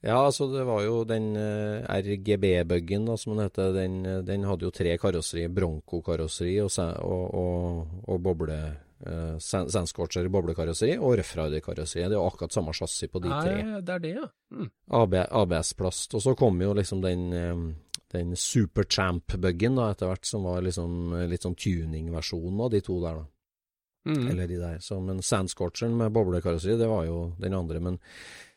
Ja, 0.00 0.20
altså 0.20 0.46
det 0.52 0.64
var 0.68 0.82
jo 0.84 1.02
den 1.08 1.32
eh, 1.40 1.86
RGB-buggen, 1.88 3.08
som 3.18 3.34
den 3.34 3.46
heter, 3.46 3.72
den, 3.74 4.00
eh, 4.06 4.24
den 4.26 4.44
hadde 4.46 4.68
jo 4.68 4.74
tre 4.74 4.96
karosseri, 5.00 5.46
Bronco-karosseri 5.52 6.58
og, 6.64 6.74
og, 7.02 7.30
og, 7.44 8.02
og 8.06 8.26
boble... 8.30 8.58
Uh, 8.96 9.36
Sandscorcher 9.36 10.24
boblekarosseri 10.32 10.94
og 10.96 11.18
Rough 11.18 11.36
Rider-karosseri. 11.36 12.06
Det 12.06 12.14
er 12.14 12.16
jo 12.16 12.28
akkurat 12.30 12.54
samme 12.54 12.72
chassis 12.72 13.10
på 13.12 13.20
de 13.20 13.28
tre. 13.28 13.52
Nei, 13.60 13.80
det 13.84 13.92
er 13.92 14.00
det, 14.00 14.12
ja. 14.16 14.24
Mm. 14.56 14.70
AB, 14.96 15.16
ABS-plast. 15.42 16.16
Og 16.16 16.24
så 16.24 16.32
kom 16.38 16.62
jo 16.64 16.72
liksom 16.72 17.02
den, 17.04 17.26
eh, 17.36 17.60
den 18.16 18.32
Superchamp-buggen 18.40 19.76
etter 19.84 20.08
hvert, 20.08 20.24
som 20.24 20.48
var 20.48 20.64
liksom 20.64 21.12
eh, 21.12 21.26
litt 21.28 21.44
sånn 21.44 21.58
tuning-versjonen 21.60 22.64
av 22.64 22.72
de 22.72 22.80
to 22.88 22.96
der, 23.04 23.20
da. 23.20 23.28
Mm. 24.06 24.26
Eller 24.30 24.48
de 24.48 24.58
der. 24.62 24.80
Så, 24.80 24.96
men 25.04 25.20
Sandscorcheren 25.20 25.96
med 25.98 26.16
boblekarosseri, 26.16 26.78
det 26.80 26.88
var 26.88 27.04
jo 27.04 27.20
den 27.42 27.56
andre. 27.58 27.84
Men 27.84 28.00
eh, 28.00 28.55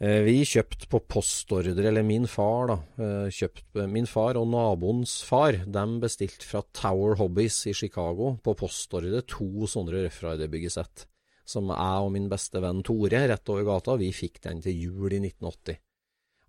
vi 0.00 0.38
kjøpte 0.48 0.88
på 0.88 1.02
postordre, 1.12 1.74
eller 1.76 2.04
min 2.06 2.24
far, 2.30 2.70
da. 2.70 2.76
Eh, 3.04 3.26
kjøpt, 3.36 3.82
min 3.92 4.08
far 4.08 4.38
og 4.40 4.46
naboens 4.48 5.18
far, 5.28 5.58
dem 5.68 5.98
bestilte 6.00 6.46
fra 6.48 6.62
Tower 6.72 7.18
Hobbies 7.20 7.66
i 7.68 7.74
Chicago 7.76 8.32
på 8.40 8.54
postordre 8.56 9.20
to 9.28 9.68
sånne 9.68 9.92
Rough 9.98 10.24
Rider-byggesett. 10.24 11.04
Som 11.44 11.68
jeg 11.74 12.06
og 12.06 12.10
min 12.14 12.30
beste 12.32 12.62
venn 12.64 12.80
Tore, 12.86 13.26
rett 13.28 13.52
over 13.52 13.68
gata, 13.68 13.98
vi 14.00 14.08
fikk 14.14 14.40
den 14.48 14.64
til 14.64 14.80
jul 14.86 15.12
i 15.12 15.20
1980. 15.20 15.80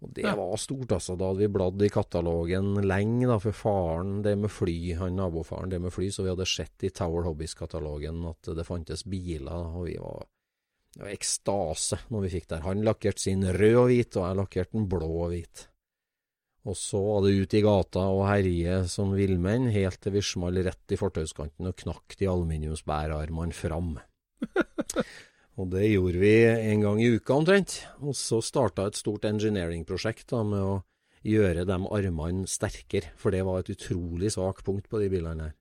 Og 0.01 0.13
det 0.15 0.31
var 0.37 0.57
stort, 0.57 0.95
altså. 0.95 1.17
Da 1.19 1.27
hadde 1.29 1.43
vi 1.43 1.51
bladd 1.51 1.83
i 1.83 1.91
katalogen 1.91 2.73
lenge, 2.87 3.27
da, 3.27 3.37
for 3.41 3.53
faren, 3.53 4.21
det 4.25 4.37
med 4.39 4.53
fly, 4.53 4.95
han 4.97 5.19
nabofaren, 5.19 5.69
det 5.69 5.81
med 5.83 5.93
fly, 5.93 6.07
så 6.09 6.23
vi 6.23 6.31
hadde 6.31 6.47
sett 6.49 6.87
i 6.87 6.89
Tower 6.95 7.27
Hobbies-katalogen 7.27 8.23
at 8.31 8.55
det 8.55 8.65
fantes 8.65 9.03
biler, 9.03 9.75
og 9.75 9.89
vi 9.91 9.99
var 9.99 10.23
det 10.91 11.05
var 11.05 11.11
ekstase 11.13 12.01
når 12.11 12.25
vi 12.25 12.31
fikk 12.35 12.47
der. 12.51 12.63
Han 12.65 12.83
lakkerte 12.83 13.23
sin 13.23 13.45
rød 13.47 13.77
og 13.79 13.91
hvit, 13.91 14.15
og 14.17 14.25
jeg 14.27 14.39
lakkerte 14.41 14.75
den 14.75 14.87
blå 14.91 15.11
og 15.23 15.29
hvit. 15.31 15.67
Og 16.67 16.77
så 16.77 16.99
var 17.01 17.23
det 17.25 17.33
ut 17.41 17.55
i 17.57 17.63
gata 17.65 18.03
og 18.13 18.27
herje 18.27 18.75
som 18.91 19.15
villmenn, 19.17 19.71
helt 19.73 19.97
til 20.03 20.13
vi 20.17 20.21
small 20.25 20.59
rett 20.67 20.93
i 20.93 20.99
fortauskanten 20.99 21.71
og 21.71 21.77
knakk 21.79 22.17
de 22.19 22.29
aluminiumsbærarmene 22.29 23.55
fram. 23.55 23.95
og 25.57 25.71
det 25.73 25.87
gjorde 25.87 26.21
vi 26.21 26.35
en 26.51 26.85
gang 26.85 27.01
i 27.01 27.09
uka 27.15 27.39
omtrent. 27.39 27.79
Og 28.03 28.13
så 28.19 28.43
starta 28.45 28.85
et 28.85 28.99
stort 28.99 29.25
engineering-prosjekt 29.31 30.35
med 30.51 30.61
å 30.61 30.75
gjøre 31.25 31.65
de 31.69 31.79
armene 31.97 32.45
sterkere, 32.49 33.15
for 33.17 33.33
det 33.33 33.41
var 33.47 33.63
et 33.63 33.73
utrolig 33.73 34.35
svakt 34.35 34.65
punkt 34.67 34.91
på 34.91 35.01
de 35.01 35.09
bilene 35.13 35.49
her. 35.49 35.57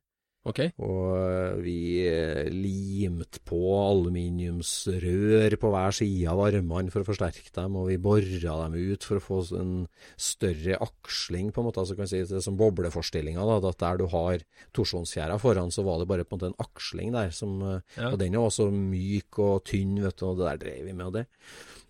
Ok. 0.48 0.60
Og 0.80 1.16
eh, 1.20 1.58
vi 1.60 1.74
eh, 2.08 2.46
limte 2.48 3.42
på 3.44 3.58
aluminiumsrør 3.76 5.56
på 5.60 5.72
hver 5.74 5.92
side 5.98 6.30
av 6.32 6.40
armene 6.46 6.92
for 6.92 7.04
å 7.04 7.08
forsterke 7.10 7.52
dem, 7.56 7.76
og 7.76 7.90
vi 7.90 7.98
bora 8.00 8.54
dem 8.62 8.76
ut 8.78 9.04
for 9.04 9.20
å 9.20 9.24
få 9.24 9.40
en 9.60 9.74
større 10.16 10.78
aksling, 10.80 11.50
på 11.52 11.60
en 11.60 11.68
måte. 11.68 11.82
Altså 11.84 11.96
kan 11.98 12.08
si 12.08 12.22
det 12.24 12.40
som 12.46 12.56
bobleforstillinga, 12.60 13.44
da, 13.44 13.58
at 13.68 13.82
der 13.84 14.00
du 14.00 14.06
har 14.14 14.40
torsjonsfjæra 14.76 15.36
foran, 15.42 15.72
så 15.74 15.84
var 15.84 16.00
det 16.00 16.08
bare 16.08 16.24
på 16.24 16.38
en 16.38 16.40
måte 16.40 16.52
en 16.54 16.64
aksling 16.64 17.12
der, 17.16 17.30
som, 17.36 17.60
eh, 17.60 17.80
Ja. 18.00 18.12
og 18.12 18.18
den 18.18 18.32
var 18.32 18.48
også 18.48 18.70
myk 18.72 19.38
og 19.44 19.64
tynn, 19.68 20.00
vet 20.00 20.16
du, 20.16 20.26
og 20.26 20.38
det 20.40 20.46
der 20.48 20.64
drev 20.64 20.84
vi 20.86 20.92
med. 20.96 21.06
og 21.06 21.12
det. 21.20 21.26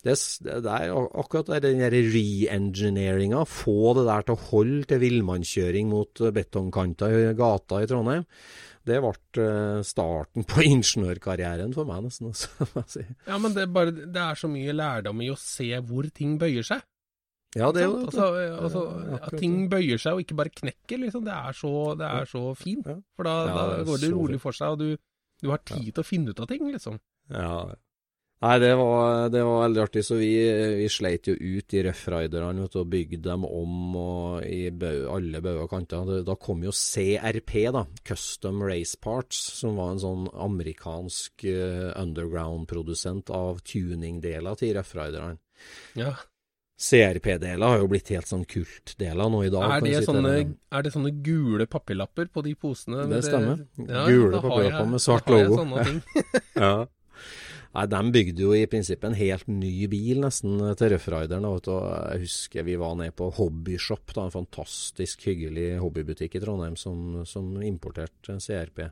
Det, 0.00 0.14
det 0.46 0.72
er 0.72 0.94
akkurat 1.20 1.50
den 1.60 1.82
re-engineeringa, 1.92 3.42
få 3.44 3.92
det 3.98 4.06
der 4.08 4.24
til 4.24 4.36
å 4.36 4.44
holde 4.48 4.86
til 4.88 5.02
villmannskjøring 5.02 5.90
mot 5.90 6.12
betongkanta 6.14 6.40
betongkanter 6.40 7.30
i 7.30 7.34
gata 7.36 7.80
i 7.82 7.88
Trondheim, 7.90 8.24
det 8.88 9.00
ble 9.04 9.44
eh, 9.44 9.80
starten 9.86 10.46
på 10.48 10.64
ingeniørkarrieren 10.72 11.74
for 11.76 11.88
meg, 11.88 12.06
nesten. 12.06 12.30
Også, 12.32 12.70
si. 12.88 13.04
Ja, 13.28 13.36
men 13.42 13.52
det 13.56 13.66
er, 13.66 13.74
bare, 13.74 13.92
det 13.92 14.22
er 14.22 14.40
så 14.40 14.48
mye 14.50 14.76
lærdom 14.76 15.20
i 15.24 15.30
å 15.32 15.36
se 15.40 15.68
hvor 15.84 16.08
ting 16.16 16.38
bøyer 16.40 16.66
seg. 16.66 16.86
Ja, 17.58 17.72
det 17.74 17.82
er 17.82 17.88
jo 17.88 17.94
altså, 18.04 18.26
altså, 18.62 18.80
Ja, 19.10 19.16
At 19.26 19.32
ting 19.42 19.64
bøyer 19.72 19.98
seg 19.98 20.14
og 20.14 20.20
ikke 20.22 20.36
bare 20.38 20.52
knekker, 20.54 21.00
liksom. 21.02 21.24
Det 21.26 21.34
er 21.34 21.56
så, 21.58 21.72
det 21.98 22.08
er 22.08 22.28
så 22.30 22.42
fint. 22.58 22.86
For 23.18 23.26
da, 23.26 23.36
Ja, 23.50 23.54
da 23.74 23.86
går 23.88 24.02
det 24.04 24.10
rolig 24.14 24.40
for 24.42 24.56
seg, 24.56 24.76
og 24.76 24.84
du, 24.84 24.94
du 25.42 25.50
har 25.50 25.62
tid 25.66 25.90
til 25.90 26.04
å 26.04 26.06
finne 26.06 26.30
ut 26.30 26.42
av 26.42 26.50
ting, 26.50 26.68
liksom. 26.70 27.00
Ja. 27.34 27.56
Nei, 28.40 28.54
det 28.56 28.70
var, 28.80 29.26
det 29.28 29.42
var 29.44 29.58
veldig 29.66 29.80
artig. 29.82 30.02
Så 30.06 30.16
vi, 30.16 30.30
vi 30.78 30.86
sleit 30.88 31.28
jo 31.28 31.34
ut 31.36 31.66
de 31.68 31.82
Rough 31.84 32.06
Riderne 32.08 32.62
vet 32.64 32.72
du, 32.72 32.78
og 32.80 32.88
bygde 32.88 33.20
dem 33.26 33.44
om 33.44 33.96
og 34.00 34.46
i 34.48 34.70
bau, 34.72 35.02
alle 35.12 35.42
bauger 35.44 35.66
og 35.66 35.74
kanter. 35.74 36.14
Da- 36.24 36.38
kom 36.40 36.62
jo 36.64 36.72
CRP, 36.72 37.52
da, 37.76 37.82
Custom 38.08 38.62
Race 38.64 38.96
Parts, 38.96 39.42
som 39.60 39.76
var 39.76 39.92
en 39.92 40.00
sånn 40.00 40.24
amerikansk 40.32 41.44
uh, 41.52 41.90
underground-produsent 42.00 43.28
av 43.36 43.60
tuningdeler 43.60 44.56
til 44.56 44.72
Rough 44.78 45.36
Ja. 46.00 46.14
CRP-deler 46.80 47.60
har 47.60 47.82
jo 47.82 47.88
blitt 47.92 48.08
helt 48.08 48.24
sånn 48.30 48.46
kultdeler 48.48 49.28
nå 49.28 49.42
i 49.44 49.50
dag. 49.52 49.66
Er 49.76 49.82
det, 49.84 49.90
si 49.98 50.06
sånne, 50.08 50.32
er 50.72 50.86
det 50.86 50.92
sånne 50.94 51.10
gule 51.20 51.66
papirlapper 51.68 52.30
på 52.32 52.40
de 52.46 52.54
posene? 52.56 53.04
Det 53.10 53.20
stemmer. 53.26 53.60
Ja, 53.84 54.06
Gule 54.08 54.40
papirlapper 54.40 54.88
med 54.94 55.04
svart 55.04 55.28
da 55.28 55.36
har 55.36 55.44
jeg 55.44 55.58
sånne 55.60 55.84
ting. 55.90 56.00
Ja. 56.64 56.72
Nei, 57.70 57.84
de 57.86 58.00
bygde 58.10 58.42
jo 58.42 58.54
i 58.56 58.66
prinsippet 58.66 59.12
en 59.12 59.18
helt 59.18 59.46
ny 59.46 59.86
bil 59.90 60.24
nesten 60.24 60.58
til 60.78 60.90
Rough 60.90 61.06
Rideren. 61.12 61.44
da, 61.46 61.52
vet 61.54 61.68
du, 61.68 61.74
og 61.76 61.84
Jeg 62.10 62.24
husker 62.24 62.66
vi 62.66 62.74
var 62.80 62.96
nede 62.98 63.14
på 63.14 63.30
Hobbyshop, 63.36 64.10
da, 64.16 64.26
en 64.26 64.34
fantastisk 64.34 65.22
hyggelig 65.28 65.78
hobbybutikk 65.78 66.34
i 66.34 66.42
Trondheim 66.42 66.76
som, 66.76 67.22
som 67.24 67.62
importerte 67.62 68.40
CRP. 68.42 68.90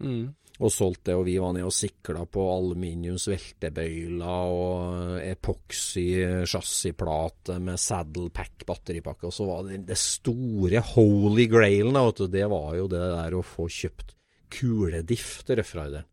Mm. 0.00 0.32
Og 0.56 0.72
solgte 0.72 1.10
det, 1.10 1.18
og 1.18 1.26
vi 1.28 1.36
var 1.40 1.52
nede 1.52 1.68
og 1.68 1.76
sikla 1.76 2.24
på 2.32 2.40
aluminiumsveltebøyler 2.54 4.56
og 4.56 5.20
epoxy 5.20 6.24
chassisplate 6.48 7.60
med 7.60 7.76
saddlepack 7.76 8.64
batteripakke. 8.64 9.28
Og 9.28 9.36
så 9.36 9.44
var 9.44 9.68
det 9.68 9.84
det 9.92 10.00
store 10.00 10.80
holy 10.94 11.44
grailen, 11.52 11.92
da, 11.92 12.08
vet 12.08 12.24
du, 12.24 12.32
det 12.32 12.48
var 12.48 12.72
jo 12.80 12.88
det 12.88 13.04
der 13.04 13.36
å 13.36 13.44
få 13.44 13.68
kjøpt 13.68 14.15
kulediff 14.52 15.42
til 15.46 15.56
Rough 15.60 15.74
Rideren. 15.76 16.04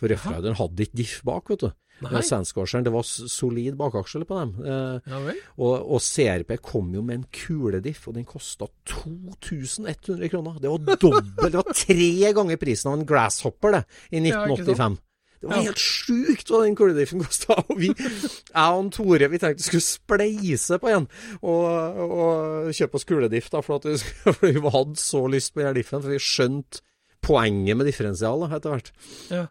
For 0.00 0.08
Rough 0.12 0.26
Rideren 0.32 0.58
hadde 0.60 0.86
ikke 0.86 1.00
diff 1.02 1.20
bak, 1.26 1.48
vet 1.52 1.66
du. 1.66 1.70
Nei. 2.00 2.22
Sandsquasheren, 2.24 2.86
det 2.86 2.94
var 2.94 3.04
solid 3.04 3.74
bakaksel 3.76 4.22
på 4.24 4.38
dem. 4.38 4.54
Eh, 4.64 5.10
Ja 5.10 5.18
og, 5.60 5.74
og 5.84 6.00
CRP 6.00 6.54
kom 6.64 6.94
jo 6.96 7.02
med 7.04 7.18
en 7.18 7.26
kulediff, 7.28 8.06
og 8.08 8.14
den 8.16 8.24
kosta 8.24 8.70
2100 8.88 10.30
kroner. 10.32 10.56
Det 10.62 10.70
var 10.72 10.96
dobbelt, 10.96 11.36
det 11.44 11.60
var 11.60 11.76
tre 11.76 12.32
ganger 12.38 12.56
prisen 12.60 12.88
av 12.92 12.98
en 12.98 13.06
Grasshopper, 13.06 13.76
det, 13.76 13.82
i 14.16 14.22
Ja, 14.30 14.44
1985. 14.46 14.98
Det 15.40 15.48
var 15.48 15.56
Ja. 15.56 15.62
helt 15.70 15.80
sjukt 15.80 16.50
hva 16.52 16.58
den 16.66 16.74
kulediffen 16.76 17.20
kosta. 17.24 17.54
Og 17.68 17.78
vi, 17.80 17.88
jeg 17.96 18.52
og 18.54 18.90
Tore, 18.92 19.28
vi 19.32 19.38
tenkte 19.40 19.62
vi 19.62 19.68
skulle 19.68 19.86
spleise 19.86 20.78
på 20.82 20.88
en 20.92 21.06
og, 21.40 22.00
og 22.04 22.72
kjøpe 22.76 22.94
oss 22.96 23.04
kulediff, 23.08 23.48
da, 23.52 23.60
for, 23.64 23.76
at 23.80 23.84
vi, 23.88 23.96
for 24.36 24.46
vi 24.52 24.60
hadde 24.76 24.96
så 25.00 25.22
lyst 25.32 25.54
på 25.54 25.64
den 25.64 25.76
diffen, 25.80 26.02
for 26.04 26.12
vi 26.12 26.18
skjønte 26.20 26.80
poenget 27.24 27.78
med 27.78 27.88
differensial 27.88 28.44
da, 28.44 28.52
etter 28.56 28.76
hvert. 28.76 28.92
Ja. 29.30 29.46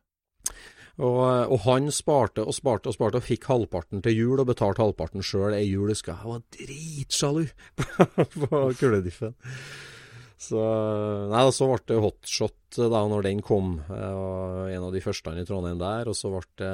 Og, 0.99 1.21
og 1.53 1.61
han 1.63 1.87
sparte 1.95 2.43
og 2.43 2.55
sparte 2.55 2.91
og 2.91 2.95
sparte 2.97 3.21
og 3.21 3.27
fikk 3.27 3.47
halvparten 3.47 4.03
til 4.03 4.17
jul, 4.17 4.41
og 4.41 4.49
betalte 4.49 4.83
halvparten 4.83 5.23
sjøl 5.23 5.55
ei 5.55 5.69
jul. 5.69 5.87
husker 5.93 6.11
Jeg 6.11 6.19
Jeg 6.19 6.33
var 6.33 6.41
dritsjalu 6.57 7.45
på 8.49 8.63
kulediffen. 8.81 9.37
Så 10.39 10.59
Nei, 11.31 11.43
så 11.51 11.67
ble 11.67 11.81
det 11.87 11.99
hotshot 12.03 12.79
da 12.79 13.03
når 13.11 13.27
den 13.27 13.43
kom. 13.43 13.77
Og 13.89 14.71
en 14.71 14.87
av 14.87 14.95
de 14.95 15.03
første 15.03 15.35
i 15.35 15.45
Trondheim 15.47 15.79
der. 15.79 16.11
Og 16.11 16.15
så 16.15 16.31
ble 16.31 16.43
det, 16.59 16.73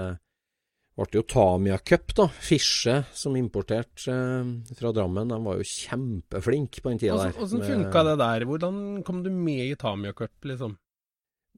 ble 0.97 1.07
det 1.09 1.19
jo 1.19 1.25
Tamia 1.33 1.77
Cup, 1.81 2.13
da. 2.17 2.27
Fische 2.29 2.99
som 3.13 3.37
importerte 3.37 4.13
eh, 4.13 4.73
fra 4.77 4.93
Drammen. 4.93 5.33
De 5.33 5.39
var 5.45 5.61
jo 5.61 5.69
kjempeflinke 5.69 6.81
på 6.81 6.93
den 6.93 7.01
tida 7.01 7.17
der. 7.23 7.37
Åssen 7.41 7.65
funka 7.65 8.05
det 8.09 8.17
der? 8.21 8.47
Hvordan 8.49 8.81
kom 9.05 9.21
du 9.25 9.31
med 9.33 9.65
i 9.69 9.77
Tamia 9.81 10.13
Cup, 10.17 10.33
liksom? 10.45 10.77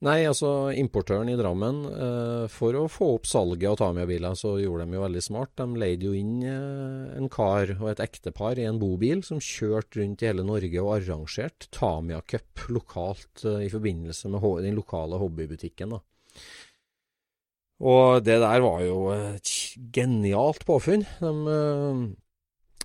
Nei, 0.05 0.19
altså 0.29 0.69
importøren 0.77 1.31
i 1.31 1.35
Drammen, 1.39 1.77
eh, 1.89 2.43
for 2.53 2.75
å 2.77 2.83
få 2.91 3.07
opp 3.15 3.25
salget 3.25 3.65
av 3.71 3.79
Tamia-biler, 3.79 4.35
så 4.37 4.51
gjorde 4.61 4.85
de 4.85 4.93
jo 4.93 5.01
veldig 5.01 5.23
smart. 5.25 5.55
De 5.57 5.65
leide 5.81 6.05
jo 6.05 6.13
inn 6.13 6.35
eh, 6.45 7.15
en 7.17 7.29
kar 7.33 7.73
og 7.79 7.87
et 7.89 8.03
ektepar 8.05 8.61
i 8.61 8.67
en 8.69 8.77
bobil 8.77 9.23
som 9.25 9.41
kjørte 9.41 9.97
rundt 9.97 10.21
i 10.21 10.29
hele 10.29 10.45
Norge 10.45 10.83
og 10.83 10.91
arrangerte 10.99 11.71
Tamia 11.73 12.21
Cup 12.29 12.67
lokalt 12.69 13.41
eh, 13.49 13.65
i 13.65 13.71
forbindelse 13.73 14.29
med 14.29 14.45
den 14.67 14.77
lokale 14.77 15.17
hobbybutikken. 15.17 15.97
da. 15.97 16.03
Og 17.81 18.21
det 18.25 18.37
der 18.41 18.61
var 18.61 18.85
jo 18.85 19.01
et 19.15 19.49
genialt 19.97 20.61
påfunn. 20.69 21.09
De 21.17 21.33
eh, 21.57 22.05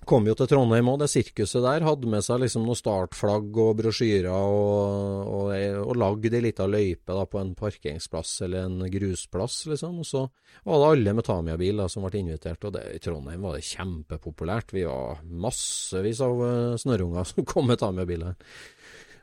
kom 0.09 0.26
jo 0.26 0.34
til 0.36 0.48
Trondheim 0.50 0.88
òg. 0.90 1.00
Det 1.03 1.09
sirkuset 1.12 1.62
der 1.64 1.84
hadde 1.86 2.11
med 2.11 2.24
seg 2.24 2.40
liksom 2.42 2.64
noen 2.66 2.78
startflagg 2.78 3.59
og 3.62 3.76
brosjyrer, 3.78 4.28
og, 4.32 5.28
og, 5.30 5.53
og 5.82 5.98
lagde 6.00 6.38
ei 6.38 6.42
lita 6.46 6.66
løype 6.68 7.16
da, 7.16 7.26
på 7.28 7.40
en 7.40 7.53
parkeringsplass 7.59 8.34
eller 8.46 8.68
en 8.68 8.86
grusplass, 8.92 9.61
liksom. 9.70 10.00
Og 10.03 10.09
så 10.09 10.24
var 10.64 10.82
det 10.82 10.90
alle 10.90 11.14
med 11.18 11.26
Tamia-bil 11.28 11.84
som 11.92 12.07
ble 12.07 12.22
invitert, 12.22 12.66
og 12.68 12.74
det, 12.76 12.86
i 12.96 13.03
Trondheim 13.03 13.46
var 13.46 13.59
det 13.59 13.68
kjempepopulært. 13.68 14.74
Vi 14.76 14.86
var 14.88 15.22
massevis 15.22 16.22
av 16.24 16.42
uh, 16.42 16.80
snørrunger 16.80 17.28
som 17.30 17.48
kom 17.48 17.70
med 17.70 17.80
Tamia-biler. 17.82 18.36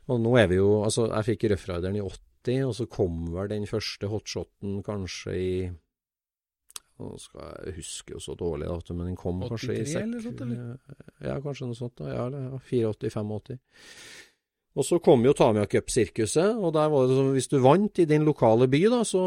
Og 0.09 0.23
nå 0.23 0.33
er 0.41 0.49
vi 0.49 0.57
jo 0.57 0.79
Altså, 0.81 1.09
jeg 1.11 1.33
fikk 1.33 1.51
Røffrideren 1.51 1.99
i 1.99 2.05
80, 2.05 2.63
og 2.65 2.73
så 2.77 2.87
kom 2.89 3.27
vel 3.35 3.51
den 3.51 3.67
første 3.69 4.09
hotshoten 4.09 4.79
kanskje 4.85 5.35
i 5.35 5.53
nå 6.99 7.17
skal 7.21 7.51
jeg 7.65 7.75
huske 7.79 8.15
jo 8.15 8.23
så 8.23 8.35
dårlig, 8.37 8.69
da, 8.69 8.95
men 8.95 9.11
den 9.11 9.19
kom 9.19 9.43
kanskje 9.45 9.75
i 9.75 9.83
83 9.85 10.01
eller 10.03 10.23
sånt, 10.25 10.41
eller? 10.45 10.97
Ja, 11.25 11.37
kanskje 11.43 11.69
noe 11.69 11.79
sånt. 11.79 11.95
da, 11.99 12.09
Ja, 12.13 12.25
eller 12.27 12.49
ja, 12.49 12.59
84-85. 12.93 13.59
Og 14.79 14.85
så 14.85 14.99
kom 15.03 15.23
jo 15.25 15.33
Tamia 15.35 15.65
Cup-sirkuset, 15.67 16.55
og 16.55 16.71
der 16.75 16.91
var 16.93 17.07
det 17.07 17.17
sånn 17.17 17.33
hvis 17.35 17.49
du 17.51 17.57
vant 17.63 17.99
i 17.99 18.07
din 18.07 18.27
lokale 18.27 18.69
by, 18.71 18.83
da, 18.93 19.01
så 19.07 19.21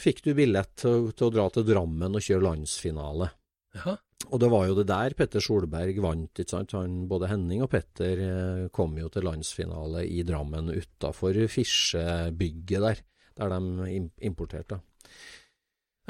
fikk 0.00 0.22
du 0.24 0.34
billett 0.38 0.76
til, 0.80 1.10
til 1.12 1.28
å 1.28 1.34
dra 1.34 1.48
til 1.52 1.66
Drammen 1.66 2.14
og 2.14 2.24
kjøre 2.24 2.46
landsfinale. 2.46 3.32
Ja. 3.74 3.96
Og 4.30 4.40
det 4.40 4.48
var 4.52 4.68
jo 4.68 4.76
det 4.78 4.86
der 4.88 5.16
Petter 5.18 5.42
Solberg 5.42 5.98
vant, 6.00 6.32
ikke 6.38 6.54
sant. 6.54 6.72
Han, 6.78 7.02
både 7.10 7.28
Henning 7.32 7.64
og 7.66 7.72
Petter 7.74 8.22
eh, 8.24 8.62
kom 8.74 8.94
jo 8.96 9.10
til 9.12 9.26
landsfinale 9.26 10.06
i 10.08 10.22
Drammen 10.26 10.72
utafor 10.72 11.36
Fisjebygget 11.52 12.86
der, 12.86 13.02
der 13.40 13.52
de 13.52 13.90
im 13.98 14.08
importerte. 14.24 14.80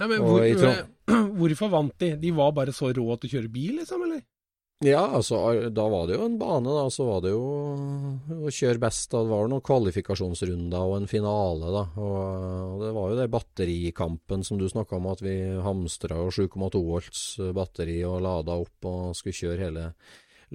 Ja 0.00 0.10
men 0.10 0.22
hvor, 0.24 0.44
hvorfor 1.40 1.72
vant 1.72 1.98
de? 2.02 2.14
De 2.20 2.32
var 2.34 2.54
bare 2.56 2.74
så 2.74 2.92
rå 2.92 3.18
til 3.18 3.30
å 3.30 3.34
kjøre 3.36 3.52
bil, 3.52 3.76
liksom, 3.80 4.06
eller? 4.08 4.24
Ja, 4.84 5.04
altså, 5.16 5.38
da 5.72 5.84
var 5.88 6.08
det 6.08 6.16
jo 6.18 6.26
en 6.26 6.36
bane, 6.40 6.68
da. 6.68 6.88
Så 6.92 7.06
var 7.06 7.22
det 7.24 7.30
jo 7.32 7.44
å 8.34 8.52
kjøre 8.52 8.82
best. 8.82 9.06
da. 9.12 9.22
Det 9.22 9.30
var 9.30 9.46
det 9.46 9.52
noen 9.54 9.64
kvalifikasjonsrunder 9.64 10.90
og 10.90 10.96
en 10.98 11.08
finale, 11.08 11.70
da. 11.72 11.84
Og, 12.02 12.82
det 12.82 12.90
var 12.96 13.12
jo 13.12 13.18
det 13.20 13.30
batterikampen 13.32 14.44
som 14.44 14.60
du 14.60 14.66
snakka 14.68 14.98
om, 14.98 15.08
at 15.12 15.24
vi 15.24 15.38
hamstra 15.64 16.18
jo 16.20 16.34
7,2 16.34 16.84
volts 16.84 17.24
batteri 17.56 18.00
og 18.08 18.20
lada 18.26 18.58
opp 18.60 18.90
og 18.90 19.16
skulle 19.16 19.38
kjøre 19.38 19.68
hele 19.68 19.88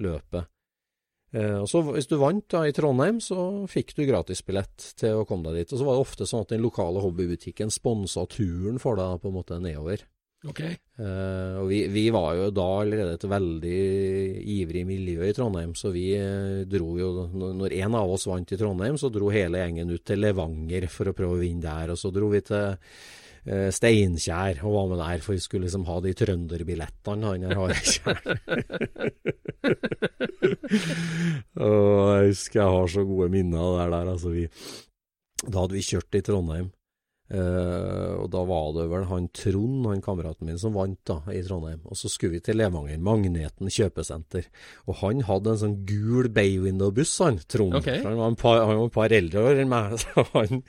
løpet. 0.00 0.52
Eh, 1.30 1.58
og 1.62 1.68
så 1.70 1.82
Hvis 1.86 2.08
du 2.10 2.16
vant 2.18 2.46
da 2.50 2.64
i 2.66 2.74
Trondheim, 2.74 3.20
så 3.22 3.66
fikk 3.70 3.94
du 3.96 4.06
gratisbillett 4.08 4.94
til 4.98 5.20
å 5.20 5.26
komme 5.28 5.50
deg 5.50 5.62
dit. 5.62 5.74
Og 5.74 5.80
så 5.80 5.86
var 5.86 5.98
det 5.98 6.06
ofte 6.06 6.28
sånn 6.28 6.46
at 6.46 6.54
den 6.54 6.64
lokale 6.64 7.02
hobbybutikken 7.04 7.70
sponsa 7.70 8.26
turen 8.30 8.80
for 8.82 8.98
deg 8.98 9.20
på 9.22 9.30
en 9.30 9.38
måte 9.38 9.60
nedover. 9.62 10.06
Ok. 10.48 10.62
Uh, 10.96 11.60
og 11.60 11.66
vi, 11.68 11.82
vi 11.92 12.06
var 12.12 12.32
jo 12.38 12.46
da 12.54 12.64
allerede 12.80 13.18
et 13.18 13.26
veldig 13.28 13.80
ivrig 14.54 14.86
miljø 14.88 15.26
i 15.28 15.34
Trondheim, 15.36 15.74
så 15.76 15.92
vi 15.92 16.06
eh, 16.16 16.62
dro 16.64 16.94
jo 16.96 17.10
Når 17.28 17.74
en 17.76 17.96
av 17.98 18.08
oss 18.08 18.24
vant 18.28 18.48
i 18.48 18.56
Trondheim, 18.56 18.96
så 18.96 19.12
dro 19.12 19.28
hele 19.32 19.60
gjengen 19.60 19.92
ut 19.92 20.04
til 20.08 20.24
Levanger 20.24 20.88
for 20.88 21.10
å 21.10 21.16
prøve 21.16 21.36
å 21.36 21.42
vinne 21.42 21.66
der. 21.66 21.92
Og 21.92 22.00
så 22.00 22.12
dro 22.14 22.32
vi 22.32 22.40
til 22.40 22.72
Steinkjer 23.46 24.60
og 24.64 24.74
hva 24.74 24.82
med 24.90 25.00
der, 25.00 25.22
for 25.24 25.36
vi 25.36 25.44
skulle 25.44 25.66
liksom 25.66 25.86
ha 25.88 25.96
de 26.04 26.12
trønderbillettene 26.16 27.30
han 27.32 27.46
her 27.48 27.56
har. 27.56 27.72
og 31.60 32.10
jeg 32.16 32.28
husker 32.32 32.60
jeg 32.60 32.74
har 32.76 32.92
så 32.96 33.06
gode 33.08 33.30
minner 33.32 33.64
av 33.64 33.78
det 33.78 33.88
der. 33.94 34.12
Altså 34.16 34.34
vi, 34.34 34.44
da 35.46 35.56
hadde 35.62 35.78
vi 35.78 35.88
kjørt 35.88 36.20
i 36.20 36.24
Trondheim. 36.26 36.68
Uh, 37.30 38.24
og 38.24 38.26
da 38.32 38.40
var 38.42 38.72
det 38.74 38.84
vel 38.90 39.04
han 39.06 39.28
Trond, 39.30 39.84
han 39.86 40.00
kameraten 40.02 40.48
min, 40.48 40.58
som 40.58 40.74
vant 40.74 40.98
da 41.06 41.20
i 41.30 41.42
Trondheim. 41.46 41.78
Og 41.86 41.98
så 41.98 42.10
skulle 42.10 42.34
vi 42.34 42.42
til 42.42 42.58
Levanger, 42.58 42.98
Magneten 43.06 43.70
kjøpesenter. 43.70 44.48
Og 44.90 44.98
han 45.04 45.22
hadde 45.28 45.54
en 45.54 45.60
sånn 45.60 45.76
gul 45.86 46.26
Baywindow-buss, 46.34 47.14
han 47.22 47.38
Trond. 47.46 47.78
Okay. 47.78 48.02
Han 48.02 48.18
var 48.18 48.32
en 48.32 48.38
par, 48.40 48.64
han 48.64 48.80
var 48.80 48.90
et 48.90 48.96
par 48.98 49.14
eldre 49.20 49.46
år 49.46 49.62
enn 49.62 49.70
meg, 49.70 49.94
så 50.02 50.26
han, 50.34 50.64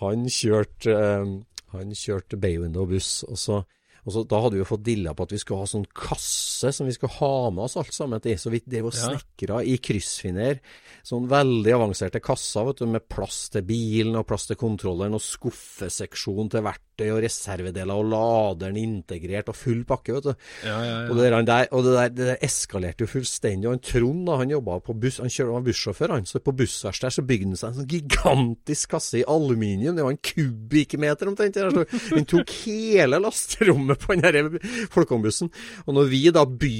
han 0.00 0.24
kjørte 0.32 0.96
eh, 0.96 1.34
han 1.72 1.90
kjørte 1.96 2.38
Baywindow-buss. 2.40 3.24
Og 3.28 3.38
så 3.38 3.64
og 4.02 4.10
så 4.10 4.26
Da 4.26 4.40
hadde 4.42 4.56
vi 4.56 4.62
jo 4.64 4.66
fått 4.66 4.82
dilla 4.82 5.12
på 5.14 5.22
at 5.22 5.30
vi 5.30 5.38
skulle 5.38 5.62
ha 5.62 5.66
sånn 5.70 5.86
kasse 5.94 6.72
som 6.74 6.88
vi 6.88 6.92
skulle 6.96 7.14
ha 7.20 7.50
med 7.54 7.62
oss 7.68 7.76
alt 7.78 7.94
sammen 7.94 8.18
til. 8.20 8.34
Så 8.34 8.50
vi 8.50 8.58
drev 8.66 8.86
og 8.86 8.94
Ja. 8.94 9.14
snekra 9.14 9.62
i 9.62 9.76
kryssfiner. 9.78 10.58
Sånn 11.04 11.28
veldig 11.28 11.70
avanserte 11.70 12.20
kasser 12.20 12.64
vet 12.66 12.78
du, 12.78 12.86
med 12.86 13.08
plass 13.08 13.48
til 13.50 13.62
bilen 13.62 14.16
og 14.16 14.26
plass 14.26 14.46
til 14.48 14.56
kontrolleren 14.56 15.14
og 15.14 15.20
skuffeseksjon 15.22 16.50
til 16.50 16.62
verktøy 16.62 16.82
og 17.12 17.22
reservedeler 17.24 17.96
og 17.96 18.10
laderen 18.12 18.76
integrert 18.76 19.48
og 19.48 19.56
full 19.56 19.82
pakke. 19.88 20.12
vet 20.16 20.28
du. 20.28 20.32
Ja, 20.66 20.76
ja, 20.84 20.96
Og, 21.10 21.16
det 21.16 21.30
der, 21.48 21.68
og 21.72 21.84
det, 21.86 21.94
der, 21.96 22.12
det 22.12 22.26
der 22.32 22.44
eskalerte 22.44 23.06
jo 23.06 23.10
fullstendig. 23.10 23.68
Og 23.68 23.76
han 23.76 23.82
Trond 23.82 24.26
da, 24.28 24.36
han 24.42 24.52
jobba 24.52 24.78
på 24.84 24.94
buss, 25.00 25.18
han 25.22 25.32
kjørte, 25.32 25.52
var 25.56 25.66
bussjåfør, 25.66 26.14
han. 26.16 26.28
Så 26.28 26.42
på 26.44 26.54
bussverkstedet 26.58 27.16
så 27.16 27.24
bygde 27.26 27.48
han 27.48 27.58
seg 27.60 27.70
en 27.70 27.78
sånn 27.80 27.90
gigantisk 27.90 28.92
kasse 28.94 29.22
i 29.22 29.24
aluminium. 29.26 29.96
Det 29.96 30.06
var 30.06 30.14
en 30.14 30.22
kubikkmeter 30.32 31.32
omtrent. 31.32 31.58
der. 31.58 31.82
Den 32.12 32.28
tok 32.28 32.52
hele 32.66 33.20
lasterommet 33.22 34.02
på 34.02 34.16
den 34.18 34.26
her 34.28 34.88
Folkongbussen. 34.92 35.50
Og 35.86 35.96
når 35.96 36.10
vi 36.12 36.22
da 36.34 36.44
by, 36.46 36.74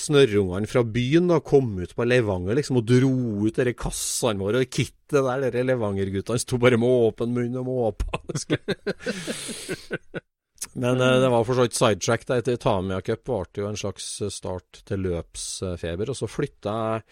snørrungene 0.00 0.70
fra 0.70 0.84
byen 0.86 1.28
da 1.30 1.40
kom 1.44 1.74
ut 1.80 1.94
på 1.96 2.06
Levanger 2.08 2.56
liksom 2.58 2.80
og 2.80 2.88
dro 2.88 3.14
ut 3.44 3.56
dere 3.56 3.74
kassene 3.76 4.40
våre 4.42 4.64
og 4.64 4.70
kittet 4.70 4.92
der, 5.14 5.44
dere 5.44 5.64
Levanger-guttene 5.68 6.40
sto 6.42 6.58
bare 6.62 6.78
med 6.80 6.88
åpen 6.88 7.34
munn 7.34 7.58
og 7.60 7.68
måpa. 7.68 8.22
Men 10.74 11.00
eh, 11.00 11.20
det 11.22 11.28
var 11.30 11.44
for 11.46 11.54
så 11.54 11.66
vidt 11.68 11.76
sidetrack. 11.78 12.24
da, 12.26 12.38
Etter 12.40 12.56
Tamia 12.58 13.00
Cup 13.04 13.24
ble 13.28 13.62
jo 13.62 13.68
en 13.68 13.76
slags 13.78 14.08
start 14.34 14.80
til 14.88 15.04
løpsfeber. 15.06 16.10
Og 16.10 16.16
så 16.18 16.26
flytta 16.30 16.74
jeg, 16.74 17.04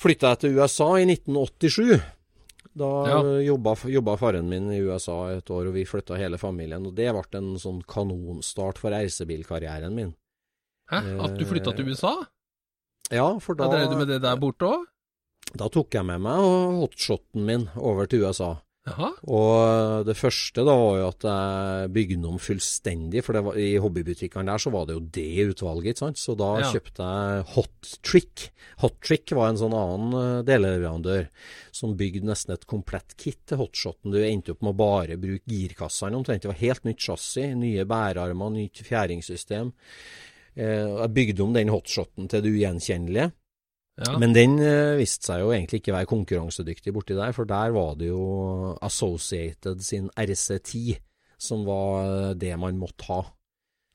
flytta 0.00 0.34
jeg 0.34 0.42
til 0.44 0.58
USA 0.60 0.90
i 1.00 1.06
1987. 1.08 2.00
Da 2.80 2.90
Ja. 3.10 3.16
jobba, 3.42 3.74
jobba 3.90 4.14
faren 4.20 4.46
min 4.48 4.68
i 4.70 4.78
USA 4.86 5.16
et 5.34 5.50
år, 5.50 5.66
og 5.66 5.74
vi 5.74 5.82
flytta 5.88 6.16
hele 6.20 6.38
familien. 6.38 6.86
Og 6.86 6.94
det 6.94 7.10
ble 7.10 7.24
en 7.40 7.56
sånn 7.58 7.82
kanonstart 7.90 8.78
for 8.78 8.94
reisebilkarrieren 8.94 9.94
min. 9.96 10.14
Hæ? 10.92 11.00
At 11.24 11.34
du 11.38 11.44
flytta 11.46 11.74
til 11.74 11.90
USA? 11.90 12.14
Ja, 13.10 13.26
for 13.42 13.54
da, 13.58 13.66
Da 13.66 13.76
drev 13.80 13.90
du 13.90 13.96
med 13.98 14.08
det 14.08 14.22
der 14.22 14.36
borte 14.38 14.66
òg? 14.70 14.86
da 15.56 15.66
tok 15.68 15.90
jeg 15.90 16.04
med 16.06 16.20
meg 16.22 16.38
hotshoten 16.78 17.42
min 17.44 17.68
over 17.74 18.06
til 18.06 18.22
USA. 18.22 18.60
Jaha. 18.88 19.10
Og 19.28 20.06
det 20.08 20.14
første 20.16 20.62
da 20.64 20.72
var 20.72 20.94
jo 20.96 21.08
at 21.10 21.24
jeg 21.28 21.90
bygde 21.92 22.28
om 22.30 22.38
fullstendig, 22.40 23.20
for 23.26 23.36
det 23.36 23.42
var, 23.44 23.58
i 23.60 23.74
hobbybutikkene 23.82 24.48
der 24.48 24.62
så 24.62 24.72
var 24.72 24.86
det 24.88 24.96
jo 24.96 25.02
det 25.18 25.26
utvalget, 25.52 25.90
ikke 25.92 26.02
sant. 26.06 26.16
Så 26.22 26.34
da 26.40 26.48
Ja. 26.62 26.70
kjøpte 26.72 27.04
jeg 27.04 27.44
Hot 27.54 27.90
Trick. 28.02 28.46
Hot 28.80 28.96
Trick 29.04 29.30
var 29.36 29.50
en 29.50 29.60
sånn 29.60 29.76
annen 29.76 30.44
deleleverandør 30.48 31.28
som 31.76 31.94
bygde 31.94 32.24
nesten 32.24 32.54
et 32.56 32.66
komplett 32.66 33.14
kit 33.20 33.38
til 33.46 33.58
hotshoten. 33.60 34.10
Du 34.12 34.18
endte 34.18 34.52
opp 34.56 34.62
med 34.62 34.72
å 34.72 34.80
bare 34.80 35.18
bruke 35.20 35.44
girkassene 35.46 36.16
omtrent. 36.16 36.40
Det 36.42 36.48
var 36.48 36.64
helt 36.64 36.84
nytt 36.84 36.98
chassis, 37.04 37.54
nye 37.54 37.84
bærearmer, 37.84 38.50
nytt 38.50 38.80
fjæringssystem. 38.80 39.72
Eh, 40.56 40.88
jeg 41.04 41.14
bygde 41.14 41.40
om 41.44 41.52
den 41.52 41.68
hotshoten 41.68 42.28
til 42.28 42.40
det 42.42 42.50
ugjenkjennelige. 42.50 43.32
Ja. 44.00 44.14
Men 44.20 44.32
den 44.32 44.56
eh, 44.64 44.96
viste 45.00 45.28
seg 45.28 45.42
jo 45.42 45.50
egentlig 45.52 45.82
ikke 45.82 45.92
være 45.96 46.08
konkurransedyktig 46.08 46.94
borti 46.96 47.16
der, 47.18 47.34
for 47.36 47.48
der 47.48 47.74
var 47.74 47.98
det 48.00 48.08
jo 48.08 48.76
Associated 48.86 49.82
sin 49.84 50.08
RC10 50.16 50.96
som 51.40 51.66
var 51.68 52.06
eh, 52.06 52.32
det 52.40 52.54
man 52.60 52.78
måtte 52.80 53.04
ha. 53.10 53.20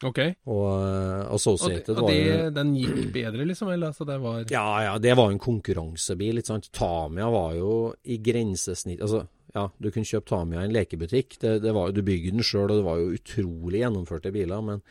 ok. 0.05 0.19
Og 0.45 0.69
Associated 0.69 1.29
Og, 1.29 1.35
Associated 1.35 1.97
og 1.97 2.03
var 2.05 2.13
jo 2.13 2.37
det, 2.43 2.53
den 2.57 2.73
gikk 2.77 3.13
bedre, 3.15 3.45
liksom? 3.49 3.71
Eller 3.73 3.93
altså, 3.93 4.05
det 4.05 4.19
var 4.21 4.43
Ja, 4.51 4.67
ja, 4.83 4.97
det 5.01 5.15
var 5.17 5.31
en 5.33 5.41
konkurransebil, 5.41 6.41
ikke 6.41 6.53
sant. 6.53 6.69
Tamia 6.75 7.29
var 7.33 7.55
jo 7.57 7.71
i 8.03 8.19
grensesnitt 8.21 9.01
Altså, 9.01 9.25
ja, 9.55 9.69
du 9.79 9.87
kunne 9.87 10.07
kjøpe 10.07 10.27
Tamia 10.27 10.63
i 10.63 10.67
en 10.67 10.73
lekebutikk. 10.75 11.37
Det, 11.39 11.53
det 11.63 11.71
var, 11.75 11.93
du 11.95 12.01
bygde 12.03 12.33
den 12.35 12.43
sjøl, 12.43 12.67
og 12.67 12.81
det 12.81 12.85
var 12.85 12.99
jo 12.99 13.13
utrolig 13.15 13.81
gjennomførte 13.81 14.33
biler. 14.35 14.65
Men, 14.65 14.81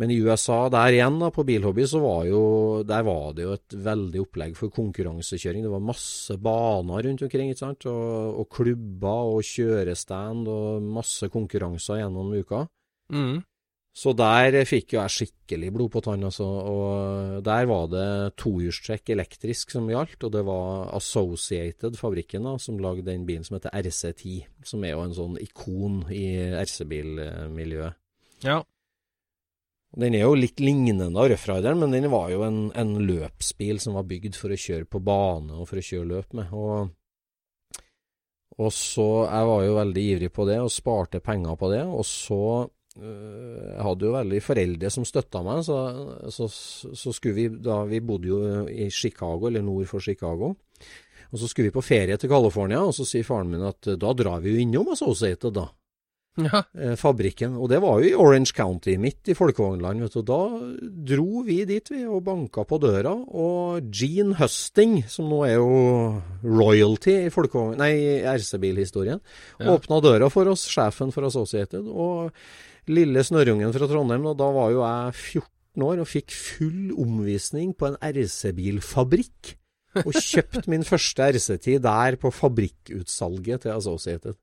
men 0.00 0.12
i 0.12 0.18
USA, 0.20 0.58
der 0.72 0.92
igjen, 0.92 1.16
da, 1.22 1.30
på 1.32 1.46
Bilhobby, 1.48 1.86
så 1.88 2.02
var 2.02 2.26
jo 2.28 2.42
Der 2.84 3.06
var 3.06 3.32
det 3.36 3.46
jo 3.46 3.54
et 3.56 3.78
veldig 3.86 4.20
opplegg 4.26 4.58
for 4.58 4.74
konkurransekjøring. 4.74 5.64
Det 5.64 5.72
var 5.72 5.88
masse 5.88 6.36
baner 6.36 7.08
rundt 7.08 7.24
omkring, 7.24 7.54
ikke 7.54 7.64
sant. 7.64 7.88
Og, 7.88 8.42
og 8.42 8.50
klubber 8.52 9.32
og 9.38 9.48
kjørestand 9.48 10.52
og 10.52 10.92
masse 11.00 11.30
konkurranser 11.32 12.02
gjennom 12.02 12.36
uka. 12.36 12.66
mm. 13.08 13.42
Så 13.94 14.10
der 14.18 14.56
fikk 14.66 14.96
jo 14.96 14.98
jeg 14.98 15.14
skikkelig 15.14 15.68
blod 15.70 15.92
på 15.94 16.00
tann, 16.02 16.26
altså. 16.26 16.42
Og 16.44 17.44
der 17.46 17.68
var 17.70 17.86
det 17.92 18.34
tohjulstrekk 18.42 19.12
elektrisk 19.14 19.70
som 19.70 19.86
gjaldt, 19.86 20.18
og 20.26 20.32
det 20.34 20.42
var 20.48 20.90
Associated, 20.98 21.94
fabrikken, 22.00 22.42
da, 22.48 22.56
som 22.58 22.80
lagde 22.82 23.06
den 23.06 23.22
bilen 23.28 23.46
som 23.46 23.54
heter 23.54 23.70
RC10, 23.70 24.40
som 24.66 24.82
er 24.82 24.96
jo 24.96 25.04
en 25.04 25.14
sånn 25.14 25.38
ikon 25.44 26.02
i 26.10 26.26
RC-bilmiljøet. 26.64 28.00
Ja. 28.42 28.64
Den 29.94 30.16
er 30.18 30.26
jo 30.26 30.34
litt 30.34 30.58
lignende 30.58 31.06
av 31.14 31.30
Rough 31.30 31.46
Rideren, 31.46 31.78
men 31.78 31.94
den 31.94 32.10
var 32.10 32.32
jo 32.34 32.42
en, 32.42 32.60
en 32.74 32.96
løpsbil 33.06 33.78
som 33.78 33.94
var 33.94 34.08
bygd 34.10 34.34
for 34.34 34.50
å 34.50 34.58
kjøre 34.58 34.90
på 34.90 34.98
bane 35.06 35.54
og 35.54 35.68
for 35.70 35.78
å 35.78 35.86
kjøre 35.86 36.08
løp 36.10 36.34
med. 36.34 36.50
Og, 36.50 36.90
og 38.58 38.72
så 38.74 39.06
Jeg 39.28 39.50
var 39.52 39.62
jo 39.62 39.76
veldig 39.78 40.04
ivrig 40.16 40.32
på 40.34 40.48
det 40.50 40.58
og 40.64 40.74
sparte 40.74 41.22
penger 41.22 41.54
på 41.60 41.70
det. 41.70 41.84
Og 41.86 42.02
så 42.10 42.40
Jeg 42.94 43.82
hadde 43.82 44.06
jo 44.06 44.12
veldig 44.14 44.40
foreldre 44.44 44.90
som 44.94 45.06
støtta 45.08 45.42
meg, 45.42 45.64
så, 45.66 45.78
så, 46.30 46.46
så 46.94 47.14
skulle 47.14 47.34
vi 47.34 47.46
da 47.64 47.80
Vi 47.90 47.98
bodde 48.04 48.30
jo 48.30 48.40
i 48.70 48.86
Chicago, 48.94 49.48
eller 49.50 49.64
nord 49.66 49.88
for 49.90 50.04
Chicago. 50.04 50.54
Og 51.34 51.40
så 51.40 51.48
skulle 51.50 51.72
vi 51.72 51.74
på 51.74 51.82
ferie 51.82 52.14
til 52.20 52.30
California, 52.30 52.84
og 52.86 52.94
så 52.94 53.06
sier 53.08 53.26
faren 53.26 53.50
min 53.50 53.64
at 53.66 53.88
da 53.98 54.12
drar 54.14 54.44
vi 54.44 54.54
jo 54.54 54.60
innom 54.62 54.92
Associated, 54.94 55.56
da 55.56 55.66
ja. 56.36 56.62
eh, 56.78 56.94
fabrikken. 56.98 57.56
Og 57.58 57.68
det 57.70 57.80
var 57.82 58.00
jo 58.02 58.08
i 58.10 58.14
Orange 58.18 58.54
County, 58.56 58.96
midt 59.00 59.30
i 59.30 59.36
folkevognland. 59.38 60.02
vet 60.04 60.16
du. 60.16 60.22
Da 60.26 60.38
dro 61.14 61.44
vi 61.46 61.60
dit, 61.68 61.90
vi, 61.90 62.04
og 62.06 62.24
banka 62.26 62.64
på 62.68 62.78
døra. 62.82 63.14
Og 63.14 63.90
Gene 63.94 64.36
Husting, 64.40 65.00
som 65.10 65.30
nå 65.30 65.42
er 65.46 65.56
jo 65.58 65.70
royalty 66.44 67.16
i 67.26 67.32
folkevogn... 67.34 67.78
Nei, 67.80 67.94
RC-bilhistorien, 68.34 69.22
Ja. 69.60 69.74
åpna 69.74 70.00
døra 70.04 70.30
for 70.32 70.50
oss, 70.52 70.66
sjefen 70.70 71.12
for 71.14 71.26
Associated. 71.30 71.86
Og 71.90 72.30
lille 72.92 73.24
snørrungen 73.24 73.74
fra 73.74 73.88
Trondheim, 73.90 74.26
og 74.30 74.38
da 74.40 74.48
var 74.54 74.72
jo 74.74 74.82
jeg 74.84 75.14
14 75.14 75.84
år 75.88 76.02
og 76.04 76.10
fikk 76.10 76.34
full 76.34 76.94
omvisning 77.04 77.74
på 77.78 77.90
en 77.90 78.00
RC-bilfabrikk. 78.02 79.54
Og 80.02 80.10
kjøpt 80.18 80.66
min 80.70 80.82
første 80.86 81.28
RC-tid 81.36 81.84
der 81.84 82.16
på 82.18 82.32
fabrikkutsalget 82.34 83.62
til 83.62 83.76
Associated. 83.76 84.38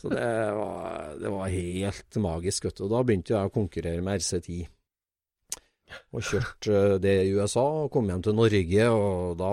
Så 0.00 0.10
det 0.10 0.28
var, 0.56 1.12
det 1.20 1.30
var 1.30 1.50
helt 1.52 2.16
magisk. 2.24 2.66
Vet 2.66 2.78
du. 2.78 2.86
Og 2.88 2.94
da 2.94 3.02
begynte 3.06 3.34
jeg 3.34 3.50
å 3.50 3.54
konkurrere 3.54 4.02
med 4.04 4.22
RC10. 4.22 4.64
Og 6.16 6.24
kjørte 6.24 6.72
eh, 6.72 6.98
det 7.04 7.14
i 7.26 7.34
USA, 7.36 7.64
og 7.84 7.90
kom 7.92 8.08
hjem 8.08 8.22
til 8.24 8.36
Norge, 8.36 8.86
og 8.88 9.34
da 9.40 9.50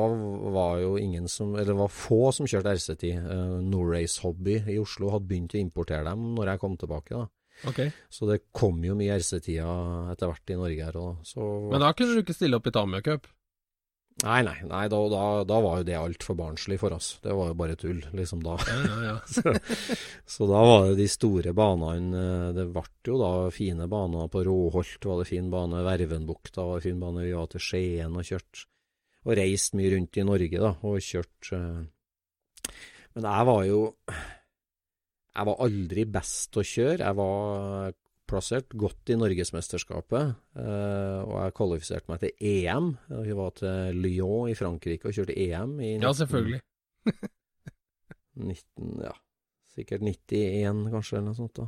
var 0.56 0.78
jo 0.80 0.94
ingen 1.00 1.28
som 1.28 1.52
Eller 1.56 1.74
det 1.74 1.82
var 1.82 1.92
få 1.92 2.32
som 2.36 2.48
kjørte 2.48 2.78
RC10. 2.78 3.12
Eh, 3.20 3.58
Norrace 3.68 4.24
Hobby 4.24 4.60
i 4.72 4.80
Oslo 4.82 5.12
hadde 5.14 5.28
begynt 5.30 5.58
å 5.58 5.62
importere 5.62 6.08
dem 6.08 6.32
når 6.38 6.54
jeg 6.54 6.64
kom 6.64 6.80
tilbake. 6.80 7.18
da. 7.18 7.28
Ok. 7.68 7.82
Så 8.14 8.30
det 8.30 8.44
kom 8.56 8.80
jo 8.86 8.96
mye 9.00 9.18
RC10-er 9.20 10.14
etter 10.14 10.32
hvert 10.32 10.54
i 10.54 10.60
Norge 10.60 10.88
her. 10.88 11.02
Og 11.02 11.28
så 11.28 11.50
Men 11.72 11.84
da 11.84 11.92
kunne 11.98 12.16
du 12.16 12.24
ikke 12.24 12.38
stille 12.38 12.60
opp 12.60 12.70
i 12.70 12.76
Tamia 12.76 13.04
Cup? 13.06 13.28
Nei, 14.20 14.42
nei, 14.44 14.58
nei 14.68 14.82
da, 14.92 14.98
da, 15.08 15.20
da 15.48 15.58
var 15.64 15.80
jo 15.80 15.86
det 15.88 15.96
altfor 15.96 16.36
barnslig 16.36 16.76
for 16.82 16.92
oss. 16.92 17.14
Det 17.24 17.32
var 17.36 17.54
jo 17.54 17.60
bare 17.60 17.78
tull, 17.80 18.02
liksom 18.16 18.42
da. 18.44 18.58
Ja, 18.68 18.80
ja, 18.84 18.98
ja. 19.06 19.14
Så, 19.36 19.54
så 20.28 20.48
da 20.50 20.64
var 20.68 20.90
det 20.90 20.98
de 21.00 21.06
store 21.08 21.54
banene 21.56 22.20
eh, 22.20 22.50
Det 22.58 22.66
ble 22.74 22.84
jo 23.08 23.20
da 23.22 23.30
fine 23.56 23.88
baner 23.92 24.28
på 24.32 24.44
Råholt, 24.44 25.08
var 25.08 25.22
det 25.22 25.30
fin 25.30 25.48
bane. 25.54 25.86
Vervenbukta 25.88 26.68
var 26.68 26.84
fin 26.84 27.00
bane. 27.00 27.24
Vi 27.24 27.38
var 27.38 27.48
til 27.54 27.64
Skien 27.64 28.20
og 28.20 28.28
kjørt. 28.28 28.66
Og 29.24 29.40
reist 29.40 29.78
mye 29.80 29.94
rundt 29.96 30.20
i 30.20 30.28
Norge, 30.28 30.60
da, 30.68 30.74
og 30.84 31.00
kjørt 31.04 31.54
eh. 31.56 31.80
Men 33.16 33.26
jeg 33.26 33.48
var 33.50 33.64
jo 33.68 33.80
Jeg 35.36 35.48
var 35.50 35.60
aldri 35.66 36.06
best 36.10 36.50
til 36.54 36.62
å 36.62 36.68
kjøre. 36.68 37.00
Jeg 37.06 37.18
var 37.20 37.98
plassert 38.30 38.74
godt 38.78 39.10
i 39.10 39.18
Norgesmesterskapet, 39.18 40.36
eh, 40.62 41.20
og 41.24 41.36
jeg 41.40 41.56
kvalifiserte 41.58 42.12
meg 42.12 42.22
til 42.22 42.44
EM. 42.52 42.92
Vi 43.26 43.38
var 43.38 43.56
til 43.58 44.02
Lyon 44.04 44.52
i 44.52 44.58
Frankrike 44.58 45.10
og 45.10 45.16
kjørte 45.18 45.38
EM 45.38 45.80
i 45.82 45.96
ja, 45.98 46.12
selvfølgelig. 46.14 46.62
19, 48.40 49.02
ja, 49.04 49.14
sikkert 49.74 50.06
91 50.06 50.86
kanskje, 50.94 51.18
eller 51.18 51.32
noe 51.32 51.40
sånt 51.40 51.58
da. 51.58 51.68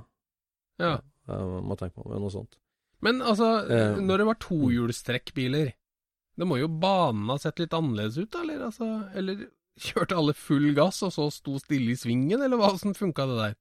Ja. 0.82 0.94
Jeg 1.32 1.64
må 1.66 1.78
tenke 1.80 2.02
på 2.02 2.10
noe 2.12 2.34
sånt. 2.34 2.58
Men 3.02 3.22
altså, 3.26 3.64
Eh, 3.66 3.98
når 3.98 4.22
det 4.22 4.28
var 4.30 4.40
tohjulstrekkbiler, 4.46 5.74
det 6.38 6.48
må 6.48 6.58
jo 6.62 6.70
banen 6.70 7.30
ha 7.34 7.38
sett 7.42 7.60
litt 7.62 7.74
annerledes 7.74 8.20
ut, 8.22 8.30
da, 8.34 8.44
eller? 8.46 8.62
Altså, 8.70 8.90
eller 9.18 9.48
kjørte 9.80 10.16
alle 10.18 10.34
full 10.34 10.74
gass, 10.76 11.02
og 11.04 11.12
så 11.16 11.30
sto 11.32 11.58
stille 11.60 11.92
i 11.92 11.96
svingen, 12.00 12.42
eller 12.42 12.58
hva, 12.58 12.74
åssen 12.76 12.94
funka 12.98 13.26
det 13.30 13.38
der? 13.40 13.54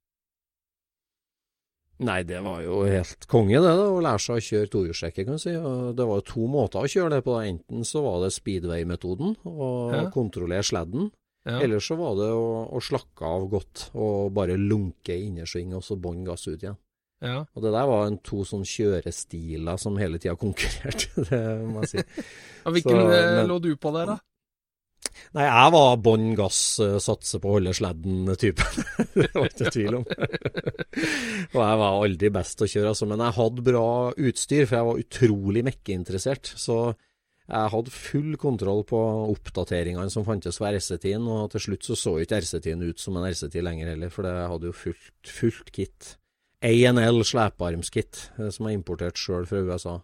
Nei, 2.01 2.23
det 2.25 2.39
var 2.41 2.63
jo 2.65 2.79
helt 2.89 3.27
konge 3.29 3.59
det, 3.61 3.69
da, 3.77 3.83
å 3.93 3.99
lære 4.01 4.21
seg 4.23 4.39
å 4.39 4.41
kjøre 4.41 4.69
tohjulstrekker, 4.73 5.25
kan 5.27 5.37
du 5.37 5.41
si. 5.43 5.51
Og 5.53 5.91
det 5.95 6.07
var 6.09 6.17
jo 6.17 6.25
to 6.31 6.47
måter 6.49 6.81
å 6.81 6.89
kjøre 6.89 7.11
det 7.19 7.19
på. 7.27 7.35
Enten 7.45 7.83
så 7.85 8.01
var 8.01 8.23
det 8.23 8.31
speedway-metoden, 8.33 9.35
å 9.45 9.67
Ja. 9.93 10.07
kontrollere 10.09 10.65
sledden. 10.65 11.11
Ja. 11.45 11.59
Eller 11.61 11.77
så 11.81 11.95
var 11.97 12.15
det 12.17 12.29
å, 12.33 12.69
å 12.73 12.81
slakke 12.81 13.21
av 13.25 13.45
godt 13.49 13.91
og 13.93 14.33
bare 14.33 14.57
lunke 14.57 15.13
i 15.13 15.27
innersving 15.29 15.73
og 15.77 15.81
så 15.85 15.95
bånn 15.97 16.23
gass 16.25 16.47
ut 16.47 16.57
igjen. 16.61 16.77
ja. 17.21 17.45
Og 17.55 17.61
det 17.61 17.71
der 17.71 17.85
var 17.85 18.07
en 18.07 18.17
to 18.17 18.41
sånn 18.45 18.65
kjørestiler 18.65 19.77
som 19.77 19.97
hele 19.97 20.17
tida 20.17 20.35
konkurrerte, 20.35 21.09
det 21.29 21.41
må 21.69 21.81
jeg 21.85 21.89
si. 21.89 22.25
Hvilken 22.65 22.97
Så, 22.97 23.11
eh, 23.13 23.35
men- 23.37 23.47
lå 23.49 23.59
du 23.61 23.75
på 23.77 23.93
der, 23.93 24.05
da? 24.05 24.17
Nei, 25.37 25.45
jeg 25.45 25.73
var 25.75 25.99
bånn 26.03 26.31
gass, 26.37 26.61
eh, 26.83 26.97
satse 27.03 27.39
på 27.41 27.49
å 27.49 27.55
holde 27.57 27.73
sledden-typen. 27.75 28.83
det 29.19 29.29
var 29.35 29.47
ikke 29.47 29.71
tvil 29.73 29.99
om. 30.01 30.05
og 31.53 31.61
jeg 31.61 31.79
var 31.83 31.87
aldri 31.91 32.31
best 32.33 32.57
til 32.59 32.67
å 32.67 32.71
kjøre, 32.73 32.91
altså. 32.93 33.07
Men 33.11 33.23
jeg 33.25 33.37
hadde 33.37 33.65
bra 33.69 33.87
utstyr, 34.11 34.67
for 34.67 34.79
jeg 34.79 34.89
var 34.89 35.01
utrolig 35.05 35.65
mekkeinteressert. 35.69 36.53
Så 36.59 36.77
jeg 37.51 37.71
hadde 37.73 37.91
full 37.91 38.35
kontroll 38.39 38.85
på 38.87 38.99
oppdateringene 39.33 40.11
som 40.13 40.25
fantes 40.27 40.61
for 40.61 40.71
RC10, 40.71 41.27
og 41.27 41.51
til 41.51 41.65
slutt 41.65 41.89
så 41.89 41.97
så 41.99 42.15
ikke 42.21 42.39
RC10 42.45 42.85
ut 42.87 43.01
som 43.01 43.17
en 43.19 43.27
RC10 43.27 43.65
lenger 43.67 43.91
heller, 43.91 44.13
for 44.13 44.29
jeg 44.29 44.51
hadde 44.53 44.69
jo 44.69 44.77
fullt, 44.85 45.33
fullt 45.41 45.73
kit. 45.75 46.15
ANL 46.61 47.23
slepearmskit, 47.25 48.27
eh, 48.37 48.49
som 48.53 48.69
jeg 48.69 48.79
importerte 48.79 49.19
sjøl 49.19 49.47
fra 49.49 49.63
USA. 49.65 49.97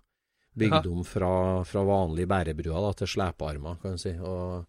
Bygd 0.57 0.87
om 0.89 1.03
fra, 1.05 1.33
fra 1.69 1.83
vanlige 1.85 2.29
bærebruer 2.29 2.95
til 2.97 3.11
slepearmer, 3.11 3.77
kan 3.81 3.97
du 3.97 4.01
si. 4.01 4.13
Og 4.17 4.65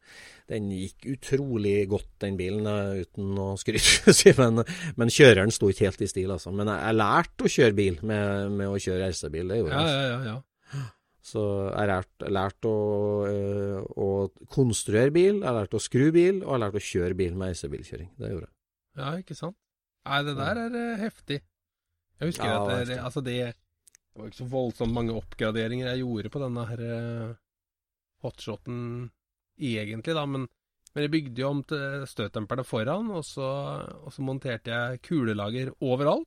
den 0.48 0.68
gikk 0.72 1.08
utrolig 1.14 1.76
godt, 1.90 2.10
den 2.24 2.36
bilen, 2.40 2.68
eh, 2.68 3.04
uten 3.04 3.38
å 3.40 3.48
skryte, 3.60 4.14
men, 4.42 4.62
men 5.00 5.12
kjøreren 5.12 5.52
sto 5.54 5.70
ikke 5.72 5.88
helt 5.88 6.04
i 6.04 6.10
stil, 6.10 6.34
altså. 6.34 6.52
Men 6.52 6.70
jeg, 6.72 6.84
jeg 6.86 6.98
lærte 7.00 7.48
å 7.48 7.54
kjøre 7.56 7.78
bil 7.80 7.98
med, 8.02 8.54
med 8.60 8.70
å 8.70 8.78
kjøre 8.80 9.10
RC-bil, 9.12 9.50
det 9.52 9.60
gjorde 9.62 9.74
jeg. 9.74 9.82
altså. 9.82 9.98
ja, 9.98 10.06
ja. 10.12 10.36
ja. 10.36 10.86
Så 11.28 11.42
jeg 11.68 11.88
lærte, 11.90 12.28
lært 12.32 12.66
å, 12.68 12.76
eh, 13.28 13.80
å 14.00 14.08
konstruere 14.54 15.12
bil, 15.12 15.42
jeg 15.42 15.56
lærte 15.58 15.76
å 15.76 15.82
skru 15.82 16.08
bil, 16.14 16.40
og 16.44 16.54
jeg 16.54 16.62
lærte 16.62 16.80
å 16.80 16.86
kjøre 16.88 17.18
bil 17.18 17.34
med 17.36 17.52
RC-bilkjøring. 17.52 18.12
Det 18.16 18.30
gjorde 18.32 18.46
jeg. 18.46 18.54
Ja, 18.98 19.10
ikke 19.20 19.36
sant? 19.36 19.58
Nei, 20.08 20.20
det 20.24 20.34
der 20.38 20.60
er 20.64 20.76
eh, 20.80 21.02
heftig. 21.02 21.42
Jeg 22.18 22.32
husker 22.32 22.54
at 22.54 22.88
det, 22.88 22.96
altså 22.98 23.22
det, 23.22 23.36
det 24.12 24.22
var 24.22 24.30
ikke 24.30 24.40
så 24.40 24.48
voldsomt 24.50 24.94
mange 24.94 25.14
oppgraderinger 25.14 25.92
jeg 25.92 26.02
gjorde 26.02 26.32
på 26.34 26.42
denne 26.42 26.64
her 26.70 26.80
eh, 26.86 27.36
hotshoten 28.24 28.78
egentlig, 29.58 30.14
da, 30.14 30.24
men, 30.26 30.46
Men 30.94 31.04
jeg 31.04 31.12
bygde 31.12 31.42
jo 31.42 31.50
om 31.52 31.60
til 31.68 32.04
støtdemperne 32.08 32.64
foran, 32.66 33.10
og 33.14 33.24
så, 33.26 33.46
og 34.02 34.10
så 34.14 34.24
monterte 34.24 34.72
jeg 34.72 35.02
kulelager 35.04 35.70
overalt. 35.84 36.26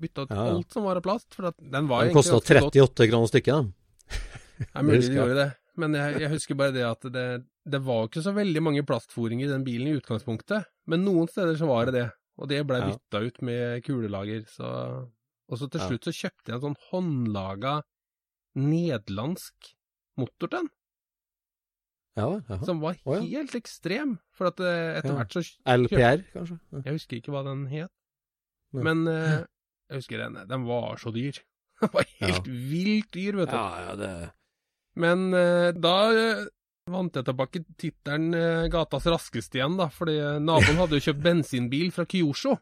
Bytta 0.00 0.24
ut 0.24 0.32
Ja, 0.34 0.44
ja. 0.48 0.56
alt 0.56 0.72
som 0.74 0.84
var 0.88 0.98
av 0.98 1.04
plast. 1.04 1.28
For 1.36 1.52
den 1.54 1.88
var 1.88 2.08
Den 2.08 2.16
kosta 2.16 2.40
38 2.40 3.06
kroner 3.08 3.30
stykket, 3.30 3.54
da. 3.54 4.18
Det 4.60 4.68
er 4.74 4.84
mulig 4.84 5.02
de 5.06 5.14
gjorde 5.14 5.38
det. 5.38 5.48
Men 5.80 5.94
jeg, 5.96 6.20
jeg 6.24 6.32
husker 6.34 6.58
bare 6.58 6.74
det 6.74 6.84
at 6.84 7.06
det, 7.14 7.26
det 7.64 7.80
var 7.86 8.08
ikke 8.08 8.24
så 8.24 8.32
veldig 8.36 8.62
mange 8.66 8.84
plastforinger 8.88 9.46
i 9.46 9.52
den 9.52 9.64
bilen 9.64 9.88
i 9.88 9.94
utgangspunktet. 10.00 10.68
Men 10.90 11.06
noen 11.06 11.30
steder 11.30 11.56
så 11.56 11.68
var 11.70 11.88
det 11.88 11.96
det. 11.96 12.08
Og 12.40 12.48
det 12.50 12.60
blei 12.68 12.80
bytta 12.88 13.22
ut 13.24 13.40
med 13.46 13.84
kulelager. 13.86 14.42
Så, 14.50 14.68
og 15.50 15.58
så 15.58 15.66
til 15.70 15.82
slutt 15.82 16.06
så 16.06 16.14
kjøpte 16.14 16.52
jeg 16.52 16.58
en 16.58 16.66
sånn 16.68 16.82
håndlaga 16.90 17.80
nederlandsk 18.58 19.72
motor 20.20 20.50
til 20.50 20.60
den. 20.60 20.70
Ja, 22.18 22.28
ja. 22.48 22.58
Som 22.66 22.82
var 22.82 22.98
helt 23.06 23.54
ekstrem. 23.58 24.18
For 24.36 24.50
at 24.50 24.60
eh, 24.64 24.98
etter 24.98 25.16
hvert 25.16 25.34
så 25.36 25.42
LPR, 25.76 26.24
kanskje? 26.34 26.58
Jeg 26.82 26.96
husker 26.96 27.20
ikke 27.20 27.34
hva 27.34 27.44
den 27.46 27.66
het. 27.70 27.92
Men 28.76 29.02
uh, 29.08 29.40
jeg 29.90 30.02
husker 30.02 30.20
den, 30.22 30.38
den 30.46 30.66
var 30.68 31.00
så 31.02 31.12
dyr. 31.14 31.40
Den 31.80 31.88
var 31.94 32.04
helt 32.20 32.48
vilt 32.52 33.14
dyr, 33.16 33.38
vet 33.38 33.48
du. 33.48 33.56
Ja, 33.56 33.84
ja, 33.86 33.92
det 33.96 34.08
Men 35.00 35.30
uh, 35.32 35.70
da 35.72 35.94
uh, 36.12 36.42
vant 36.92 37.16
jeg 37.16 37.24
tilbake 37.24 37.62
tittelen 37.80 38.34
Gatas 38.70 39.06
raskeste 39.08 39.56
igjen, 39.56 39.78
da. 39.80 39.86
Fordi 39.94 40.18
naboen 40.44 40.82
hadde 40.82 40.98
jo 40.98 41.06
kjøpt 41.08 41.24
bensinbil 41.24 41.88
fra 41.94 42.04
Kyosho, 42.04 42.58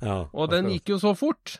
ja, 0.00 0.22
og 0.32 0.48
den 0.54 0.70
gikk 0.72 0.94
jo 0.94 0.98
så 1.02 1.12
fort. 1.18 1.58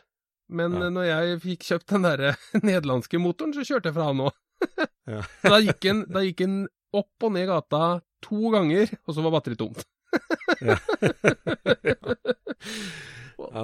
Men 0.49 0.73
Ja. 0.79 0.89
når 0.89 1.05
jeg 1.09 1.39
fikk 1.45 1.65
kjøpt 1.67 1.93
den 1.93 2.05
der 2.07 2.23
eh, 2.31 2.35
nederlandske 2.65 3.19
motoren, 3.21 3.53
så 3.53 3.65
kjørte 3.67 3.89
jeg 3.91 3.97
fra 3.99 4.09
han 4.11 4.25
òg. 4.29 4.35
Ja. 5.09 5.23
Så 5.41 5.49
da 5.49 5.57
gikk, 5.63 5.79
den, 5.81 6.03
da 6.13 6.21
gikk 6.21 6.41
den 6.43 6.57
opp 6.93 7.23
og 7.25 7.31
ned 7.33 7.47
gata 7.49 7.79
to 8.21 8.51
ganger, 8.53 8.91
og 9.07 9.15
så 9.15 9.23
var 9.25 9.31
batteriet 9.33 9.57
tomt. 9.61 9.79
Ja, 10.61 10.75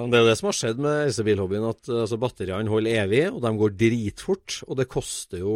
men 0.00 0.10
Det 0.10 0.18
er 0.18 0.26
det 0.26 0.36
som 0.40 0.48
har 0.50 0.56
skjedd 0.56 0.80
med 0.82 1.04
elsebilhobbyen, 1.08 1.66
at 1.70 1.90
altså, 1.92 2.18
batteriene 2.18 2.72
holder 2.72 3.02
evig, 3.04 3.22
og 3.30 3.38
de 3.44 3.52
går 3.60 3.76
dritfort. 3.78 4.56
Og 4.66 4.78
det 4.80 4.88
koster 4.90 5.38
jo 5.44 5.54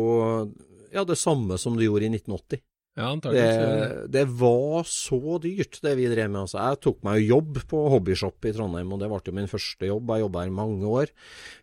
ja, 0.93 1.03
det 1.09 1.19
samme 1.19 1.59
som 1.59 1.75
det 1.79 1.89
gjorde 1.89 2.07
i 2.07 2.13
1980. 2.21 2.63
Ja, 3.01 3.11
Det, 3.17 3.33
det. 3.33 4.11
det 4.15 4.25
var 4.41 4.85
så 4.89 5.39
dyrt, 5.43 5.79
det 5.83 5.95
vi 5.99 6.07
drev 6.13 6.29
med. 6.31 6.43
Altså, 6.45 6.59
jeg 6.61 6.81
tok 6.85 6.99
meg 7.07 7.19
jo 7.23 7.37
jobb 7.37 7.61
på 7.71 7.83
hobbyshop 7.95 8.45
i 8.51 8.53
Trondheim, 8.57 8.93
og 8.93 9.01
det 9.03 9.09
ble 9.11 9.21
jo 9.31 9.37
min 9.41 9.49
første 9.51 9.89
jobb. 9.89 10.13
Jeg 10.15 10.25
jobba 10.27 10.45
her 10.45 10.53
i 10.53 10.57
mange 10.61 10.87
år. 11.01 11.13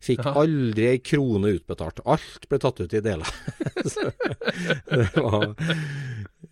Fikk 0.04 0.26
Ja. 0.26 0.34
aldri 0.42 0.88
ei 0.96 1.00
krone 1.00 1.54
utbetalt. 1.60 2.02
Alt 2.06 2.50
ble 2.50 2.60
tatt 2.64 2.82
ut 2.82 2.94
i 2.98 3.04
deler. 3.06 3.32
Det 4.88 5.14
var 5.16 5.54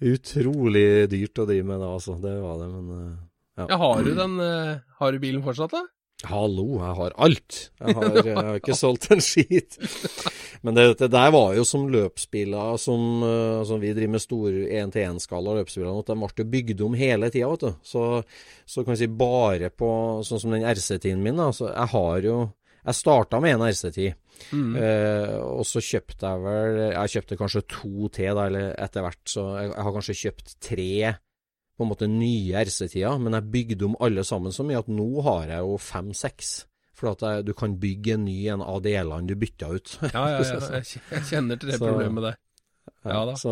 utrolig 0.05 0.87
dyrt 1.11 1.39
å 1.41 1.45
drive 1.47 1.65
med 1.67 1.79
det, 1.81 1.89
altså. 1.97 2.17
Det 2.21 2.35
var 2.43 2.59
det, 2.61 2.67
men 2.73 2.89
eh, 2.95 3.15
ja. 3.61 3.67
Ja, 3.71 3.77
har 3.79 4.03
du 4.03 4.11
den 4.17 4.33
eh, 4.43 4.79
Har 4.99 5.13
du 5.15 5.19
bilen 5.23 5.43
fortsatt, 5.45 5.71
da? 5.71 5.85
Hallo, 6.23 6.77
jeg 6.79 6.95
har 6.97 7.13
alt. 7.19 7.57
Jeg 7.81 7.95
har, 7.97 8.15
jeg 8.23 8.35
har 8.37 8.57
ikke 8.57 8.77
solgt 8.77 9.09
en 9.11 9.21
skit. 9.23 9.75
Men 10.63 10.77
det, 10.77 10.85
det 11.01 11.09
der 11.11 11.31
var 11.35 11.53
jo 11.57 11.65
som 11.67 11.89
løpsbiler 11.91 12.79
som, 12.81 13.19
eh, 13.27 13.63
som 13.67 13.81
vi 13.83 13.91
driver 13.93 14.13
med 14.15 14.23
stor 14.23 14.55
1-til-1-skala 14.63 15.57
løpsbiler. 15.59 15.91
At 15.91 16.13
de 16.13 16.15
ble 16.23 16.47
bygd 16.55 16.85
om 16.87 16.95
hele 16.97 17.29
tida, 17.33 17.49
vet 17.51 17.65
du. 17.67 17.73
Så, 17.85 18.05
så 18.63 18.85
kan 18.85 18.95
vi 18.95 19.01
si 19.03 19.09
bare 19.11 19.69
på 19.75 19.89
sånn 20.25 20.41
som 20.41 20.55
den 20.55 20.65
RC-10-en 20.65 21.25
min, 21.25 21.41
da. 21.41 21.51
Så 21.55 21.67
jeg 21.73 21.91
har 21.95 22.29
jo 22.31 22.37
Jeg 22.85 22.93
starta 23.01 23.39
med 23.41 23.55
en 23.55 23.65
RC10. 23.65 24.11
Mm. 24.53 24.73
Eh, 24.77 25.35
og 25.41 25.63
så 25.65 25.81
kjøpte 25.81 26.27
jeg 26.27 26.41
vel 26.43 26.75
Jeg 26.91 27.11
kjøpte 27.13 27.37
kanskje 27.39 27.61
to 27.71 28.09
til, 28.13 28.31
da, 28.37 28.47
eller 28.47 28.73
etter 28.87 29.05
hvert. 29.05 29.23
Så 29.27 29.45
jeg, 29.59 29.71
jeg 29.73 29.85
har 29.87 29.95
kanskje 29.99 30.19
kjøpt 30.23 30.57
tre 30.63 30.91
på 31.75 31.83
en 31.85 31.91
måte 31.91 32.07
nye 32.07 32.61
RC-tider, 32.65 33.19
men 33.19 33.35
jeg 33.35 33.51
bygde 33.51 33.85
om 33.89 33.97
alle 33.99 34.23
sammen 34.23 34.53
så 34.55 34.63
mye 34.63 34.79
at 34.79 34.87
nå 34.91 35.09
har 35.27 35.49
jeg 35.51 35.59
jo 35.65 35.75
fem-seks. 35.81 36.53
For 36.95 37.11
at 37.11 37.23
jeg, 37.27 37.43
du 37.49 37.51
kan 37.53 37.73
bygge 37.75 38.13
en 38.15 38.23
ny 38.23 38.37
en 38.53 38.61
av 38.63 38.77
delene 38.85 39.27
du 39.27 39.35
bytta 39.35 39.67
ut. 39.75 39.97
Ja, 40.13 40.21
ja, 40.37 40.39
ja. 40.39 40.79
Jeg 41.11 41.25
kjenner 41.27 41.59
til 41.59 41.73
det 41.73 41.79
Så- 41.81 41.89
problemet 41.91 42.23
der. 42.29 42.37
Ja 43.05 43.19
da. 43.25 43.33
Så 43.37 43.51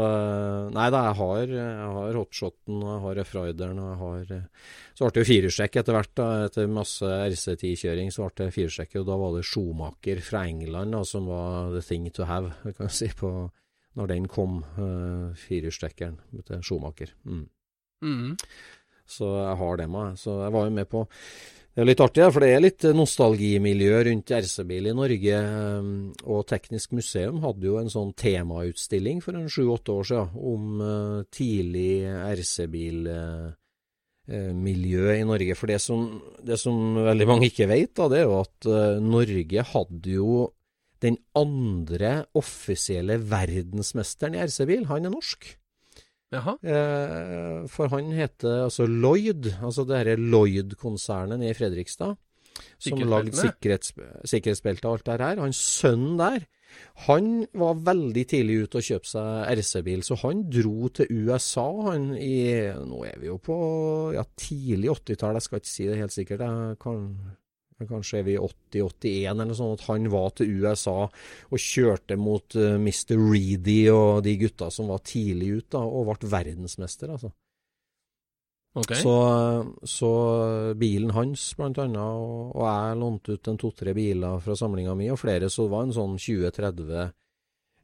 Nei 0.74 0.86
da, 0.94 1.00
jeg 1.10 1.16
har, 1.20 1.52
jeg 1.52 1.90
har 1.98 2.16
hotshoten, 2.18 2.80
jeg 2.82 3.02
har 3.04 3.20
F-rideren 3.24 3.80
og 3.82 3.88
jeg 3.92 4.00
har 4.00 4.32
eh, 4.38 4.70
Så 4.98 5.06
ble 5.06 5.14
det 5.14 5.22
jo 5.24 5.28
firehjulstrekk 5.30 5.78
etter 5.82 5.98
hvert, 5.98 6.12
da. 6.18 6.28
Etter 6.48 6.70
masse 6.74 7.06
RC10-kjøring 7.06 8.10
så 8.14 8.26
ble 8.30 8.48
det 8.48 8.56
firehjulstrekk, 8.56 8.96
og 9.02 9.08
da 9.10 9.18
var 9.22 9.36
det 9.36 9.44
Schomaker 9.50 10.22
fra 10.26 10.46
England 10.50 10.96
da, 10.98 11.04
som 11.06 11.28
var 11.30 11.74
the 11.74 11.84
thing 11.86 12.08
to 12.14 12.26
have, 12.30 12.54
kan 12.64 12.88
jeg 12.88 12.96
si, 12.98 13.10
på 13.20 13.34
når 14.00 14.10
den 14.10 14.26
kom, 14.32 14.62
uh, 14.80 15.34
firehjulstrekkeren 15.38 16.18
til 16.48 16.64
Schomaker. 16.66 17.14
Mm. 17.30 17.44
Mm. 18.04 18.32
Så 19.14 19.26
jeg 19.40 19.56
har 19.60 19.74
det 19.80 19.88
med. 19.92 20.08
Så 20.20 20.30
jeg 20.44 20.52
var 20.56 20.64
jo 20.68 20.74
med 20.78 20.88
på 20.92 21.00
Det 21.74 21.82
er 21.82 21.88
litt 21.90 22.04
artig, 22.06 22.22
for 22.30 22.40
det 22.44 22.52
er 22.54 22.62
litt 22.62 22.84
nostalgimiljø 22.94 23.96
rundt 24.06 24.30
RC-bil 24.38 24.86
i 24.92 24.94
Norge. 24.94 25.38
eh, 25.42 25.82
Og 26.30 26.44
Teknisk 26.46 26.92
museum 26.94 27.42
hadde 27.42 27.66
jo 27.66 27.80
en 27.80 27.90
sånn 27.90 28.14
temautstilling 28.14 29.24
for 29.26 29.34
en 29.40 29.50
sju-åtte 29.50 29.90
år 29.96 30.06
siden 30.12 30.30
om 30.54 30.84
eh, 30.86 31.26
tidlig 31.34 32.06
RC-bilmiljø 32.38 35.08
i 35.18 35.26
Norge. 35.26 35.58
For 35.58 35.66
det 35.74 35.80
som, 35.82 36.22
det 36.46 36.62
som 36.62 36.94
veldig 37.10 37.28
mange 37.32 37.50
ikke 37.50 37.66
vet, 37.74 37.96
da, 37.98 38.06
det 38.12 38.22
er 38.22 38.28
jo 38.30 38.38
at 38.44 38.58
eh, 38.70 39.02
Norge 39.02 39.66
hadde 39.74 40.14
jo 40.20 40.30
den 41.04 41.18
andre 41.36 42.30
offisielle 42.38 43.18
verdensmesteren 43.18 44.38
i 44.38 44.46
RC-bil. 44.46 44.86
Han 44.94 45.10
er 45.10 45.18
norsk. 45.18 45.58
Eh, 46.40 47.64
for 47.72 47.92
han 47.94 48.12
heter 48.16 48.66
altså 48.66 48.88
Lloyd, 48.90 49.52
altså 49.62 49.86
det 49.88 50.02
her 50.02 50.22
Lloyd-konsernet 50.22 51.42
nede 51.42 51.54
i 51.54 51.58
Fredrikstad, 51.58 52.18
som 52.82 53.06
lagde 53.10 53.36
sikkerhets, 53.38 53.94
sikkerhetsbelte 54.30 54.90
og 54.90 54.98
alt 54.98 55.08
det 55.10 55.22
her. 55.22 55.44
Hans 55.44 55.62
sønn 55.82 56.14
der, 56.20 56.46
han 57.06 57.46
var 57.58 57.80
veldig 57.86 58.24
tidlig 58.30 58.64
ute 58.66 58.80
og 58.80 58.88
kjøpte 58.88 59.12
seg 59.12 59.60
RC-bil, 59.60 60.04
så 60.06 60.18
han 60.24 60.44
dro 60.50 60.90
til 60.94 61.10
USA, 61.12 61.68
han 61.90 62.12
i 62.18 62.36
Nå 62.88 63.04
er 63.10 63.20
vi 63.22 63.30
jo 63.30 63.38
på 63.42 63.58
ja, 64.16 64.26
tidlig 64.40 64.94
80-tall, 64.94 65.40
jeg 65.40 65.48
skal 65.48 65.62
ikke 65.62 65.74
si 65.74 65.90
det 65.90 66.00
helt 66.02 66.16
sikkert. 66.16 66.46
Jeg 66.46 66.80
kan, 66.82 67.08
Kanskje 67.90 68.20
er 68.22 68.28
vi 68.28 68.38
80-81 68.40 69.44
eller 69.44 69.58
sånt. 69.58 69.82
At 69.82 69.88
han 69.92 70.10
var 70.14 70.34
til 70.38 70.52
USA 70.64 70.98
og 71.06 71.62
kjørte 71.62 72.18
mot 72.20 72.58
uh, 72.60 72.76
Mr. 72.82 73.16
Reedy 73.20 73.80
og 73.94 74.24
de 74.26 74.36
gutta 74.42 74.70
som 74.74 74.92
var 74.94 75.04
tidlig 75.08 75.54
ut, 75.60 75.70
da, 75.76 75.84
og 75.84 76.12
ble 76.12 76.34
verdensmester, 76.34 77.16
altså. 77.16 77.34
Okay. 78.74 78.98
Så, 78.98 79.18
så 79.86 80.12
bilen 80.74 81.12
hans, 81.14 81.52
blant 81.60 81.78
annet, 81.78 82.02
og, 82.02 82.56
og 82.58 82.64
jeg 82.66 82.96
lånte 82.98 83.36
ut 83.36 83.50
en 83.52 83.60
to-tre 83.62 83.94
biler 83.94 84.40
fra 84.42 84.56
samlinga 84.58 84.96
mi, 84.98 85.12
og 85.14 85.20
flere, 85.22 85.50
så 85.54 85.68
det 85.68 85.74
var 85.76 85.86
en 85.86 85.94
sånn 85.94 86.16
20-30 86.18 87.12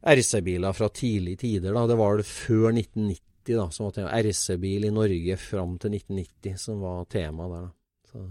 RC-biler 0.00 0.74
fra 0.74 0.88
tidlig 0.88 1.38
tider, 1.44 1.76
da. 1.76 1.86
Det 1.86 1.98
var 2.00 2.18
det 2.18 2.26
før 2.26 2.72
1990, 2.72 3.54
da, 3.54 3.68
som 3.70 3.86
var. 3.86 4.10
RC-bil 4.26 4.88
i 4.88 4.94
Norge 4.94 5.36
fram 5.38 5.78
til 5.78 5.94
1990, 6.00 6.58
som 6.58 6.82
var 6.82 7.04
tema 7.12 7.48
der, 7.52 7.68
da. 7.68 7.74
Så. 8.10 8.26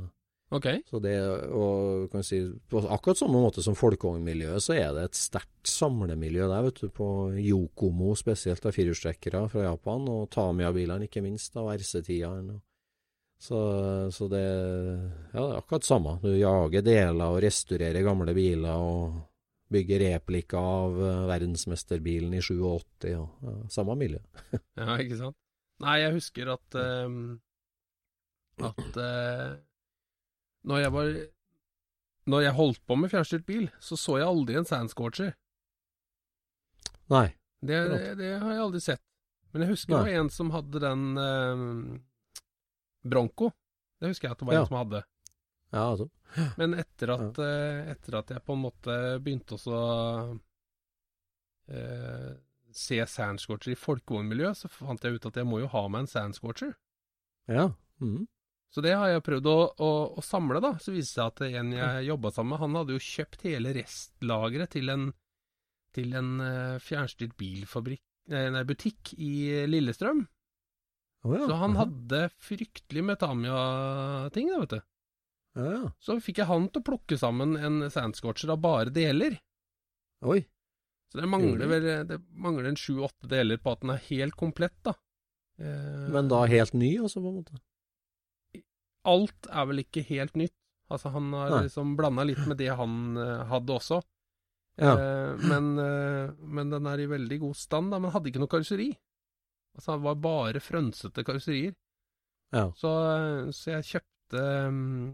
Ok. 0.56 0.68
Så 0.90 1.02
det, 1.04 1.16
og 1.54 2.08
kan 2.14 2.26
si, 2.26 2.42
på 2.72 2.82
akkurat 2.86 3.22
samme 3.22 3.42
måte 3.42 3.64
som 3.66 3.78
folkevognmiljøet, 3.78 4.64
så 4.66 4.76
er 4.78 4.96
det 4.96 5.10
et 5.10 5.20
sterkt 5.20 5.70
samlemiljø 5.70 6.48
der, 6.50 6.66
vet 6.68 6.82
du. 6.84 6.90
På 6.94 7.10
Yokomo 7.36 8.16
spesielt, 8.20 8.66
av 8.66 8.76
firehjulstrekkere 8.76 9.46
fra 9.52 9.68
Japan, 9.68 10.10
og 10.12 10.30
Tamiya-bilene 10.34 11.10
ikke 11.10 11.24
minst, 11.26 11.58
av 11.60 11.72
RC-tieren. 11.76 12.58
Så, 13.40 13.60
så 14.12 14.28
det, 14.28 14.44
ja, 15.32 15.40
det 15.40 15.50
er 15.54 15.58
akkurat 15.62 15.88
samme. 15.88 16.18
Du 16.20 16.34
jager 16.36 16.84
deler 16.84 17.32
og 17.32 17.40
restaurerer 17.46 18.04
gamle 18.04 18.36
biler 18.36 18.84
og 18.84 19.22
bygger 19.72 20.02
replika 20.04 20.60
av 20.60 20.98
eh, 20.98 21.22
verdensmesterbilen 21.30 22.34
i 22.36 22.42
87, 22.42 23.14
og 23.16 23.46
ja, 23.46 23.54
samme 23.72 23.96
miljø. 24.00 24.20
Ja, 24.80 24.98
ikke 24.98 25.20
sant. 25.20 25.38
Nei, 25.80 26.02
jeg 26.02 26.16
husker 26.18 26.50
at 26.58 26.76
um, 27.08 27.20
At 28.60 28.98
eh, 29.00 29.54
når 30.68 30.82
jeg 30.84 30.92
var 30.96 31.12
Når 32.30 32.42
jeg 32.44 32.54
holdt 32.54 32.82
på 32.86 32.96
med 33.00 33.10
fjernstyrt 33.10 33.46
bil, 33.48 33.70
så 33.82 33.96
så 33.98 34.18
jeg 34.20 34.28
aldri 34.28 34.56
en 34.60 34.66
Sandscorcher. 34.68 35.32
Nei. 37.10 37.28
Det, 37.62 37.78
det, 37.90 38.02
det 38.20 38.34
har 38.42 38.52
jeg 38.54 38.62
aldri 38.62 38.82
sett. 38.84 39.02
Men 39.52 39.64
jeg 39.66 39.72
husker 39.72 39.96
det 39.96 40.02
var 40.04 40.20
en 40.20 40.30
som 40.30 40.52
hadde 40.54 40.82
den 40.84 41.08
eh, 41.18 41.64
Bronco. 43.10 43.50
Det 44.00 44.12
husker 44.12 44.28
jeg 44.30 44.36
at 44.36 44.44
det 44.44 44.48
var 44.52 44.54
Ja. 44.54 44.62
en 44.62 44.70
som 44.70 44.78
hadde. 44.78 45.02
Ja, 45.72 45.84
altså. 45.96 46.10
Men 46.58 46.74
etter 46.78 47.16
at, 47.16 47.40
eh, 47.42 47.90
etter 47.96 48.20
at 48.22 48.30
jeg 48.36 48.44
på 48.46 48.54
en 48.54 48.62
måte 48.68 49.00
begynte 49.26 49.58
å 49.58 49.82
eh, 51.74 52.32
se 52.72 53.00
Sandscorcher 53.10 53.74
i 53.74 53.80
folkevognmiljø, 53.80 54.52
så 54.56 54.70
fant 54.70 55.02
jeg 55.04 55.18
ut 55.18 55.26
at 55.32 55.40
jeg 55.42 55.48
må 55.50 55.60
jo 55.64 55.72
ha 55.74 55.88
meg 55.90 56.06
en 56.06 56.12
Sandscorcher. 56.14 56.76
Ja. 57.50 57.72
Mhm. 58.04 58.28
Så 58.70 58.84
det 58.86 58.94
har 58.94 59.10
jeg 59.10 59.26
prøvd 59.26 59.48
å, 59.50 59.58
å, 59.82 59.90
å 60.20 60.24
samle, 60.26 60.62
da. 60.62 60.76
Så 60.78 60.94
viste 60.94 61.18
det 61.18 61.18
seg 61.18 61.32
at 61.32 61.62
en 61.62 61.72
jeg 61.74 62.10
jobba 62.10 62.32
sammen 62.34 62.54
med, 62.54 62.62
han 62.62 62.78
hadde 62.78 62.98
jo 62.98 63.02
kjøpt 63.02 63.46
hele 63.48 63.74
restlageret 63.74 64.76
til 64.76 64.94
en, 64.94 65.08
til 65.98 66.14
en 66.18 66.36
eh, 66.46 66.76
fjernstyrt 66.86 67.34
bilfabrikk, 67.40 68.04
nei, 68.30 68.62
butikk 68.70 69.16
i 69.18 69.66
Lillestrøm. 69.66 70.22
Oh, 71.26 71.34
ja. 71.36 71.48
Så 71.50 71.58
han 71.60 71.74
aha. 71.76 71.84
hadde 71.84 72.22
fryktelig 72.40 73.04
med 73.04 73.20
Tamia-ting, 73.20 74.54
da, 74.54 74.60
vet 74.62 74.76
du. 74.78 74.86
ja, 75.60 75.72
ja. 75.74 75.82
Så 76.00 76.20
fikk 76.24 76.44
jeg 76.44 76.52
han 76.52 76.70
til 76.70 76.84
å 76.84 76.88
plukke 76.92 77.18
sammen 77.20 77.58
en 77.58 77.82
Sandscorcher 77.92 78.54
av 78.54 78.62
bare 78.64 78.94
deler. 78.94 79.36
Oi. 80.30 80.44
Så 81.10 81.18
det 81.18 81.28
mangler 81.32 81.72
vel 81.72 81.88
det 82.06 82.20
mangler 82.38 82.70
en 82.70 82.78
sju-åtte 82.78 83.28
deler 83.32 83.58
på 83.58 83.74
at 83.74 83.82
den 83.82 83.96
er 83.96 84.06
helt 84.12 84.38
komplett, 84.38 84.78
da. 84.86 84.94
Eh, 85.58 86.06
Men 86.14 86.30
da 86.30 86.44
helt 86.48 86.78
ny, 86.78 86.94
altså, 87.02 87.24
på 87.26 87.34
en 87.34 87.42
måte? 87.42 87.60
Alt 89.08 89.48
er 89.48 89.68
vel 89.70 89.84
ikke 89.84 90.04
helt 90.10 90.36
nytt. 90.40 90.56
Altså, 90.90 91.12
han 91.14 91.30
har 91.38 91.52
Nei. 91.54 91.66
liksom 91.68 91.94
blanda 91.98 92.26
litt 92.26 92.42
med 92.50 92.58
det 92.60 92.72
han 92.76 92.96
uh, 93.20 93.46
hadde 93.52 93.76
også. 93.76 94.00
Ja. 94.80 94.96
Uh, 94.98 95.44
men, 95.46 95.70
uh, 95.78 96.34
men 96.40 96.74
den 96.74 96.90
er 96.90 97.04
i 97.04 97.10
veldig 97.12 97.40
god 97.44 97.60
stand, 97.60 97.94
da. 97.94 98.02
Men 98.02 98.14
hadde 98.16 98.32
ikke 98.32 98.42
noe 98.42 98.52
karosseri. 98.52 98.90
Altså, 99.78 99.96
det 99.96 100.08
var 100.08 100.22
bare 100.24 100.64
frønsete 100.64 101.26
karosserier. 101.28 101.76
Ja. 102.56 102.66
Så, 102.76 102.92
så 103.54 103.76
jeg 103.76 103.86
kjøpte 103.86 104.44
um, 104.74 105.12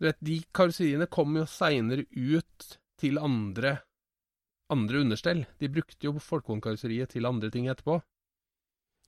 Du 0.00 0.08
vet, 0.08 0.18
de 0.26 0.40
karosseriene 0.50 1.06
kom 1.06 1.36
jo 1.38 1.44
seinere 1.46 2.08
ut 2.10 2.72
til 2.98 3.20
andre 3.22 3.76
andre 4.68 5.00
understell. 5.00 5.44
De 5.58 5.68
brukte 5.72 6.06
jo 6.06 6.18
Folkvognkarosseriet 6.20 7.14
til 7.14 7.26
andre 7.28 7.50
ting 7.50 7.68
etterpå. 7.70 7.98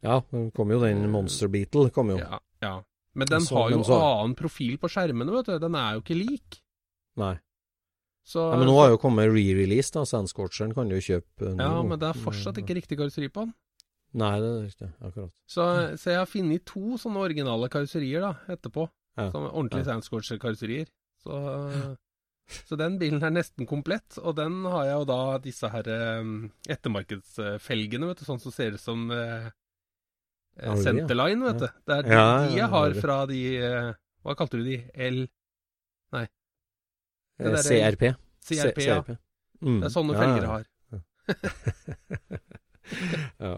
Ja, 0.01 0.21
kom 0.57 0.73
jo 0.73 0.79
den 0.81 1.05
Monster 1.13 1.51
Beetle, 1.53 1.91
kom 1.93 2.15
jo. 2.15 2.21
Ja, 2.23 2.39
ja. 2.65 2.77
Men 3.15 3.27
den 3.27 3.41
Så- 3.43 3.57
har 3.57 3.71
jo 3.71 3.83
så- 3.83 3.99
annen 4.01 4.37
profil 4.37 4.77
på 4.79 4.89
skjermene, 4.89 5.33
vet 5.33 5.47
du. 5.47 5.59
Den 5.59 5.75
er 5.75 5.95
jo 5.95 6.01
ikke 6.03 6.19
lik. 6.19 6.61
Nei. 7.17 7.39
Så, 8.25 8.51
Nei, 8.53 8.59
men 8.59 8.69
nå 8.69 8.77
har 8.79 8.91
jo 8.91 8.99
kommet 8.99 9.27
re-release, 9.33 9.91
da. 9.91 10.05
Sandscorcheren 10.05 10.75
kan 10.75 10.89
du 10.89 10.95
jo 11.01 11.01
kjøpe 11.21 11.57
nå. 11.57 11.59
Ja, 11.59 11.83
men 11.83 11.99
det 11.99 12.09
er 12.15 12.21
fortsatt 12.21 12.59
ikke 12.61 12.77
riktig 12.77 12.99
karosseri 12.99 13.29
på 13.33 13.47
den. 13.47 13.55
Nei, 14.13 14.39
det 14.39 14.47
er 14.51 14.67
riktig. 14.69 14.93
Akkurat. 15.01 15.33
Så, 15.49 15.65
så 15.99 16.05
jeg 16.11 16.19
har 16.19 16.27
funnet 16.27 16.65
to 16.67 16.97
sånne 16.99 17.17
originale 17.25 17.69
karosserier 17.71 18.21
da, 18.21 18.33
etterpå. 18.55 18.89
Ja. 19.17 19.31
Som 19.31 19.49
ordentlige 19.51 19.87
Ja. 19.87 19.95
Sandscorcher-karosserier. 19.95 20.87
Så, 21.25 21.97
så 22.69 22.77
den 22.79 22.99
bilen 22.99 23.23
er 23.23 23.31
nesten 23.35 23.67
komplett, 23.67 24.19
og 24.23 24.37
den 24.37 24.65
har 24.65 24.85
jeg 24.85 24.95
jo 25.01 25.05
da 25.11 25.39
disse 25.39 25.71
her 25.71 25.91
um, 26.21 26.51
ettermarkedsfelgene, 26.69 28.07
vet 28.11 28.19
du, 28.23 28.25
sånn 28.25 28.41
som 28.41 28.53
ser 28.55 28.73
ut 28.77 28.81
som 28.83 29.11
uh, 29.11 29.51
Du? 30.61 30.83
Centerline, 30.85 31.41
vet 31.47 31.59
du. 31.63 31.69
Det 31.89 31.95
er 31.97 32.03
de, 32.07 32.11
de 32.51 32.57
jeg 32.59 32.69
har 32.75 32.91
fra 33.01 33.17
de 33.31 33.39
eh, 33.59 33.89
Hva 34.27 34.33
kalte 34.37 34.57
du 34.61 34.65
de? 34.67 34.77
L... 34.95 35.23
Det 36.13 36.27
Eh, 37.41 37.49
der- 37.55 37.65
CRP. 37.65 38.03
CRP, 38.45 38.79
ja. 38.85 38.99
CRP. 39.01 39.11
Mm. 39.65 39.79
Det 39.81 39.87
er 39.89 39.93
sånne 39.95 40.13
Ja, 40.13 40.19
felger 40.21 40.43
jeg 40.45 40.51
har. 40.51 40.65
ja. 43.41 43.55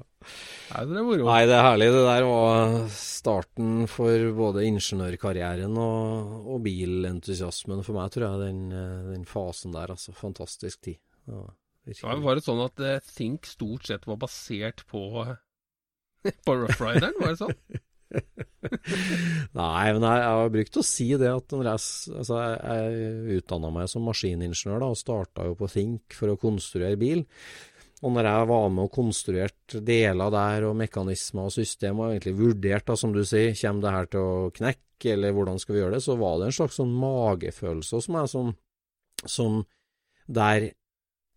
Nei, 0.72 0.82
det 0.86 0.94
er 1.00 1.06
moro. 1.06 1.24
Nei, 1.26 1.40
det 1.48 1.54
er 1.56 1.64
herlig. 1.66 1.88
Det 1.94 2.02
der 2.06 2.24
var 2.28 2.74
starten 2.94 3.86
for 3.90 4.28
både 4.38 4.62
ingeniørkarrieren 4.68 5.74
og, 5.82 6.36
og 6.54 6.60
bilentusiasmen 6.66 7.82
for 7.86 7.94
meg, 7.98 8.06
tror 8.14 8.26
jeg. 8.28 8.36
Den, 8.44 8.60
eh, 8.76 9.02
den 9.16 9.24
fasen 9.28 9.74
der, 9.74 9.88
altså. 9.96 10.10
Fantastisk 10.16 10.78
tid. 10.86 10.98
Ja. 11.26 11.42
Ja, 11.90 12.14
var 12.22 12.34
det 12.38 12.44
sånn 12.46 12.62
at 12.62 12.78
eh, 12.86 13.00
Think 13.02 13.42
stort 13.50 13.88
sett 13.90 14.04
var 14.06 14.20
basert 14.22 14.84
på 14.86 15.00
på 16.46 16.58
Rough 16.58 16.82
Rideren, 16.82 17.18
var 17.20 17.34
det 17.34 17.40
sånn? 17.40 17.56
Nei, 19.58 19.86
men 19.94 20.04
jeg, 20.04 20.20
jeg 20.20 20.36
har 20.36 20.54
brukt 20.54 20.78
å 20.78 20.84
si 20.86 21.08
det 21.18 21.30
at 21.32 21.54
når 21.56 21.68
jeg, 21.70 21.84
altså 22.20 22.38
jeg, 22.38 22.56
jeg 22.62 23.40
utdanna 23.40 23.72
meg 23.74 23.90
som 23.90 24.06
maskiningeniør 24.06 24.82
da, 24.84 24.90
og 24.92 25.00
starta 25.00 25.46
jo 25.48 25.56
på 25.58 25.68
Think 25.72 26.16
for 26.16 26.32
å 26.32 26.40
konstruere 26.40 26.98
bil. 27.00 27.24
Og 28.02 28.10
når 28.10 28.26
jeg 28.26 28.46
var 28.50 28.70
med 28.74 28.88
og 28.88 28.94
konstruerte 28.96 29.80
deler 29.86 30.32
der, 30.34 30.66
og 30.66 30.78
mekanismer 30.78 31.46
og 31.46 31.54
system, 31.54 32.00
og 32.02 32.10
egentlig 32.10 32.34
vurdert, 32.40 32.86
da, 32.88 32.96
som 32.98 33.14
du 33.14 33.22
sier, 33.22 33.54
kommer 33.60 33.84
det 33.84 33.94
her 33.96 34.10
til 34.10 34.26
å 34.26 34.50
knekke, 34.56 35.12
eller 35.14 35.34
hvordan 35.36 35.60
skal 35.62 35.76
vi 35.76 35.82
gjøre 35.82 35.96
det, 35.96 36.04
så 36.04 36.16
var 36.18 36.38
det 36.38 36.48
en 36.48 36.56
slags 36.58 36.78
sånn 36.78 36.94
magefølelse 36.98 37.98
hos 37.98 38.08
meg 38.14 38.28
som, 38.30 38.52
som 39.22 39.62
der 40.26 40.72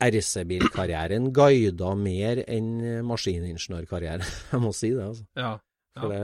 RC-bilkarrieren 0.03 1.29
guida 1.35 1.93
mer 1.95 2.41
enn 2.51 3.05
maskiningeniørkarrieren. 3.07 4.25
Jeg 4.51 4.61
må 4.63 4.73
si 4.75 4.91
det, 4.91 5.05
altså. 5.05 5.25
Ja. 5.39 5.53
For 5.95 6.11
det 6.11 6.21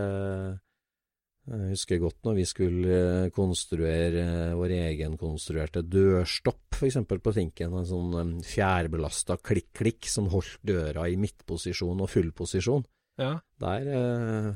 Jeg 1.52 1.70
husker 1.72 2.02
godt 2.04 2.20
når 2.28 2.36
vi 2.38 2.44
skulle 2.46 2.98
eh, 3.26 3.30
konstruere 3.34 4.26
eh, 4.52 4.56
vår 4.60 4.74
egenkonstruerte 4.78 5.82
dørstopp, 5.88 6.76
f.eks. 6.78 7.00
på 7.10 7.34
Tinken. 7.34 7.78
En 7.80 7.88
sånn 7.88 8.36
fjærbelasta 8.46 9.40
klikk-klikk 9.42 10.06
som 10.12 10.30
holdt 10.32 10.60
døra 10.68 11.08
i 11.10 11.18
midtposisjon 11.20 12.04
og 12.04 12.12
fullposisjon. 12.14 12.86
ja. 13.24 13.38
Der 13.62 13.90
eh, 13.96 14.52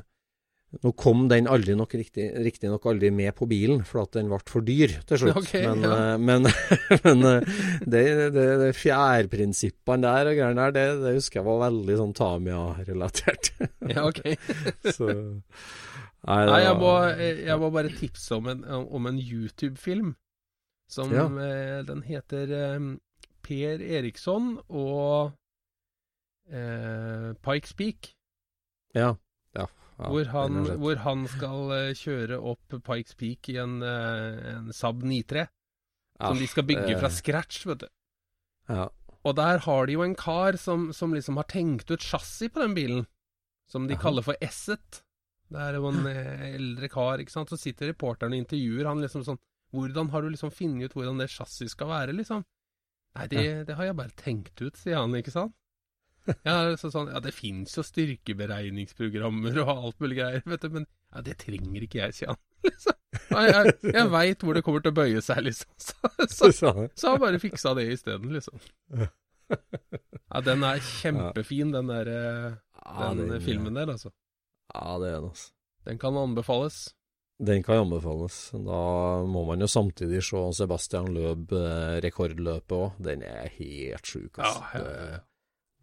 Nå 0.82 0.90
kom 0.98 1.28
den 1.30 1.46
aldri 1.48 1.76
nok 1.78 1.94
riktig, 1.96 2.26
riktignok 2.42 2.84
aldri 2.90 3.08
med 3.14 3.32
på 3.38 3.46
bilen, 3.48 3.84
for 3.86 4.02
at 4.02 4.16
den 4.18 4.28
ble 4.28 4.38
for 4.50 4.66
dyr 4.66 4.96
til 5.08 5.20
slutt. 5.22 5.38
Okay, 5.40 5.62
men 5.64 5.86
ja. 5.86 5.92
eh, 5.96 6.18
men, 6.20 6.48
men 7.06 7.22
eh, 7.30 7.54
det, 7.86 8.02
det, 8.34 8.46
det 8.64 8.72
fjærprinsippene 8.76 10.02
der 10.04 10.32
og 10.32 10.40
greiene 10.40 10.66
der, 10.66 10.74
det, 10.76 10.84
det 11.04 11.14
husker 11.20 11.40
jeg 11.40 11.46
var 11.48 11.62
veldig 11.68 11.98
sånn 12.02 12.12
Tamia-relatert. 12.18 13.52
ja, 13.94 14.04
ok. 14.10 14.20
Så 14.98 15.08
Nei, 16.26 16.42
Nei, 16.50 16.60
jeg 16.64 16.76
må, 16.82 16.92
jeg 17.46 17.58
må 17.62 17.70
bare 17.70 17.90
tipse 17.94 18.34
om 18.34 18.48
en, 18.50 18.64
en 18.66 19.18
YouTube-film. 19.22 20.16
Som 20.90 21.12
Ja. 21.14 21.28
eh, 21.42 21.80
Den 21.86 22.02
heter 22.06 22.50
Per 23.46 23.82
Eriksson 23.82 24.56
og 24.66 25.30
eh, 26.50 27.30
Pikes 27.46 27.74
Peak. 27.78 28.10
Ja. 28.98 29.12
ja, 29.54 29.66
ja 29.96 30.10
hvor, 30.12 30.28
han, 30.32 30.58
hvor 30.82 30.98
han 31.06 31.24
skal 31.32 31.70
eh, 31.72 31.94
kjøre 31.96 32.36
opp 32.52 32.74
Pikes 32.84 33.14
Peak 33.16 33.48
i 33.52 33.56
en, 33.62 33.78
eh, 33.82 34.50
en 34.56 34.72
Saab 34.76 35.00
93. 35.02 35.46
Som 36.20 36.38
de 36.40 36.46
skal 36.48 36.64
bygge 36.68 36.86
det- 36.94 37.00
fra 37.00 37.10
scratch, 37.12 37.64
vet 37.68 37.84
du. 37.84 37.88
Ja. 38.68 38.88
Og 39.26 39.34
der 39.36 39.58
har 39.64 39.86
de 39.86 39.92
jo 39.96 40.02
en 40.04 40.14
kar 40.14 40.56
som, 40.60 40.92
som 40.92 41.12
liksom 41.12 41.36
har 41.36 41.48
tenkt 41.50 41.90
ut 41.90 42.00
chassis 42.04 42.52
på 42.52 42.62
den 42.62 42.74
bilen, 42.76 43.06
som 43.68 43.86
de 43.88 43.94
Jaha. 43.94 44.02
kaller 44.02 44.22
for 44.22 44.36
Esset. 44.40 45.02
Det 45.50 45.60
er 45.60 45.74
jo 45.78 45.88
en 45.90 46.06
eh, 46.12 46.54
eldre 46.54 46.88
kar, 46.92 47.18
ikke 47.18 47.32
sant. 47.34 47.50
Så 47.50 47.58
sitter 47.58 47.90
reporteren 47.92 48.32
og 48.36 48.42
intervjuer 48.44 48.86
han 48.86 49.02
liksom 49.04 49.24
sånn 49.26 49.40
Hvordan 49.74 50.08
har 50.12 50.22
du 50.22 50.28
liksom 50.30 50.52
funnet 50.54 50.86
ut 50.86 50.94
hvordan 50.94 51.18
det 51.18 51.26
chassiset 51.28 51.72
skal 51.74 51.88
være, 51.90 52.12
liksom? 52.14 52.44
Nei, 53.16 53.26
det, 53.32 53.42
det 53.66 53.74
har 53.76 53.88
jeg 53.88 53.96
bare 53.98 54.14
tenkt 54.16 54.60
ut, 54.62 54.76
sier 54.78 55.00
han, 55.00 55.12
ikke 55.18 55.32
sant. 55.34 55.52
Ja, 56.46 56.56
så 56.80 56.90
sånn, 56.92 57.10
ja 57.12 57.20
det 57.22 57.32
fins 57.34 57.76
jo 57.76 57.84
styrkeberegningsprogrammer 57.86 59.60
og 59.62 59.72
alt 59.74 60.00
mulig 60.02 60.18
greier, 60.20 60.42
vet 60.46 60.64
du, 60.64 60.70
men 60.78 60.86
ja, 60.86 61.22
det 61.26 61.36
trenger 61.42 61.86
ikke 61.86 62.02
jeg, 62.02 62.16
sier 62.18 62.32
han. 62.34 62.42
Liksom. 62.66 62.96
Jeg, 63.30 63.52
jeg 63.52 63.92
jeg 63.94 64.10
veit 64.10 64.42
hvor 64.42 64.56
det 64.56 64.62
kommer 64.66 64.82
til 64.82 64.90
å 64.92 64.96
bøye 64.96 65.22
seg, 65.22 65.44
liksom. 65.46 65.70
Så, 65.86 66.26
så, 66.26 66.50
Så, 66.50 66.72
så 66.98 67.08
har 67.08 67.16
han 67.16 67.22
bare 67.22 67.42
fiksa 67.42 67.74
det 67.78 67.86
isteden, 67.94 68.34
liksom. 68.34 68.58
Ja, 70.26 70.40
den 70.42 70.64
er 70.66 70.80
kjempefin, 70.82 71.70
den 71.70 71.86
der 71.92 72.08
eh, 72.10 72.54
ja, 72.82 73.10
den 73.14 73.36
filmen 73.44 73.78
der, 73.78 73.92
altså. 73.94 74.10
Ja, 74.74 74.96
det 74.98 75.12
er 75.12 75.20
den, 75.20 75.28
altså. 75.30 75.52
Den 75.86 76.00
kan 76.02 76.18
anbefales. 76.18 76.80
Den 77.38 77.62
kan 77.62 77.84
anbefales. 77.84 78.50
Da 78.50 78.80
må 79.28 79.44
man 79.46 79.62
jo 79.62 79.68
samtidig 79.70 80.24
se 80.26 80.40
Sebastian 80.58 81.12
Løb 81.14 81.52
eh, 81.54 82.00
rekordløpet 82.02 82.74
òg. 82.74 82.98
Den 83.06 83.22
er 83.22 83.52
helt 83.60 84.08
sjuk, 84.08 84.40
altså. 84.40 84.64
Ja, 84.74 84.82
ja, 84.82 85.08
ja. 85.14 85.22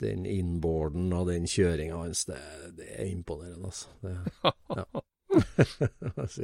Den 0.04 0.26
inboarden 0.28 1.12
og 1.16 1.30
den 1.32 1.48
kjøringa 1.50 2.02
hans, 2.04 2.26
det, 2.28 2.40
det 2.78 2.90
er 2.98 3.08
imponerende, 3.08 3.72
altså. 3.72 3.88
Det, 4.04 4.18
ja. 4.76 4.86
Hva. 4.92 5.04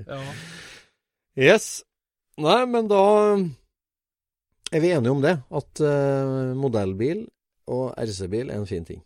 Ja. 0.10 0.20
Yes. 1.38 1.66
Nei, 2.42 2.64
men 2.72 2.88
da 2.90 3.02
er 4.74 4.82
vi 4.82 4.90
enige 4.96 5.14
om 5.14 5.22
det. 5.22 5.36
At 5.54 5.82
uh, 5.84 6.56
modellbil 6.58 7.28
og 7.70 7.94
RC-bil 8.02 8.50
er 8.50 8.58
en 8.58 8.70
fin 8.70 8.86
ting. 8.88 9.04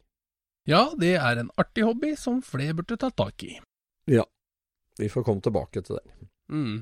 ja, 0.68 0.86
det 1.00 1.18
er 1.20 1.42
en 1.42 1.52
artig 1.60 1.84
hobby 1.84 2.14
som 2.16 2.40
flere 2.46 2.74
burde 2.78 2.96
ta 2.96 3.10
tak 3.12 3.44
i. 3.44 3.58
Ja. 4.08 4.24
Vi 5.00 5.10
får 5.12 5.26
komme 5.28 5.42
tilbake 5.44 5.82
til 5.82 5.98
den. 6.00 6.30
Mm. 6.54 6.78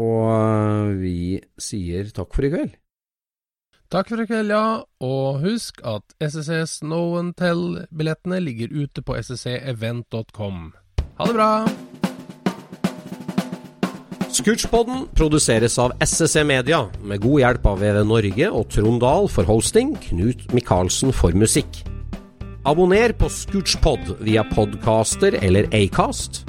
Og 0.00 0.26
eh, 0.34 0.90
vi 1.00 1.18
sier 1.60 2.10
takk 2.14 2.34
for 2.34 2.44
i 2.46 2.50
kveld. 2.52 2.76
Takk 3.90 4.06
for 4.06 4.22
i 4.22 4.24
kveld, 4.28 4.52
ja, 4.54 4.84
og 5.02 5.40
husk 5.42 5.80
at 5.82 6.12
SSC 6.22 6.60
Snow 6.76 7.16
and 7.18 7.32
Tell-billettene 7.34 8.38
ligger 8.38 8.70
ute 8.70 9.02
på 9.02 9.16
sscevent.com. 9.18 10.60
Ha 11.18 11.26
det 11.26 11.34
bra! 11.34 11.48
Scootspodden 14.30 15.08
produseres 15.18 15.74
av 15.82 15.96
SSC 16.06 16.44
Media, 16.46 16.84
med 17.02 17.18
god 17.24 17.42
hjelp 17.42 17.66
av 17.66 17.82
VV 17.82 17.98
Norge 18.06 18.52
og 18.60 18.70
Trond 18.70 19.02
Dahl 19.02 19.26
for 19.26 19.50
hosting, 19.50 19.96
Knut 20.06 20.46
Micaelsen 20.54 21.10
for 21.10 21.34
musikk. 21.34 21.82
Abonner 22.70 23.10
på 23.18 23.26
Scootspod 23.26 24.20
via 24.22 24.46
podcaster 24.54 25.34
eller 25.42 25.66
Acast, 25.74 26.44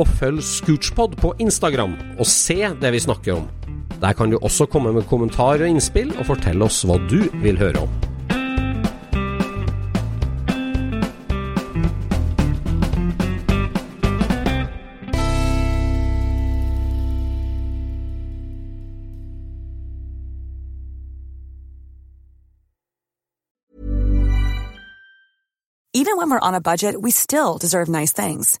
og 0.00 0.08
følg 0.16 0.40
Scootspod 0.40 1.20
på 1.20 1.36
Instagram 1.44 1.92
og 2.16 2.24
se 2.24 2.62
det 2.80 2.96
vi 2.96 3.04
snakker 3.04 3.36
om. 3.36 3.65
Der 4.00 4.12
kan 4.12 4.30
du 4.30 4.38
også 4.42 4.66
komme 4.66 4.92
med 4.92 5.08
kommentarer 5.08 5.64
og 5.64 5.68
innspill, 5.68 6.12
og 6.18 6.26
fortelle 6.26 6.64
oss 6.64 6.84
hva 6.84 6.98
du 7.10 7.22
vil 7.42 7.58
høre 7.58 7.86
om. 7.86 7.94
Even 25.96 26.18
when 26.18 26.30
we're 26.30 26.46
on 26.48 26.54
a 26.54 26.60
budget, 26.60 27.00
we 27.00 27.10
still 27.10 27.56
deserve 27.58 27.88
nice 27.88 28.12
things. 28.12 28.60